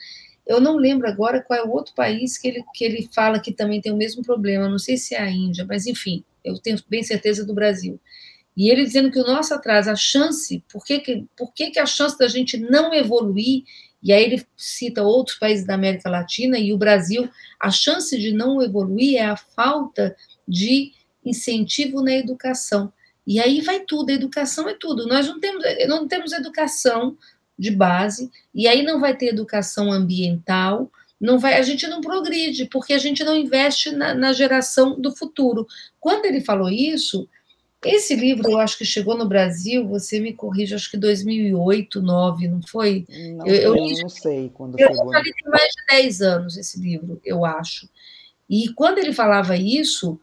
eu 0.47 0.61
não 0.61 0.77
lembro 0.77 1.09
agora 1.09 1.41
qual 1.41 1.59
é 1.59 1.63
o 1.63 1.71
outro 1.71 1.95
país 1.95 2.37
que 2.37 2.49
ele, 2.49 2.65
que 2.75 2.85
ele 2.85 3.09
fala 3.13 3.41
que 3.41 3.53
também 3.53 3.81
tem 3.81 3.93
o 3.93 3.97
mesmo 3.97 4.23
problema, 4.23 4.69
não 4.69 4.79
sei 4.79 4.97
se 4.97 5.15
é 5.15 5.21
a 5.21 5.31
Índia, 5.31 5.65
mas 5.65 5.87
enfim, 5.87 6.25
eu 6.45 6.59
tenho 6.59 6.79
bem 6.89 7.03
certeza 7.03 7.45
do 7.45 7.55
Brasil. 7.55 8.01
E 8.57 8.69
ele 8.69 8.85
dizendo 8.85 9.11
que 9.11 9.19
o 9.19 9.27
nosso 9.27 9.55
atraso, 9.55 9.91
a 9.91 9.97
chance, 9.97 10.63
por 10.71 10.85
que, 10.85 10.99
que, 11.01 11.27
por 11.37 11.53
que, 11.53 11.71
que 11.71 11.79
a 11.79 11.87
chance 11.87 12.19
da 12.19 12.29
gente 12.29 12.59
não 12.59 12.93
evoluir, 12.93 13.65
e 14.03 14.13
aí 14.13 14.25
ele 14.25 14.47
cita 14.57 15.03
outros 15.03 15.39
países 15.39 15.67
da 15.67 15.75
América 15.75 16.11
Latina 16.11 16.59
e 16.59 16.73
o 16.73 16.79
Brasil, 16.79 17.29
a 17.59 17.71
chance 17.71 18.19
de 18.19 18.33
não 18.33 18.63
evoluir 18.63 19.19
é 19.19 19.25
a 19.25 19.37
falta 19.37 20.17
de 20.47 20.93
incentivo 21.25 22.03
na 22.03 22.13
educação. 22.13 22.93
E 23.27 23.39
aí 23.39 23.61
vai 23.61 23.81
tudo, 23.81 24.11
a 24.11 24.15
educação 24.15 24.69
é 24.69 24.75
tudo. 24.75 25.07
Nós 25.07 25.27
não 25.27 25.39
temos, 25.39 25.63
não 25.87 26.09
temos 26.09 26.33
educação 26.33 27.17
de 27.59 27.71
base, 27.71 28.31
e 28.55 28.67
aí 28.67 28.83
não 28.83 28.99
vai 28.99 29.15
ter 29.15 29.29
educação 29.29 29.93
ambiental, 29.93 30.91
não 31.21 31.39
vai, 31.39 31.59
a 31.59 31.63
gente 31.63 31.87
não 31.87 32.01
progride, 32.01 32.65
porque 32.65 32.95
a 32.95 32.99
gente 32.99 33.23
não 33.23 33.37
investe 33.37 33.91
na, 33.93 34.15
na 34.15 34.33
geração 34.33 34.99
do 34.99 35.15
futuro. 35.15 35.67
Quando 36.01 36.25
ele 36.25 36.41
falou 36.41 36.71
isso, 36.71 37.29
esse 37.83 38.15
livro, 38.15 38.51
eu 38.51 38.59
acho 38.59 38.77
que 38.77 38.85
chegou 38.85 39.17
no 39.17 39.27
Brasil, 39.27 39.89
você 39.89 40.21
me 40.21 40.35
corrige, 40.35 40.75
acho 40.75 40.91
que 40.91 40.99
2008, 40.99 42.01
2009, 42.01 42.49
não 42.49 42.61
foi? 42.63 43.07
Não, 43.09 43.47
eu, 43.47 43.55
eu, 43.55 43.75
não 43.75 44.09
sei 44.09 44.51
quando 44.53 44.79
eu 44.79 44.87
chegou. 44.87 45.15
Eu 45.15 45.23
li 45.23 45.33
tem 45.33 45.51
mais 45.51 45.69
de 45.69 46.03
10 46.03 46.23
anos 46.23 46.57
esse 46.59 46.79
livro, 46.79 47.21
eu 47.25 47.45
acho. 47.45 47.89
E 48.49 48.73
quando 48.75 48.99
ele 48.99 49.15
falava 49.15 49.57
isso, 49.57 50.21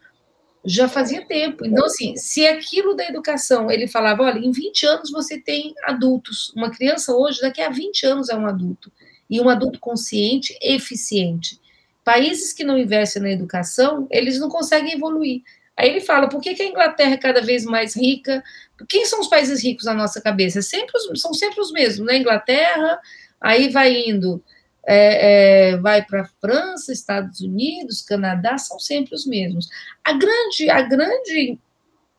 já 0.63 0.87
fazia 0.87 1.25
tempo. 1.25 1.65
Então, 1.65 1.85
assim, 1.85 2.15
se 2.15 2.45
aquilo 2.45 2.93
da 2.93 3.07
educação, 3.07 3.71
ele 3.71 3.87
falava, 3.87 4.23
olha, 4.23 4.37
em 4.37 4.51
20 4.51 4.85
anos 4.85 5.11
você 5.11 5.39
tem 5.39 5.73
adultos. 5.83 6.53
Uma 6.55 6.69
criança 6.69 7.15
hoje, 7.15 7.41
daqui 7.41 7.61
a 7.61 7.69
20 7.69 8.05
anos, 8.05 8.29
é 8.29 8.35
um 8.35 8.45
adulto. 8.45 8.91
E 9.29 9.39
um 9.39 9.49
adulto 9.49 9.79
consciente, 9.79 10.57
eficiente. 10.61 11.59
Países 12.03 12.53
que 12.53 12.63
não 12.63 12.77
investem 12.77 13.21
na 13.21 13.31
educação, 13.31 14.07
eles 14.11 14.39
não 14.39 14.49
conseguem 14.49 14.93
evoluir. 14.93 15.41
Aí 15.77 15.89
ele 15.89 16.01
fala, 16.01 16.27
por 16.27 16.41
que, 16.41 16.55
que 16.55 16.63
a 16.63 16.67
Inglaterra 16.67 17.13
é 17.13 17.17
cada 17.17 17.41
vez 17.41 17.63
mais 17.63 17.95
rica? 17.95 18.43
Quem 18.89 19.05
são 19.05 19.19
os 19.19 19.27
países 19.27 19.63
ricos 19.63 19.85
na 19.85 19.93
nossa 19.93 20.19
cabeça? 20.19 20.61
Sempre 20.61 20.91
os, 20.97 21.21
são 21.21 21.33
sempre 21.33 21.61
os 21.61 21.71
mesmos, 21.71 22.07
né? 22.07 22.17
Inglaterra, 22.17 22.99
aí 23.39 23.69
vai 23.69 23.95
indo, 24.09 24.43
é, 24.85 25.71
é, 25.71 25.77
vai 25.77 26.03
para 26.03 26.29
França, 26.41 26.91
Estados 26.91 27.41
Unidos, 27.41 28.01
Canadá, 28.01 28.57
são 28.57 28.79
sempre 28.79 29.13
os 29.13 29.27
mesmos. 29.27 29.69
A 30.03 30.13
grande, 30.13 30.69
a 30.69 30.81
grande, 30.81 31.59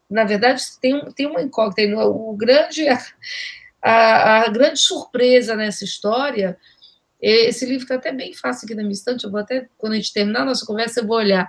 na 0.09 0.22
verdade, 0.22 0.62
tem, 0.80 1.00
tem 1.12 1.26
uma 1.26 1.42
incógnita, 1.42 2.06
o 2.06 2.36
grande, 2.36 2.88
a, 2.88 2.98
a, 3.82 4.42
a 4.44 4.48
grande 4.50 4.78
surpresa 4.78 5.56
nessa 5.56 5.84
história 5.84 6.56
esse 7.20 7.66
livro 7.66 7.82
está 7.82 7.96
até 7.96 8.12
bem 8.12 8.32
fácil 8.32 8.64
aqui 8.64 8.74
na 8.74 8.82
minha 8.82 8.92
estante, 8.92 9.24
eu 9.24 9.30
vou 9.30 9.40
até, 9.40 9.68
quando 9.76 9.94
a 9.94 9.96
gente 9.96 10.12
terminar 10.12 10.42
a 10.42 10.44
nossa 10.44 10.64
conversa, 10.64 11.00
eu 11.00 11.06
vou 11.06 11.16
olhar 11.16 11.48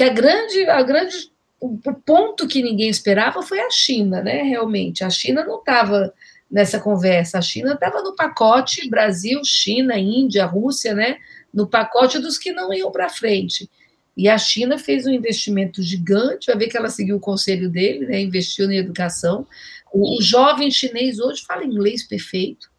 que 0.00 0.04
a 0.04 0.08
grande, 0.08 0.64
a 0.64 0.82
grande 0.82 1.30
o 1.60 1.92
ponto 1.92 2.48
que 2.48 2.62
ninguém 2.62 2.88
esperava 2.88 3.42
foi 3.42 3.60
a 3.60 3.68
China, 3.68 4.22
né? 4.22 4.42
Realmente, 4.44 5.04
a 5.04 5.10
China 5.10 5.44
não 5.44 5.58
estava 5.58 6.14
nessa 6.50 6.80
conversa, 6.80 7.36
a 7.36 7.42
China 7.42 7.74
estava 7.74 8.00
no 8.00 8.16
pacote 8.16 8.88
Brasil, 8.88 9.44
China, 9.44 9.98
Índia, 9.98 10.46
Rússia, 10.46 10.94
né? 10.94 11.18
No 11.52 11.66
pacote 11.66 12.18
dos 12.18 12.38
que 12.38 12.50
não 12.50 12.72
iam 12.72 12.90
para 12.90 13.10
frente. 13.10 13.68
E 14.16 14.26
a 14.26 14.38
China 14.38 14.78
fez 14.78 15.04
um 15.06 15.10
investimento 15.10 15.82
gigante, 15.82 16.46
vai 16.46 16.56
ver 16.56 16.68
que 16.68 16.78
ela 16.78 16.88
seguiu 16.88 17.16
o 17.16 17.20
conselho 17.20 17.68
dele, 17.68 18.06
né? 18.06 18.22
Investiu 18.22 18.68
na 18.68 18.76
educação. 18.76 19.46
O, 19.92 20.16
o 20.18 20.22
jovem 20.22 20.70
chinês 20.70 21.18
hoje 21.18 21.44
fala 21.46 21.62
inglês 21.62 22.04
perfeito. 22.04 22.70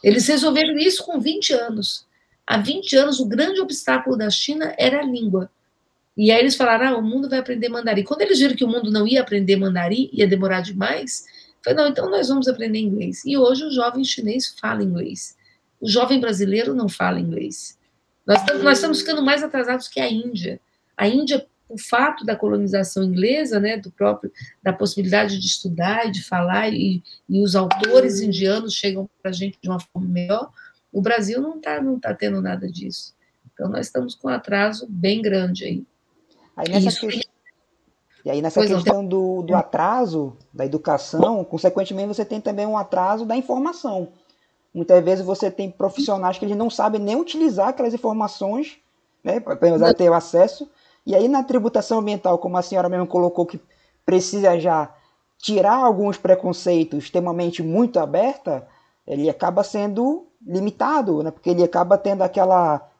Eles 0.00 0.28
resolveram 0.28 0.78
isso 0.78 1.04
com 1.04 1.18
20 1.18 1.54
anos. 1.54 2.06
Há 2.46 2.56
20 2.56 2.94
anos, 2.94 3.18
o 3.18 3.26
grande 3.26 3.60
obstáculo 3.60 4.16
da 4.16 4.30
China 4.30 4.72
era 4.78 5.00
a 5.00 5.04
língua. 5.04 5.50
E 6.18 6.32
aí 6.32 6.40
eles 6.40 6.56
falaram, 6.56 6.88
ah, 6.88 6.98
o 6.98 7.02
mundo 7.02 7.30
vai 7.30 7.38
aprender 7.38 7.68
mandarim. 7.68 8.02
Quando 8.02 8.22
eles 8.22 8.40
viram 8.40 8.56
que 8.56 8.64
o 8.64 8.68
mundo 8.68 8.90
não 8.90 9.06
ia 9.06 9.20
aprender 9.20 9.54
mandarim, 9.54 10.10
ia 10.12 10.26
demorar 10.26 10.62
demais, 10.62 11.24
foi 11.62 11.72
não, 11.74 11.86
então 11.86 12.10
nós 12.10 12.26
vamos 12.26 12.48
aprender 12.48 12.80
inglês. 12.80 13.22
E 13.24 13.38
hoje 13.38 13.64
o 13.64 13.70
jovem 13.70 14.04
chinês 14.04 14.48
fala 14.60 14.82
inglês. 14.82 15.36
O 15.80 15.88
jovem 15.88 16.18
brasileiro 16.18 16.74
não 16.74 16.88
fala 16.88 17.20
inglês. 17.20 17.78
Nós, 18.26 18.44
nós 18.60 18.78
estamos 18.78 18.98
ficando 18.98 19.22
mais 19.22 19.44
atrasados 19.44 19.86
que 19.86 20.00
a 20.00 20.10
Índia. 20.10 20.60
A 20.96 21.06
Índia, 21.06 21.46
o 21.68 21.78
fato 21.78 22.24
da 22.24 22.34
colonização 22.34 23.04
inglesa, 23.04 23.60
né, 23.60 23.76
do 23.76 23.92
próprio, 23.92 24.32
da 24.60 24.72
possibilidade 24.72 25.38
de 25.38 25.46
estudar 25.46 26.08
e 26.08 26.10
de 26.10 26.24
falar, 26.24 26.68
e, 26.72 27.00
e 27.28 27.40
os 27.40 27.54
autores 27.54 28.20
indianos 28.20 28.74
chegam 28.74 29.08
para 29.22 29.30
a 29.30 29.34
gente 29.34 29.56
de 29.62 29.68
uma 29.68 29.78
forma 29.78 30.08
melhor, 30.08 30.50
o 30.92 31.00
Brasil 31.00 31.40
não 31.40 31.58
está 31.58 31.80
não 31.80 31.96
tá 32.00 32.12
tendo 32.12 32.42
nada 32.42 32.68
disso. 32.68 33.14
Então, 33.54 33.68
nós 33.68 33.86
estamos 33.86 34.16
com 34.16 34.26
um 34.26 34.32
atraso 34.32 34.84
bem 34.88 35.22
grande 35.22 35.64
aí. 35.64 35.86
Aí 36.58 36.68
nessa 36.68 37.06
que... 37.06 37.20
E 38.24 38.30
aí 38.30 38.42
nessa 38.42 38.58
pois 38.60 38.72
questão 38.72 39.02
não. 39.02 39.08
do, 39.08 39.42
do 39.42 39.54
atraso 39.54 40.36
da 40.52 40.66
educação, 40.66 41.44
consequentemente 41.44 42.08
você 42.08 42.24
tem 42.24 42.40
também 42.40 42.66
um 42.66 42.76
atraso 42.76 43.24
da 43.24 43.36
informação. 43.36 44.08
Muitas 44.74 45.02
vezes 45.04 45.24
você 45.24 45.50
tem 45.50 45.70
profissionais 45.70 46.36
que 46.36 46.44
eles 46.44 46.56
não 46.56 46.68
sabem 46.68 47.00
nem 47.00 47.14
utilizar 47.14 47.68
aquelas 47.68 47.94
informações, 47.94 48.76
né, 49.22 49.38
para 49.38 49.94
ter 49.94 50.10
o 50.10 50.14
acesso. 50.14 50.68
E 51.06 51.14
aí 51.14 51.28
na 51.28 51.44
tributação 51.44 52.00
ambiental, 52.00 52.38
como 52.38 52.56
a 52.56 52.62
senhora 52.62 52.88
mesmo 52.88 53.06
colocou, 53.06 53.46
que 53.46 53.60
precisa 54.04 54.58
já 54.58 54.92
tirar 55.38 55.76
alguns 55.76 56.18
preconceitos, 56.18 57.08
ter 57.08 57.20
uma 57.20 57.32
mente 57.32 57.62
muito 57.62 58.00
aberta, 58.00 58.66
ele 59.06 59.30
acaba 59.30 59.62
sendo 59.62 60.26
limitado, 60.44 61.22
né? 61.22 61.30
porque 61.30 61.50
ele 61.50 61.62
acaba 61.62 61.96
tendo 61.96 62.22
aquela. 62.22 62.90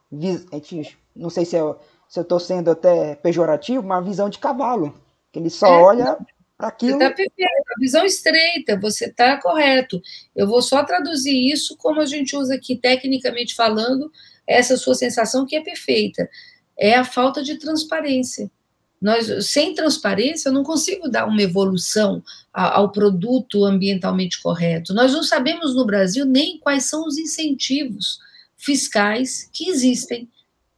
Não 1.14 1.28
sei 1.28 1.44
se 1.44 1.56
é 1.56 1.74
se 2.08 2.18
eu 2.18 2.22
estou 2.22 2.40
sendo 2.40 2.70
até 2.70 3.14
pejorativo, 3.16 3.84
uma 3.84 4.00
visão 4.00 4.30
de 4.30 4.38
cavalo. 4.38 4.94
Que 5.30 5.38
ele 5.38 5.50
só 5.50 5.66
é. 5.66 5.82
olha 5.82 6.18
para 6.56 6.68
aquilo. 6.68 6.98
Você 6.98 7.04
está 7.04 7.14
perfeito, 7.14 7.72
a 7.76 7.80
visão 7.80 8.04
estreita, 8.04 8.80
você 8.80 9.04
está 9.06 9.36
correto. 9.40 10.00
Eu 10.34 10.46
vou 10.46 10.62
só 10.62 10.82
traduzir 10.82 11.52
isso 11.52 11.76
como 11.76 12.00
a 12.00 12.06
gente 12.06 12.34
usa 12.34 12.54
aqui, 12.54 12.76
tecnicamente 12.76 13.54
falando, 13.54 14.10
essa 14.46 14.76
sua 14.76 14.94
sensação 14.94 15.44
que 15.44 15.54
é 15.54 15.60
perfeita. 15.60 16.28
É 16.76 16.94
a 16.94 17.04
falta 17.04 17.42
de 17.42 17.58
transparência. 17.58 18.50
Nós, 19.00 19.46
sem 19.46 19.74
transparência, 19.74 20.48
eu 20.48 20.52
não 20.52 20.64
consigo 20.64 21.08
dar 21.08 21.26
uma 21.26 21.42
evolução 21.42 22.22
ao 22.52 22.90
produto 22.90 23.64
ambientalmente 23.64 24.40
correto. 24.42 24.92
Nós 24.92 25.12
não 25.12 25.22
sabemos 25.22 25.74
no 25.76 25.86
Brasil 25.86 26.24
nem 26.24 26.58
quais 26.58 26.84
são 26.84 27.06
os 27.06 27.16
incentivos 27.16 28.18
fiscais 28.56 29.48
que 29.52 29.68
existem. 29.68 30.28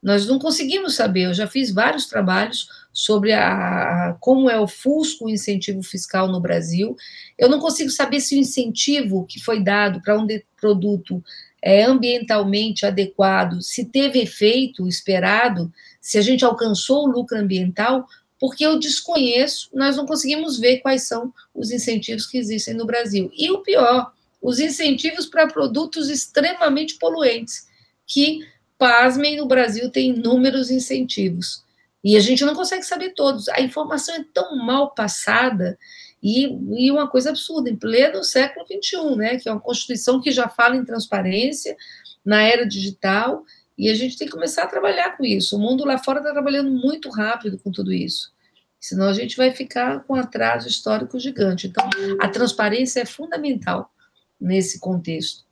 Nós 0.03 0.27
não 0.27 0.39
conseguimos 0.39 0.95
saber. 0.95 1.27
Eu 1.27 1.35
já 1.35 1.47
fiz 1.47 1.71
vários 1.71 2.07
trabalhos 2.07 2.69
sobre 2.93 3.33
a, 3.33 4.17
como 4.21 4.49
é 4.49 4.59
o 4.59 4.67
FUSCO, 4.67 5.27
o 5.27 5.31
incentivo 5.31 5.83
fiscal 5.83 6.29
no 6.29 6.41
Brasil. 6.41 6.97
Eu 7.39 7.49
não 7.49 7.61
consigo 7.61 7.91
saber 7.91 8.21
se 8.21 8.35
o 8.35 8.39
incentivo 8.39 9.27
que 9.27 9.39
foi 9.39 9.63
dado 9.63 10.01
para 10.01 10.19
um 10.19 10.27
produto 10.59 11.23
é 11.63 11.85
ambientalmente 11.85 12.87
adequado, 12.87 13.61
se 13.61 13.85
teve 13.85 14.21
efeito 14.21 14.89
esperado, 14.89 15.71
se 16.01 16.17
a 16.17 16.23
gente 16.23 16.45
alcançou 16.45 17.05
o 17.05 17.11
lucro 17.11 17.37
ambiental, 17.37 18.07
porque 18.39 18.65
eu 18.65 18.79
desconheço, 18.79 19.69
nós 19.75 19.97
não 19.97 20.07
conseguimos 20.07 20.59
ver 20.59 20.79
quais 20.79 21.03
são 21.03 21.33
os 21.55 21.71
incentivos 21.71 22.25
que 22.25 22.39
existem 22.39 22.73
no 22.73 22.87
Brasil. 22.87 23.31
E 23.37 23.51
o 23.51 23.59
pior, 23.59 24.11
os 24.41 24.59
incentivos 24.59 25.27
para 25.27 25.47
produtos 25.47 26.09
extremamente 26.09 26.97
poluentes, 26.99 27.69
que, 28.07 28.41
pasmem, 28.81 29.37
no 29.37 29.47
Brasil 29.47 29.91
tem 29.91 30.17
inúmeros 30.17 30.71
incentivos. 30.71 31.63
E 32.03 32.17
a 32.17 32.21
gente 32.21 32.47
não 32.47 32.55
consegue 32.55 32.83
saber 32.83 33.11
todos. 33.11 33.47
A 33.51 33.61
informação 33.61 34.15
é 34.15 34.25
tão 34.33 34.57
mal 34.57 34.95
passada 34.95 35.79
e, 36.23 36.47
e 36.47 36.91
uma 36.91 37.07
coisa 37.07 37.29
absurda, 37.29 37.69
em 37.69 37.77
pleno 37.77 38.25
século 38.25 38.65
XXI, 38.67 39.17
né, 39.17 39.37
que 39.37 39.49
é 39.49 39.53
uma 39.53 39.61
Constituição 39.61 40.19
que 40.19 40.33
já 40.33 40.49
fala 40.49 40.77
em 40.77 40.85
transparência 40.85 41.77
na 42.25 42.43
era 42.43 42.67
digital, 42.67 43.45
e 43.77 43.89
a 43.89 43.95
gente 43.95 44.17
tem 44.17 44.27
que 44.27 44.33
começar 44.33 44.65
a 44.65 44.67
trabalhar 44.67 45.17
com 45.17 45.25
isso. 45.25 45.57
O 45.57 45.59
mundo 45.59 45.85
lá 45.85 45.99
fora 45.99 46.21
está 46.21 46.33
trabalhando 46.33 46.71
muito 46.71 47.11
rápido 47.11 47.59
com 47.59 47.71
tudo 47.71 47.93
isso. 47.93 48.33
Senão 48.79 49.09
a 49.09 49.13
gente 49.13 49.37
vai 49.37 49.53
ficar 49.53 50.05
com 50.05 50.15
atraso 50.15 50.69
histórico 50.69 51.19
gigante. 51.19 51.67
Então, 51.67 51.89
a 52.21 52.29
transparência 52.29 53.01
é 53.01 53.07
fundamental 53.07 53.91
nesse 54.39 54.79
contexto. 54.79 55.45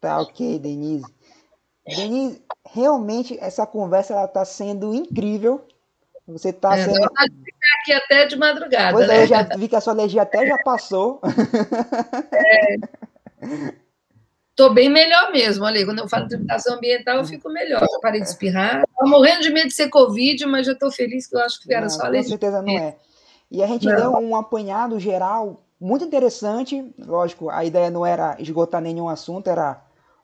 Tá 0.00 0.20
ok, 0.20 0.58
Denise. 0.58 1.04
Denise, 1.86 2.42
realmente 2.70 3.36
essa 3.40 3.66
conversa 3.66 4.24
está 4.24 4.44
sendo 4.44 4.94
incrível. 4.94 5.66
Você 6.26 6.50
está 6.50 6.76
é, 6.76 6.84
sendo. 6.84 6.94
ficar 6.94 7.24
aqui 7.80 7.92
até 7.92 8.26
de 8.26 8.36
madrugada. 8.36 8.92
Pois 8.92 9.08
né? 9.08 9.18
é, 9.18 9.22
eu 9.22 9.26
já 9.26 9.42
vi 9.42 9.68
que 9.68 9.76
a 9.76 9.80
sua 9.80 9.92
alergia 9.92 10.22
até 10.22 10.46
já 10.46 10.58
passou. 10.62 11.20
É. 12.32 12.76
Estou 14.50 14.72
bem 14.72 14.88
melhor 14.88 15.32
mesmo. 15.32 15.64
Olha 15.64 15.84
quando 15.84 15.98
eu 15.98 16.08
falo 16.08 16.24
de 16.24 16.30
tributação 16.30 16.76
ambiental, 16.76 17.16
eu 17.16 17.24
fico 17.24 17.48
melhor. 17.48 17.80
Já 17.80 17.98
parei 18.00 18.20
de 18.20 18.28
espirrar. 18.28 18.84
Estou 18.88 19.08
morrendo 19.08 19.40
de 19.40 19.50
medo 19.50 19.68
de 19.68 19.74
ser 19.74 19.88
Covid, 19.88 20.46
mas 20.46 20.66
já 20.66 20.72
estou 20.72 20.92
feliz 20.92 21.26
que 21.26 21.34
eu 21.34 21.40
acho 21.40 21.60
que 21.60 21.72
era 21.72 21.82
não, 21.82 21.90
só 21.90 22.04
alergia. 22.04 22.24
Com 22.24 22.28
certeza 22.28 22.62
não 22.62 22.78
é. 22.78 22.96
E 23.50 23.62
a 23.62 23.66
gente 23.66 23.86
não. 23.86 23.96
deu 23.96 24.10
um 24.12 24.36
apanhado 24.36 25.00
geral 25.00 25.64
muito 25.80 26.04
interessante. 26.04 26.94
Lógico, 26.98 27.50
a 27.50 27.64
ideia 27.64 27.90
não 27.90 28.06
era 28.06 28.36
esgotar 28.38 28.80
nenhum 28.80 29.08
assunto, 29.08 29.48
era 29.48 29.82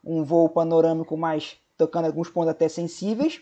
um 0.09 0.25
voo 0.25 0.49
panorâmico 0.49 1.17
mais 1.17 1.57
tocando 1.77 2.07
alguns 2.07 2.31
pontos 2.31 2.51
até 2.51 2.69
sensíveis. 2.69 3.41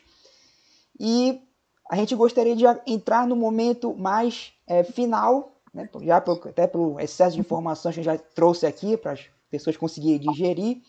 E 0.98 1.40
a 1.88 1.96
gente 1.96 2.14
gostaria 2.14 2.56
de 2.56 2.64
entrar 2.86 3.26
no 3.26 3.36
momento 3.36 3.94
mais 3.94 4.52
é, 4.66 4.82
final, 4.82 5.52
né, 5.72 5.88
já 6.02 6.16
até 6.16 6.66
pelo 6.66 6.98
excesso 6.98 7.34
de 7.34 7.40
informações 7.40 7.94
que 7.94 8.02
gente 8.02 8.18
já 8.18 8.18
trouxe 8.34 8.66
aqui 8.66 8.96
para 8.96 9.12
as 9.12 9.20
pessoas 9.50 9.76
conseguirem 9.76 10.18
digerir. 10.18 10.82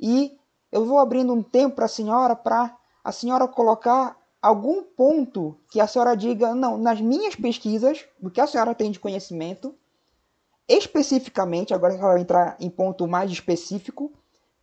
E 0.00 0.36
eu 0.72 0.84
vou 0.84 0.98
abrindo 0.98 1.32
um 1.32 1.42
tempo 1.42 1.76
para 1.76 1.84
a 1.84 1.88
senhora 1.88 2.34
para 2.34 2.76
a 3.04 3.12
senhora 3.12 3.46
colocar 3.46 4.16
algum 4.42 4.82
ponto 4.82 5.56
que 5.70 5.80
a 5.80 5.86
senhora 5.86 6.16
diga, 6.16 6.54
não, 6.54 6.76
nas 6.76 7.00
minhas 7.00 7.34
pesquisas, 7.34 8.04
do 8.20 8.30
que 8.30 8.40
a 8.40 8.46
senhora 8.46 8.74
tem 8.74 8.90
de 8.90 9.00
conhecimento, 9.00 9.74
especificamente, 10.68 11.72
agora 11.72 11.94
que 11.94 12.00
ela 12.00 12.12
vai 12.12 12.22
entrar 12.22 12.56
em 12.60 12.68
ponto 12.68 13.06
mais 13.06 13.30
específico, 13.30 14.12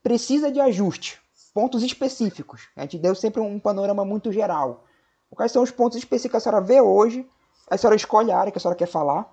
precisa 0.03 0.51
de 0.51 0.59
ajuste 0.59 1.23
pontos 1.53 1.83
específicos. 1.83 2.67
A 2.75 2.81
gente 2.81 2.97
deu 2.97 3.13
sempre 3.13 3.39
um 3.39 3.59
panorama 3.59 4.03
muito 4.03 4.31
geral. 4.31 4.85
Quais 5.29 5.51
são 5.51 5.63
os 5.63 5.71
pontos 5.71 5.97
específicos 5.97 6.31
que 6.31 6.37
a 6.37 6.39
senhora 6.39 6.65
vê 6.65 6.81
hoje? 6.81 7.27
A 7.69 7.77
senhora 7.77 7.95
escolhe 7.95 8.31
a 8.31 8.37
área 8.37 8.51
que 8.51 8.57
a 8.57 8.61
senhora 8.61 8.77
quer 8.77 8.87
falar. 8.87 9.31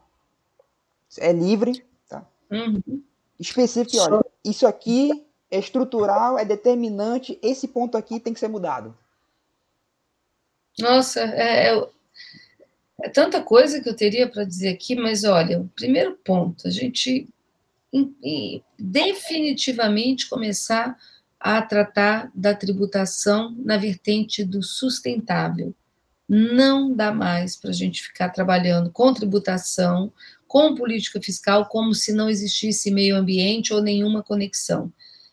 É 1.18 1.32
livre. 1.32 1.84
Tá? 2.08 2.24
Uhum. 2.50 3.02
Específico, 3.38 3.96
olha, 3.98 4.24
isso 4.44 4.66
aqui 4.66 5.26
é 5.50 5.58
estrutural, 5.58 6.38
é 6.38 6.44
determinante, 6.44 7.38
esse 7.42 7.66
ponto 7.66 7.96
aqui 7.96 8.20
tem 8.20 8.32
que 8.32 8.38
ser 8.38 8.48
mudado. 8.48 8.96
Nossa, 10.78 11.20
é, 11.20 11.74
é, 11.74 11.88
é 13.02 13.08
tanta 13.08 13.42
coisa 13.42 13.80
que 13.80 13.88
eu 13.88 13.96
teria 13.96 14.28
para 14.30 14.44
dizer 14.44 14.68
aqui, 14.68 14.94
mas 14.94 15.24
olha, 15.24 15.58
o 15.58 15.68
primeiro 15.68 16.16
ponto, 16.24 16.68
a 16.68 16.70
gente 16.70 17.28
definitivamente 18.78 20.28
começar 20.28 20.96
a 21.38 21.62
tratar 21.62 22.30
da 22.34 22.54
tributação 22.54 23.54
na 23.58 23.76
vertente 23.76 24.44
do 24.44 24.62
sustentável. 24.62 25.74
Não 26.28 26.94
dá 26.94 27.12
mais 27.12 27.56
para 27.56 27.70
a 27.70 27.74
gente 27.74 28.02
ficar 28.02 28.28
trabalhando 28.28 28.90
com 28.90 29.12
tributação, 29.12 30.12
com 30.46 30.74
política 30.74 31.20
fiscal, 31.20 31.66
como 31.66 31.94
se 31.94 32.12
não 32.12 32.28
existisse 32.28 32.90
meio 32.90 33.16
ambiente 33.16 33.72
ou 33.72 33.80
nenhuma 33.80 34.22
conexão. 34.22 34.92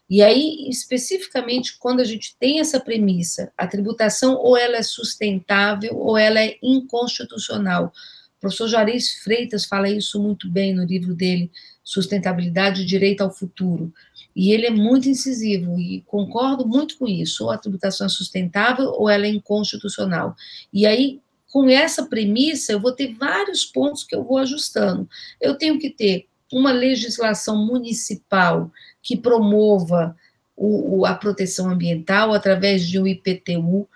E 0.09 0.23
aí, 0.23 0.67
especificamente, 0.69 1.77
quando 1.77 1.99
a 1.99 2.05
gente 2.05 2.35
tem 2.39 2.61
essa 2.61 2.79
premissa, 2.79 3.51
a 3.57 3.67
tributação 3.67 4.35
ou 4.35 4.55
ela 4.55 4.77
é 4.77 4.83
sustentável 4.83 5.97
ou 5.97 6.17
ela 6.17 6.39
é 6.39 6.57
inconstitucional. 6.63 7.91
O 8.37 8.41
professor 8.41 8.67
Juarez 8.67 9.13
Freitas 9.23 9.65
fala 9.65 9.89
isso 9.89 10.21
muito 10.21 10.49
bem 10.49 10.73
no 10.73 10.85
livro 10.85 11.15
dele, 11.15 11.51
Sustentabilidade 11.83 12.83
e 12.83 12.85
Direito 12.85 13.21
ao 13.21 13.31
Futuro. 13.31 13.91
E 14.35 14.51
ele 14.51 14.67
é 14.67 14.69
muito 14.69 15.09
incisivo, 15.09 15.79
e 15.79 16.01
concordo 16.05 16.67
muito 16.67 16.97
com 16.97 17.07
isso. 17.07 17.45
Ou 17.45 17.51
a 17.51 17.57
tributação 17.57 18.05
é 18.05 18.09
sustentável 18.09 18.91
ou 18.91 19.09
ela 19.09 19.25
é 19.25 19.29
inconstitucional. 19.29 20.35
E 20.71 20.85
aí, 20.85 21.19
com 21.51 21.67
essa 21.67 22.05
premissa, 22.05 22.71
eu 22.71 22.79
vou 22.79 22.91
ter 22.91 23.15
vários 23.15 23.65
pontos 23.65 24.03
que 24.03 24.15
eu 24.15 24.23
vou 24.23 24.37
ajustando. 24.37 25.09
Eu 25.41 25.55
tenho 25.55 25.79
que 25.79 25.89
ter 25.89 26.27
uma 26.53 26.71
legislação 26.71 27.65
municipal 27.65 28.71
que 29.01 29.17
promova 29.17 30.15
o, 30.55 31.05
a 31.05 31.13
proteção 31.13 31.69
ambiental 31.69 32.33
através 32.33 32.87
de 32.87 32.99
um 32.99 33.07
IPTU, 33.07 33.87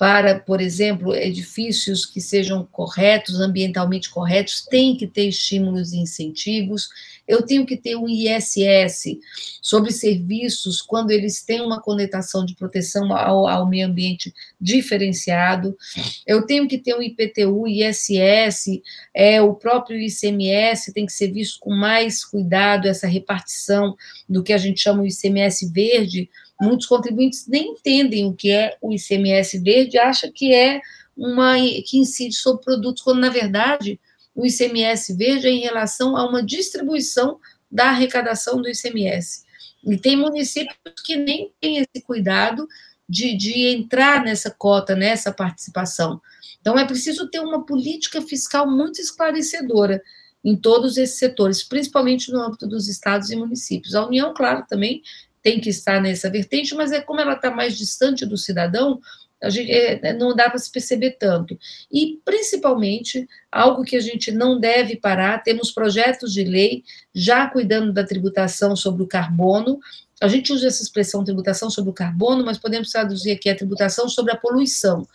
para, 0.00 0.40
por 0.40 0.62
exemplo, 0.62 1.14
edifícios 1.14 2.06
que 2.06 2.22
sejam 2.22 2.66
corretos, 2.72 3.38
ambientalmente 3.38 4.08
corretos, 4.08 4.64
tem 4.64 4.96
que 4.96 5.06
ter 5.06 5.28
estímulos 5.28 5.92
e 5.92 5.98
incentivos. 5.98 6.88
Eu 7.28 7.42
tenho 7.42 7.66
que 7.66 7.76
ter 7.76 7.96
um 7.96 8.08
ISS 8.08 9.18
sobre 9.60 9.92
serviços 9.92 10.80
quando 10.80 11.10
eles 11.10 11.44
têm 11.44 11.60
uma 11.60 11.82
conectação 11.82 12.46
de 12.46 12.54
proteção 12.54 13.14
ao, 13.14 13.46
ao 13.46 13.68
meio 13.68 13.88
ambiente 13.88 14.32
diferenciado. 14.58 15.76
Eu 16.26 16.46
tenho 16.46 16.66
que 16.66 16.78
ter 16.78 16.94
um 16.94 17.02
IPTU, 17.02 17.68
ISS, 17.68 18.80
é, 19.12 19.42
o 19.42 19.52
próprio 19.52 20.00
ICMS 20.00 20.94
tem 20.94 21.04
que 21.04 21.12
ser 21.12 21.30
visto 21.30 21.60
com 21.60 21.74
mais 21.74 22.24
cuidado, 22.24 22.88
essa 22.88 23.06
repartição 23.06 23.94
do 24.26 24.42
que 24.42 24.54
a 24.54 24.58
gente 24.58 24.80
chama 24.80 25.02
de 25.02 25.12
ICMS 25.12 25.70
verde, 25.70 26.30
Muitos 26.60 26.86
contribuintes 26.86 27.46
nem 27.46 27.72
entendem 27.72 28.26
o 28.26 28.34
que 28.34 28.50
é 28.50 28.76
o 28.80 28.92
ICMS 28.92 29.58
verde, 29.58 29.98
acham 29.98 30.30
que 30.30 30.52
é 30.54 30.80
uma 31.16 31.54
que 31.86 31.98
incide 31.98 32.34
sobre 32.34 32.64
produtos, 32.64 33.02
quando 33.02 33.20
na 33.20 33.30
verdade 33.30 33.98
o 34.34 34.46
ICMS 34.46 35.14
verde 35.16 35.46
é 35.46 35.50
em 35.50 35.60
relação 35.60 36.16
a 36.16 36.28
uma 36.28 36.42
distribuição 36.42 37.38
da 37.70 37.90
arrecadação 37.90 38.60
do 38.60 38.68
ICMS. 38.68 39.44
E 39.84 39.96
tem 39.96 40.16
municípios 40.16 40.76
que 41.04 41.16
nem 41.16 41.52
têm 41.60 41.78
esse 41.78 42.04
cuidado 42.04 42.66
de, 43.08 43.36
de 43.36 43.66
entrar 43.66 44.22
nessa 44.22 44.50
cota, 44.50 44.94
nessa 44.94 45.32
participação. 45.32 46.20
Então, 46.60 46.78
é 46.78 46.84
preciso 46.84 47.28
ter 47.28 47.40
uma 47.40 47.64
política 47.64 48.20
fiscal 48.20 48.70
muito 48.70 49.00
esclarecedora 49.00 50.02
em 50.44 50.56
todos 50.56 50.96
esses 50.96 51.18
setores, 51.18 51.62
principalmente 51.62 52.30
no 52.30 52.40
âmbito 52.40 52.66
dos 52.66 52.88
estados 52.88 53.30
e 53.30 53.36
municípios. 53.36 53.94
A 53.94 54.06
União, 54.06 54.32
claro, 54.34 54.64
também 54.68 55.02
tem 55.42 55.60
que 55.60 55.70
estar 55.70 56.00
nessa 56.00 56.30
vertente, 56.30 56.74
mas 56.74 56.92
é 56.92 57.00
como 57.00 57.20
ela 57.20 57.34
está 57.34 57.50
mais 57.50 57.76
distante 57.76 58.26
do 58.26 58.36
cidadão, 58.36 59.00
gente, 59.48 59.70
é, 59.70 60.00
é 60.02 60.12
não 60.12 60.34
dá 60.34 60.50
para 60.50 60.58
se 60.58 60.70
perceber 60.70 61.12
tanto. 61.12 61.58
E, 61.90 62.18
principalmente, 62.24 63.26
algo 63.50 63.82
que 63.82 63.96
a 63.96 64.00
gente 64.00 64.30
não 64.30 64.58
deve 64.60 64.96
parar, 64.96 65.42
temos 65.42 65.70
projetos 65.70 66.32
de 66.32 66.44
lei 66.44 66.84
já 67.14 67.46
cuidando 67.48 67.92
da 67.92 68.04
tributação 68.04 68.76
sobre 68.76 69.02
o 69.02 69.06
carbono, 69.06 69.80
a 70.20 70.28
gente 70.28 70.52
usa 70.52 70.66
essa 70.66 70.82
expressão 70.82 71.24
tributação 71.24 71.70
sobre 71.70 71.90
o 71.90 71.94
carbono, 71.94 72.44
mas 72.44 72.58
podemos 72.58 72.90
traduzir 72.90 73.30
aqui 73.30 73.48
a 73.48 73.56
tributação 73.56 74.06
sobre 74.08 74.32
a 74.32 74.36
poluição. 74.36 75.08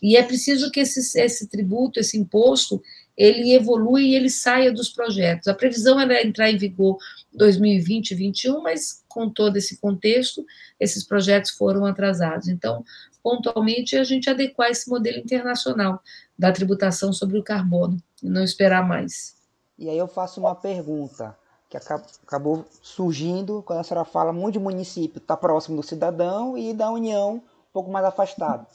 E 0.00 0.16
é 0.16 0.22
preciso 0.22 0.70
que 0.70 0.80
esse, 0.80 1.18
esse 1.20 1.48
tributo, 1.48 1.98
esse 1.98 2.16
imposto, 2.16 2.80
ele 3.22 3.54
evolui 3.54 4.06
e 4.06 4.14
ele 4.16 4.28
saia 4.28 4.72
dos 4.72 4.88
projetos. 4.88 5.46
A 5.46 5.54
previsão 5.54 6.00
era 6.00 6.26
entrar 6.26 6.50
em 6.50 6.56
vigor 6.56 6.98
2020 7.32 8.10
e 8.10 8.14
2021, 8.16 8.62
mas 8.62 9.04
com 9.08 9.30
todo 9.30 9.56
esse 9.56 9.76
contexto, 9.78 10.44
esses 10.80 11.04
projetos 11.04 11.52
foram 11.52 11.86
atrasados. 11.86 12.48
Então, 12.48 12.84
pontualmente, 13.22 13.96
a 13.96 14.02
gente 14.02 14.28
adequar 14.28 14.70
esse 14.70 14.90
modelo 14.90 15.18
internacional 15.18 16.02
da 16.36 16.50
tributação 16.50 17.12
sobre 17.12 17.38
o 17.38 17.44
carbono 17.44 17.96
e 18.20 18.28
não 18.28 18.42
esperar 18.42 18.86
mais. 18.86 19.36
E 19.78 19.88
aí 19.88 19.98
eu 19.98 20.08
faço 20.08 20.40
uma 20.40 20.56
pergunta 20.56 21.36
que 21.70 21.76
acabou 21.76 22.66
surgindo 22.82 23.62
quando 23.64 23.78
a 23.78 23.84
senhora 23.84 24.04
fala 24.04 24.32
muito 24.32 24.54
de 24.54 24.58
município 24.58 25.18
está 25.18 25.36
próximo 25.36 25.76
do 25.76 25.82
cidadão 25.82 26.58
e 26.58 26.74
da 26.74 26.90
União 26.90 27.36
um 27.36 27.72
pouco 27.72 27.90
mais 27.90 28.04
afastado. 28.04 28.66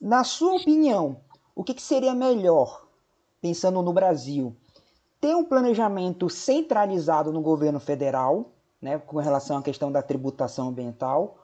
Na 0.00 0.24
sua 0.24 0.54
opinião, 0.54 1.20
o 1.54 1.62
que, 1.62 1.74
que 1.74 1.82
seria 1.82 2.14
melhor, 2.14 2.88
pensando 3.40 3.82
no 3.82 3.92
Brasil, 3.92 4.54
ter 5.20 5.34
um 5.34 5.44
planejamento 5.44 6.28
centralizado 6.28 7.32
no 7.32 7.40
governo 7.40 7.78
federal, 7.78 8.52
né, 8.80 8.98
com 8.98 9.18
relação 9.18 9.58
à 9.58 9.62
questão 9.62 9.92
da 9.92 10.02
tributação 10.02 10.68
ambiental, 10.68 11.38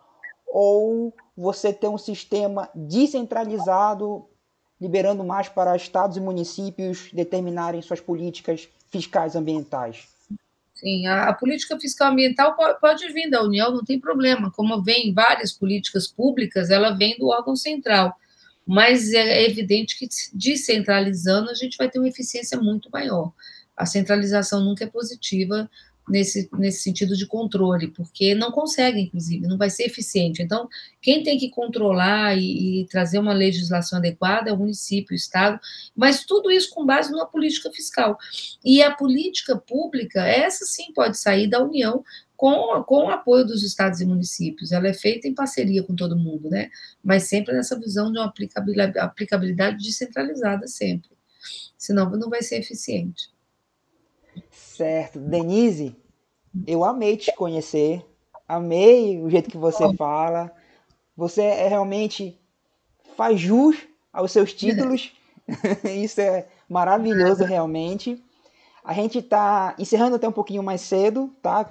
ou 0.47 1.13
você 1.37 1.73
ter 1.73 1.89
um 1.89 1.99
sistema 1.99 2.71
descentralizado, 2.75 4.27
liberando 4.81 5.23
mais 5.23 5.49
para 5.49 5.77
estados 5.77 6.17
e 6.17 6.21
municípios 6.21 7.11
determinarem 7.13 7.83
suas 7.83 8.01
políticas 8.01 8.69
fiscais 8.91 9.37
ambientais? 9.37 10.09
Sim, 10.75 11.07
a, 11.07 11.31
a, 11.31 11.35
política 11.35 11.79
fiscal 11.79 12.13
ambiental 12.13 12.55
pode, 12.55 12.81
pode, 12.81 13.13
vir 13.13 13.31
da 13.31 13.43
União, 13.43 13.73
não 13.73 13.83
tem 13.83 13.99
problema. 13.99 14.51
Como 14.51 14.83
vem 14.83 15.13
várias 15.13 15.53
políticas 15.53 16.07
públicas, 16.07 16.71
ela 16.71 16.91
vem 16.91 17.17
do 17.19 17.29
órgão 17.29 17.57
central. 17.57 18.15
Mas 18.67 19.13
é 19.13 19.45
evidente 19.45 19.99
que 19.99 20.09
descentralizando 20.33 21.51
a 21.51 21.55
gente 21.55 21.77
vai 21.77 21.89
ter 21.89 21.99
uma 21.99 22.09
eficiência 22.09 22.59
muito 22.61 22.91
maior. 22.91 23.33
A 23.77 23.87
centralização 23.87 24.65
nunca 24.65 24.85
é 24.85 24.89
positiva 24.89 25.71
nesse, 26.09 26.49
nesse 26.53 26.83
sentido 26.83 27.17
de 27.17 27.27
controle, 27.27 27.89
porque 27.89 28.35
não 28.35 28.51
consegue, 28.51 29.01
inclusive, 29.01 29.47
não 29.47 29.59
vai 29.59 29.71
ser 29.71 29.85
eficiente. 29.85 30.43
Então, 30.43 30.69
quem 31.01 31.23
tem 31.23 31.39
que 31.39 31.51
controlar 31.51 32.37
e, 32.37 32.83
e, 32.83 32.87
trazer 32.87 33.19
uma 33.19 33.33
legislação 33.33 33.99
adequada 33.99 34.51
é 34.51 34.53
o 34.53 34.57
município, 34.57 35.13
o 35.13 35.17
Estado, 35.17 35.59
mas 35.95 36.25
tudo 36.25 36.51
isso 36.51 36.71
com 36.71 36.87
base 36.87 37.11
numa 37.11 37.27
política 37.27 37.71
fiscal. 37.73 38.17
E 38.65 38.83
a 38.83 38.93
política 38.93 39.57
pública, 39.57 40.25
essa 40.25 40.65
sim 40.65 40.93
pode 40.93 41.19
sair 41.19 41.49
da 41.49 41.63
União 41.63 42.05
com, 42.37 42.83
com 42.85 43.07
o 43.07 43.11
apoio 43.11 43.45
dos 43.45 43.63
estados 43.63 44.01
e 44.01 44.07
municípios. 44.07 44.73
Ela 44.73 44.89
é 44.89 44.95
feita 44.95 45.27
em 45.27 45.35
parceria 45.35 45.83
com 45.83 45.95
todo 45.95 46.19
mundo, 46.19 46.51
né? 46.51 46.71
Mas 47.03 47.25
sempre 47.25 47.55
nessa 47.55 47.79
visão 47.79 48.13
de 48.13 48.19
uma 48.19 48.27
aplicabilidade, 48.27 48.99
aplicabilidade 48.99 49.83
descentralizada, 49.83 50.67
sempre. 50.67 51.11
Senão 51.79 52.11
não 52.11 52.29
vai 52.29 52.43
ser 52.43 52.57
eficiente. 52.57 53.31
Certo. 54.51 55.19
Denise, 55.19 55.97
eu 56.67 56.85
amei 56.85 57.17
te 57.17 57.33
conhecer. 57.35 58.05
Amei 58.47 59.21
o 59.21 59.31
jeito 59.31 59.51
que 59.51 59.57
você 59.57 59.93
fala. 59.95 60.53
Você 61.17 61.43
é 61.43 61.69
realmente 61.69 62.39
faz 63.17 63.41
jus 63.41 63.77
aos 64.13 64.31
seus 64.31 64.53
títulos. 64.53 65.13
Isso 65.85 66.21
é 66.21 66.47
maravilhoso, 66.69 67.45
realmente. 67.45 68.23
A 68.85 68.93
gente 68.93 69.19
está 69.19 69.75
encerrando 69.79 70.17
até 70.17 70.29
um 70.29 70.33
pouquinho 70.33 70.63
mais 70.63 70.81
cedo, 70.81 71.35
tá? 71.43 71.65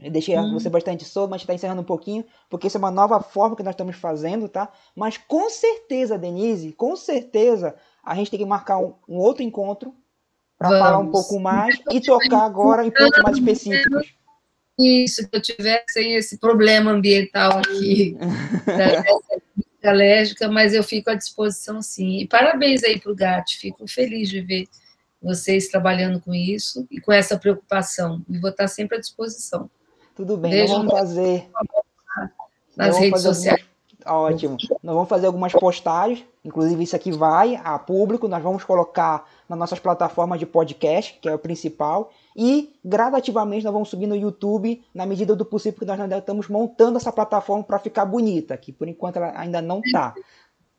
Eu 0.00 0.10
deixei 0.10 0.38
hum. 0.38 0.52
você 0.52 0.70
bastante 0.70 1.04
solto, 1.04 1.30
mas 1.30 1.42
está 1.42 1.52
encerrando 1.52 1.80
um 1.80 1.84
pouquinho, 1.84 2.24
porque 2.48 2.68
isso 2.68 2.76
é 2.76 2.80
uma 2.80 2.90
nova 2.90 3.20
forma 3.20 3.56
que 3.56 3.62
nós 3.62 3.72
estamos 3.72 3.96
fazendo, 3.96 4.48
tá? 4.48 4.70
Mas 4.94 5.16
com 5.16 5.50
certeza, 5.50 6.16
Denise, 6.16 6.72
com 6.72 6.94
certeza, 6.94 7.74
a 8.04 8.14
gente 8.14 8.30
tem 8.30 8.38
que 8.38 8.46
marcar 8.46 8.78
um, 8.78 8.94
um 9.08 9.16
outro 9.16 9.42
encontro 9.42 9.94
para 10.56 10.70
falar 10.70 10.98
um 10.98 11.10
pouco 11.10 11.38
mais 11.40 11.76
e 11.90 12.00
tocar 12.00 12.44
agora 12.44 12.86
em 12.86 12.90
pontos 12.90 13.22
mais 13.22 13.36
específicos. 13.36 14.14
Isso, 14.78 15.28
que 15.28 15.36
eu 15.36 15.42
tivesse 15.42 16.00
esse 16.00 16.38
problema 16.38 16.92
ambiental 16.92 17.58
aqui, 17.58 18.16
né, 18.66 19.02
alérgica, 19.82 20.48
mas 20.48 20.74
eu 20.74 20.84
fico 20.84 21.10
à 21.10 21.14
disposição 21.14 21.82
sim. 21.82 22.18
E 22.18 22.28
parabéns 22.28 22.84
aí 22.84 23.00
para 23.00 23.10
o 23.10 23.16
GAT, 23.16 23.56
fico 23.56 23.86
feliz 23.88 24.28
de 24.28 24.40
ver 24.40 24.68
vocês 25.20 25.68
trabalhando 25.68 26.20
com 26.20 26.32
isso 26.32 26.86
e 26.90 27.00
com 27.00 27.12
essa 27.12 27.36
preocupação. 27.36 28.24
E 28.28 28.38
vou 28.38 28.50
estar 28.50 28.68
sempre 28.68 28.98
à 28.98 29.00
disposição. 29.00 29.68
Tudo 30.18 30.36
bem, 30.36 30.62
nós 30.62 30.70
vamos 30.72 30.92
fazer. 30.92 31.48
Nas 32.76 32.98
redes 32.98 33.22
fazer 33.22 33.28
sociais. 33.28 33.64
Algumas... 34.04 34.34
Ótimo. 34.34 34.56
Nós 34.82 34.94
vamos 34.96 35.08
fazer 35.08 35.28
algumas 35.28 35.52
postagens, 35.52 36.24
inclusive 36.44 36.82
isso 36.82 36.96
aqui 36.96 37.12
vai 37.12 37.54
a 37.62 37.78
público, 37.78 38.26
nós 38.26 38.42
vamos 38.42 38.64
colocar 38.64 39.28
nas 39.48 39.56
nossas 39.56 39.78
plataformas 39.78 40.40
de 40.40 40.44
podcast, 40.44 41.16
que 41.22 41.28
é 41.28 41.34
o 41.34 41.38
principal, 41.38 42.10
e 42.34 42.74
gradativamente 42.84 43.62
nós 43.64 43.72
vamos 43.72 43.90
subir 43.90 44.08
no 44.08 44.16
YouTube 44.16 44.84
na 44.92 45.06
medida 45.06 45.36
do 45.36 45.44
possível, 45.44 45.74
porque 45.74 45.86
nós 45.86 46.00
ainda 46.00 46.18
estamos 46.18 46.48
montando 46.48 46.96
essa 46.96 47.12
plataforma 47.12 47.62
para 47.62 47.78
ficar 47.78 48.04
bonita, 48.04 48.56
que 48.56 48.72
por 48.72 48.88
enquanto 48.88 49.18
ela 49.18 49.32
ainda 49.38 49.62
não 49.62 49.80
está. 49.84 50.16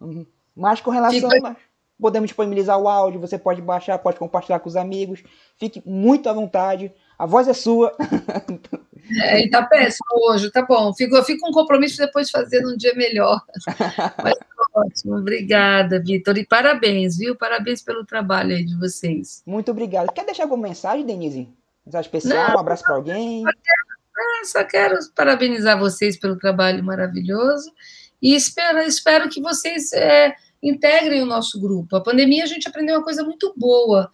Uhum. 0.01 0.25
Mas 0.53 0.81
com 0.81 0.91
relação. 0.91 1.29
A... 1.45 1.55
Podemos 1.97 2.27
disponibilizar 2.27 2.77
o 2.77 2.89
áudio, 2.89 3.21
você 3.21 3.37
pode 3.37 3.61
baixar, 3.61 3.99
pode 3.99 4.17
compartilhar 4.17 4.59
com 4.59 4.67
os 4.67 4.75
amigos. 4.77 5.23
Fique 5.57 5.81
muito 5.85 6.29
à 6.29 6.33
vontade. 6.33 6.93
A 7.17 7.25
voz 7.25 7.47
é 7.47 7.53
sua. 7.53 7.93
É, 9.21 9.41
e 9.41 9.49
tá 9.49 9.63
péssimo 9.63 10.05
hoje, 10.29 10.51
tá 10.51 10.61
bom. 10.63 10.93
Fico, 10.93 11.21
fico 11.23 11.41
com 11.41 11.49
um 11.49 11.53
compromisso 11.53 11.97
depois 11.97 12.27
de 12.27 12.31
fazer 12.31 12.61
num 12.61 12.77
dia 12.77 12.93
melhor. 12.95 13.41
Mas 14.23 14.35
ótimo, 14.73 15.17
obrigada, 15.17 15.99
Vitor. 15.99 16.37
E 16.37 16.45
parabéns, 16.45 17.17
viu? 17.17 17.35
Parabéns 17.35 17.81
pelo 17.81 18.05
trabalho 18.05 18.55
aí 18.55 18.63
de 18.63 18.77
vocês. 18.77 19.41
Muito 19.45 19.71
obrigado. 19.71 20.11
Quer 20.13 20.25
deixar 20.25 20.43
alguma 20.43 20.67
mensagem, 20.67 21.05
Denise? 21.05 21.49
Mensagem 21.85 22.07
especial, 22.07 22.49
Não, 22.49 22.55
um 22.55 22.59
abraço 22.59 22.83
para 22.83 22.95
alguém? 22.95 23.43
Só 23.43 23.51
quero, 23.51 24.45
só 24.45 24.63
quero 24.63 25.13
parabenizar 25.15 25.79
vocês 25.79 26.19
pelo 26.19 26.37
trabalho 26.37 26.83
maravilhoso 26.83 27.71
e 28.21 28.35
espero, 28.35 28.79
espero 28.79 29.29
que 29.29 29.41
vocês 29.41 29.93
é, 29.93 30.35
integrem 30.61 31.21
o 31.21 31.25
nosso 31.25 31.59
grupo. 31.59 31.95
A 31.95 32.01
pandemia 32.01 32.43
a 32.43 32.47
gente 32.47 32.67
aprendeu 32.67 32.97
uma 32.97 33.03
coisa 33.03 33.23
muito 33.23 33.53
boa 33.57 34.11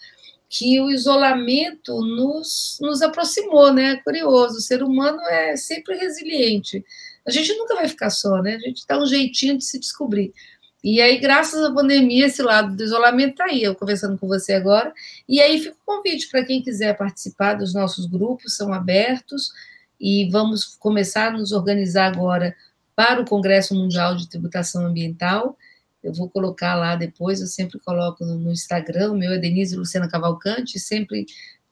que 0.57 0.79
o 0.79 0.89
isolamento 0.89 1.99
nos, 1.99 2.77
nos 2.79 3.01
aproximou, 3.01 3.73
né? 3.73 3.97
Curioso, 3.97 4.57
o 4.57 4.61
ser 4.61 4.81
humano 4.81 5.19
é 5.23 5.57
sempre 5.57 5.97
resiliente. 5.97 6.83
A 7.27 7.31
gente 7.31 7.53
nunca 7.57 7.75
vai 7.75 7.89
ficar 7.89 8.09
só, 8.09 8.41
né? 8.41 8.55
A 8.55 8.59
gente 8.59 8.85
dá 8.87 8.97
um 8.97 9.05
jeitinho 9.05 9.57
de 9.57 9.65
se 9.65 9.77
descobrir. 9.77 10.33
E 10.81 11.01
aí, 11.01 11.17
graças 11.17 11.61
à 11.61 11.73
pandemia, 11.73 12.27
esse 12.27 12.41
lado 12.41 12.73
do 12.73 12.83
isolamento 12.83 13.31
está 13.31 13.45
aí, 13.45 13.63
eu 13.63 13.75
conversando 13.75 14.17
com 14.17 14.29
você 14.29 14.53
agora. 14.53 14.93
E 15.27 15.41
aí 15.41 15.59
fica 15.59 15.75
o 15.75 15.85
convite 15.85 16.29
para 16.29 16.45
quem 16.45 16.61
quiser 16.61 16.95
participar 16.95 17.55
dos 17.55 17.73
nossos 17.73 18.05
grupos, 18.05 18.55
são 18.55 18.71
abertos, 18.71 19.51
e 19.99 20.29
vamos 20.29 20.77
começar 20.79 21.27
a 21.27 21.37
nos 21.37 21.51
organizar 21.51 22.05
agora 22.05 22.55
para 22.95 23.21
o 23.21 23.25
Congresso 23.25 23.75
Mundial 23.75 24.15
de 24.15 24.29
Tributação 24.29 24.85
Ambiental. 24.85 25.57
Eu 26.05 26.13
vou 26.13 26.29
colocar 26.29 26.75
lá 26.75 26.95
depois, 26.95 27.41
eu 27.41 27.47
sempre 27.47 27.79
coloco 27.79 28.23
no, 28.23 28.51
Instagram, 28.51 29.15
meu 29.15 29.31
é 29.31 29.37
Denise 29.37 29.75
Luciana 29.75 30.07
Cavalcante, 30.07 30.79
sempre 30.79 31.25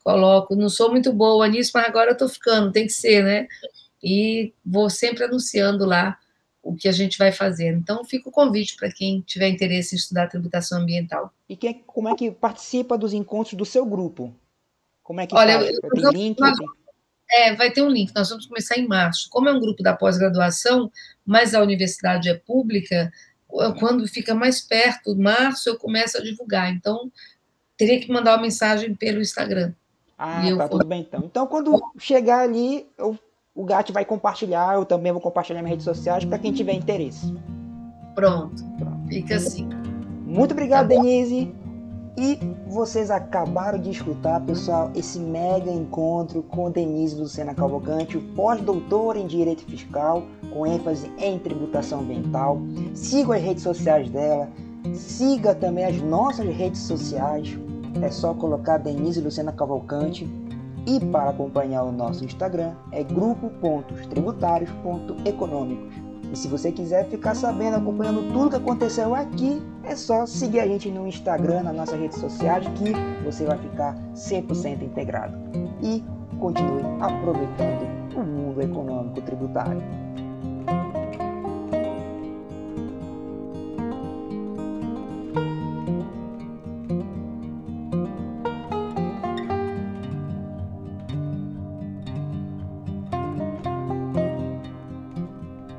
coloco, 0.03 0.55
não 0.55 0.69
sou 0.69 0.89
muito 0.89 1.13
boa 1.13 1.47
nisso, 1.47 1.71
mas 1.73 1.85
agora 1.85 2.09
eu 2.09 2.13
estou 2.13 2.27
ficando, 2.27 2.71
tem 2.71 2.87
que 2.87 2.93
ser, 2.93 3.23
né? 3.23 3.47
E 4.03 4.53
vou 4.65 4.89
sempre 4.89 5.23
anunciando 5.23 5.85
lá 5.85 6.17
o 6.63 6.75
que 6.75 6.87
a 6.87 6.91
gente 6.91 7.17
vai 7.17 7.31
fazer. 7.31 7.73
Então, 7.73 8.03
fica 8.03 8.29
o 8.29 8.31
convite 8.31 8.75
para 8.75 8.91
quem 8.91 9.21
tiver 9.21 9.49
interesse 9.49 9.95
em 9.95 9.97
estudar 9.97 10.27
tributação 10.27 10.81
ambiental. 10.81 11.31
E 11.47 11.55
quem, 11.55 11.83
como 11.85 12.09
é 12.09 12.15
que 12.15 12.31
participa 12.31 12.97
dos 12.97 13.13
encontros 13.13 13.53
do 13.53 13.65
seu 13.65 13.85
grupo? 13.85 14.33
Como 15.03 15.19
é 15.19 15.27
que 15.27 15.35
Olha, 15.35 15.59
faz? 15.59 15.69
Eu, 15.71 15.89
tem 15.89 16.11
link? 16.11 16.39
Nós, 16.39 16.57
é, 17.29 17.53
vai 17.55 17.71
ter 17.71 17.81
um 17.81 17.89
link. 17.89 18.13
Nós 18.15 18.29
vamos 18.29 18.45
começar 18.45 18.77
em 18.77 18.87
março. 18.87 19.29
Como 19.29 19.49
é 19.49 19.53
um 19.53 19.59
grupo 19.59 19.83
da 19.83 19.93
pós-graduação, 19.93 20.89
mas 21.25 21.53
a 21.53 21.61
universidade 21.61 22.29
é 22.29 22.35
pública, 22.35 23.11
quando 23.79 24.07
fica 24.07 24.33
mais 24.33 24.61
perto, 24.61 25.15
março, 25.15 25.69
eu 25.69 25.77
começo 25.77 26.17
a 26.17 26.21
divulgar. 26.21 26.71
Então, 26.71 27.11
teria 27.77 27.99
que 27.99 28.11
mandar 28.11 28.35
uma 28.35 28.41
mensagem 28.41 28.95
pelo 28.95 29.21
Instagram. 29.21 29.73
Ah, 30.17 30.41
tá, 30.57 30.67
tudo 30.69 30.85
bem 30.85 31.01
então. 31.01 31.21
Então, 31.25 31.47
quando 31.47 31.81
chegar 31.97 32.39
ali, 32.39 32.87
eu, 32.97 33.17
o 33.53 33.63
Gat 33.65 33.91
vai 33.91 34.05
compartilhar, 34.05 34.75
eu 34.75 34.85
também 34.85 35.11
vou 35.11 35.21
compartilhar 35.21 35.61
nas 35.61 35.69
redes 35.69 35.85
sociais 35.85 36.25
para 36.25 36.39
quem 36.39 36.53
tiver 36.53 36.73
interesse. 36.73 37.33
Pronto, 38.15 38.63
Pronto. 38.77 39.07
fica 39.09 39.35
assim. 39.35 39.67
Muito 40.25 40.51
obrigado, 40.51 40.89
tá 40.89 40.95
Denise. 40.95 41.53
E 42.15 42.37
vocês 42.67 43.09
acabaram 43.09 43.79
de 43.79 43.89
escutar, 43.89 44.39
pessoal, 44.41 44.91
esse 44.93 45.19
mega 45.19 45.71
encontro 45.71 46.43
com 46.43 46.69
Denise 46.69 47.15
Lucena 47.15 47.55
Cavalcante, 47.55 48.19
pós-doutora 48.35 49.17
em 49.17 49.25
Direito 49.25 49.63
Fiscal, 49.63 50.21
com 50.51 50.67
ênfase 50.67 51.11
em 51.17 51.39
tributação 51.39 52.01
ambiental. 52.01 52.59
Siga 52.93 53.35
as 53.35 53.41
redes 53.41 53.63
sociais 53.63 54.11
dela, 54.11 54.47
siga 54.93 55.55
também 55.55 55.85
as 55.85 55.99
nossas 56.01 56.45
redes 56.55 56.81
sociais. 56.81 57.57
É 58.01 58.11
só 58.11 58.35
colocar 58.35 58.77
Denise 58.77 59.19
Lucena 59.19 59.51
Cavalcante. 59.51 60.29
E 60.85 60.99
para 60.99 61.29
acompanhar 61.29 61.83
o 61.83 61.93
nosso 61.93 62.25
Instagram 62.25 62.73
é 62.91 63.01
grupo.tributários.econômicos. 63.03 66.02
E 66.33 66.35
se 66.35 66.47
você 66.47 66.71
quiser 66.71 67.07
ficar 67.09 67.35
sabendo, 67.35 67.77
acompanhando 67.77 68.33
tudo 68.33 68.49
que 68.49 68.55
aconteceu 68.55 69.13
aqui 69.13 69.61
é 69.83 69.95
só 69.95 70.25
seguir 70.25 70.61
a 70.61 70.67
gente 70.67 70.89
no 70.89 71.07
Instagram, 71.07 71.61
nas 71.61 71.75
nossas 71.75 71.99
redes 71.99 72.17
sociais, 72.17 72.65
que 72.69 72.91
você 73.23 73.45
vai 73.45 73.55
ficar 73.59 73.95
100% 74.15 74.81
integrado. 74.81 75.37
E 75.79 76.03
continue 76.39 76.81
aproveitando 76.99 78.15
o 78.15 78.23
mundo 78.23 78.59
econômico 78.63 79.21
tributário. 79.21 79.79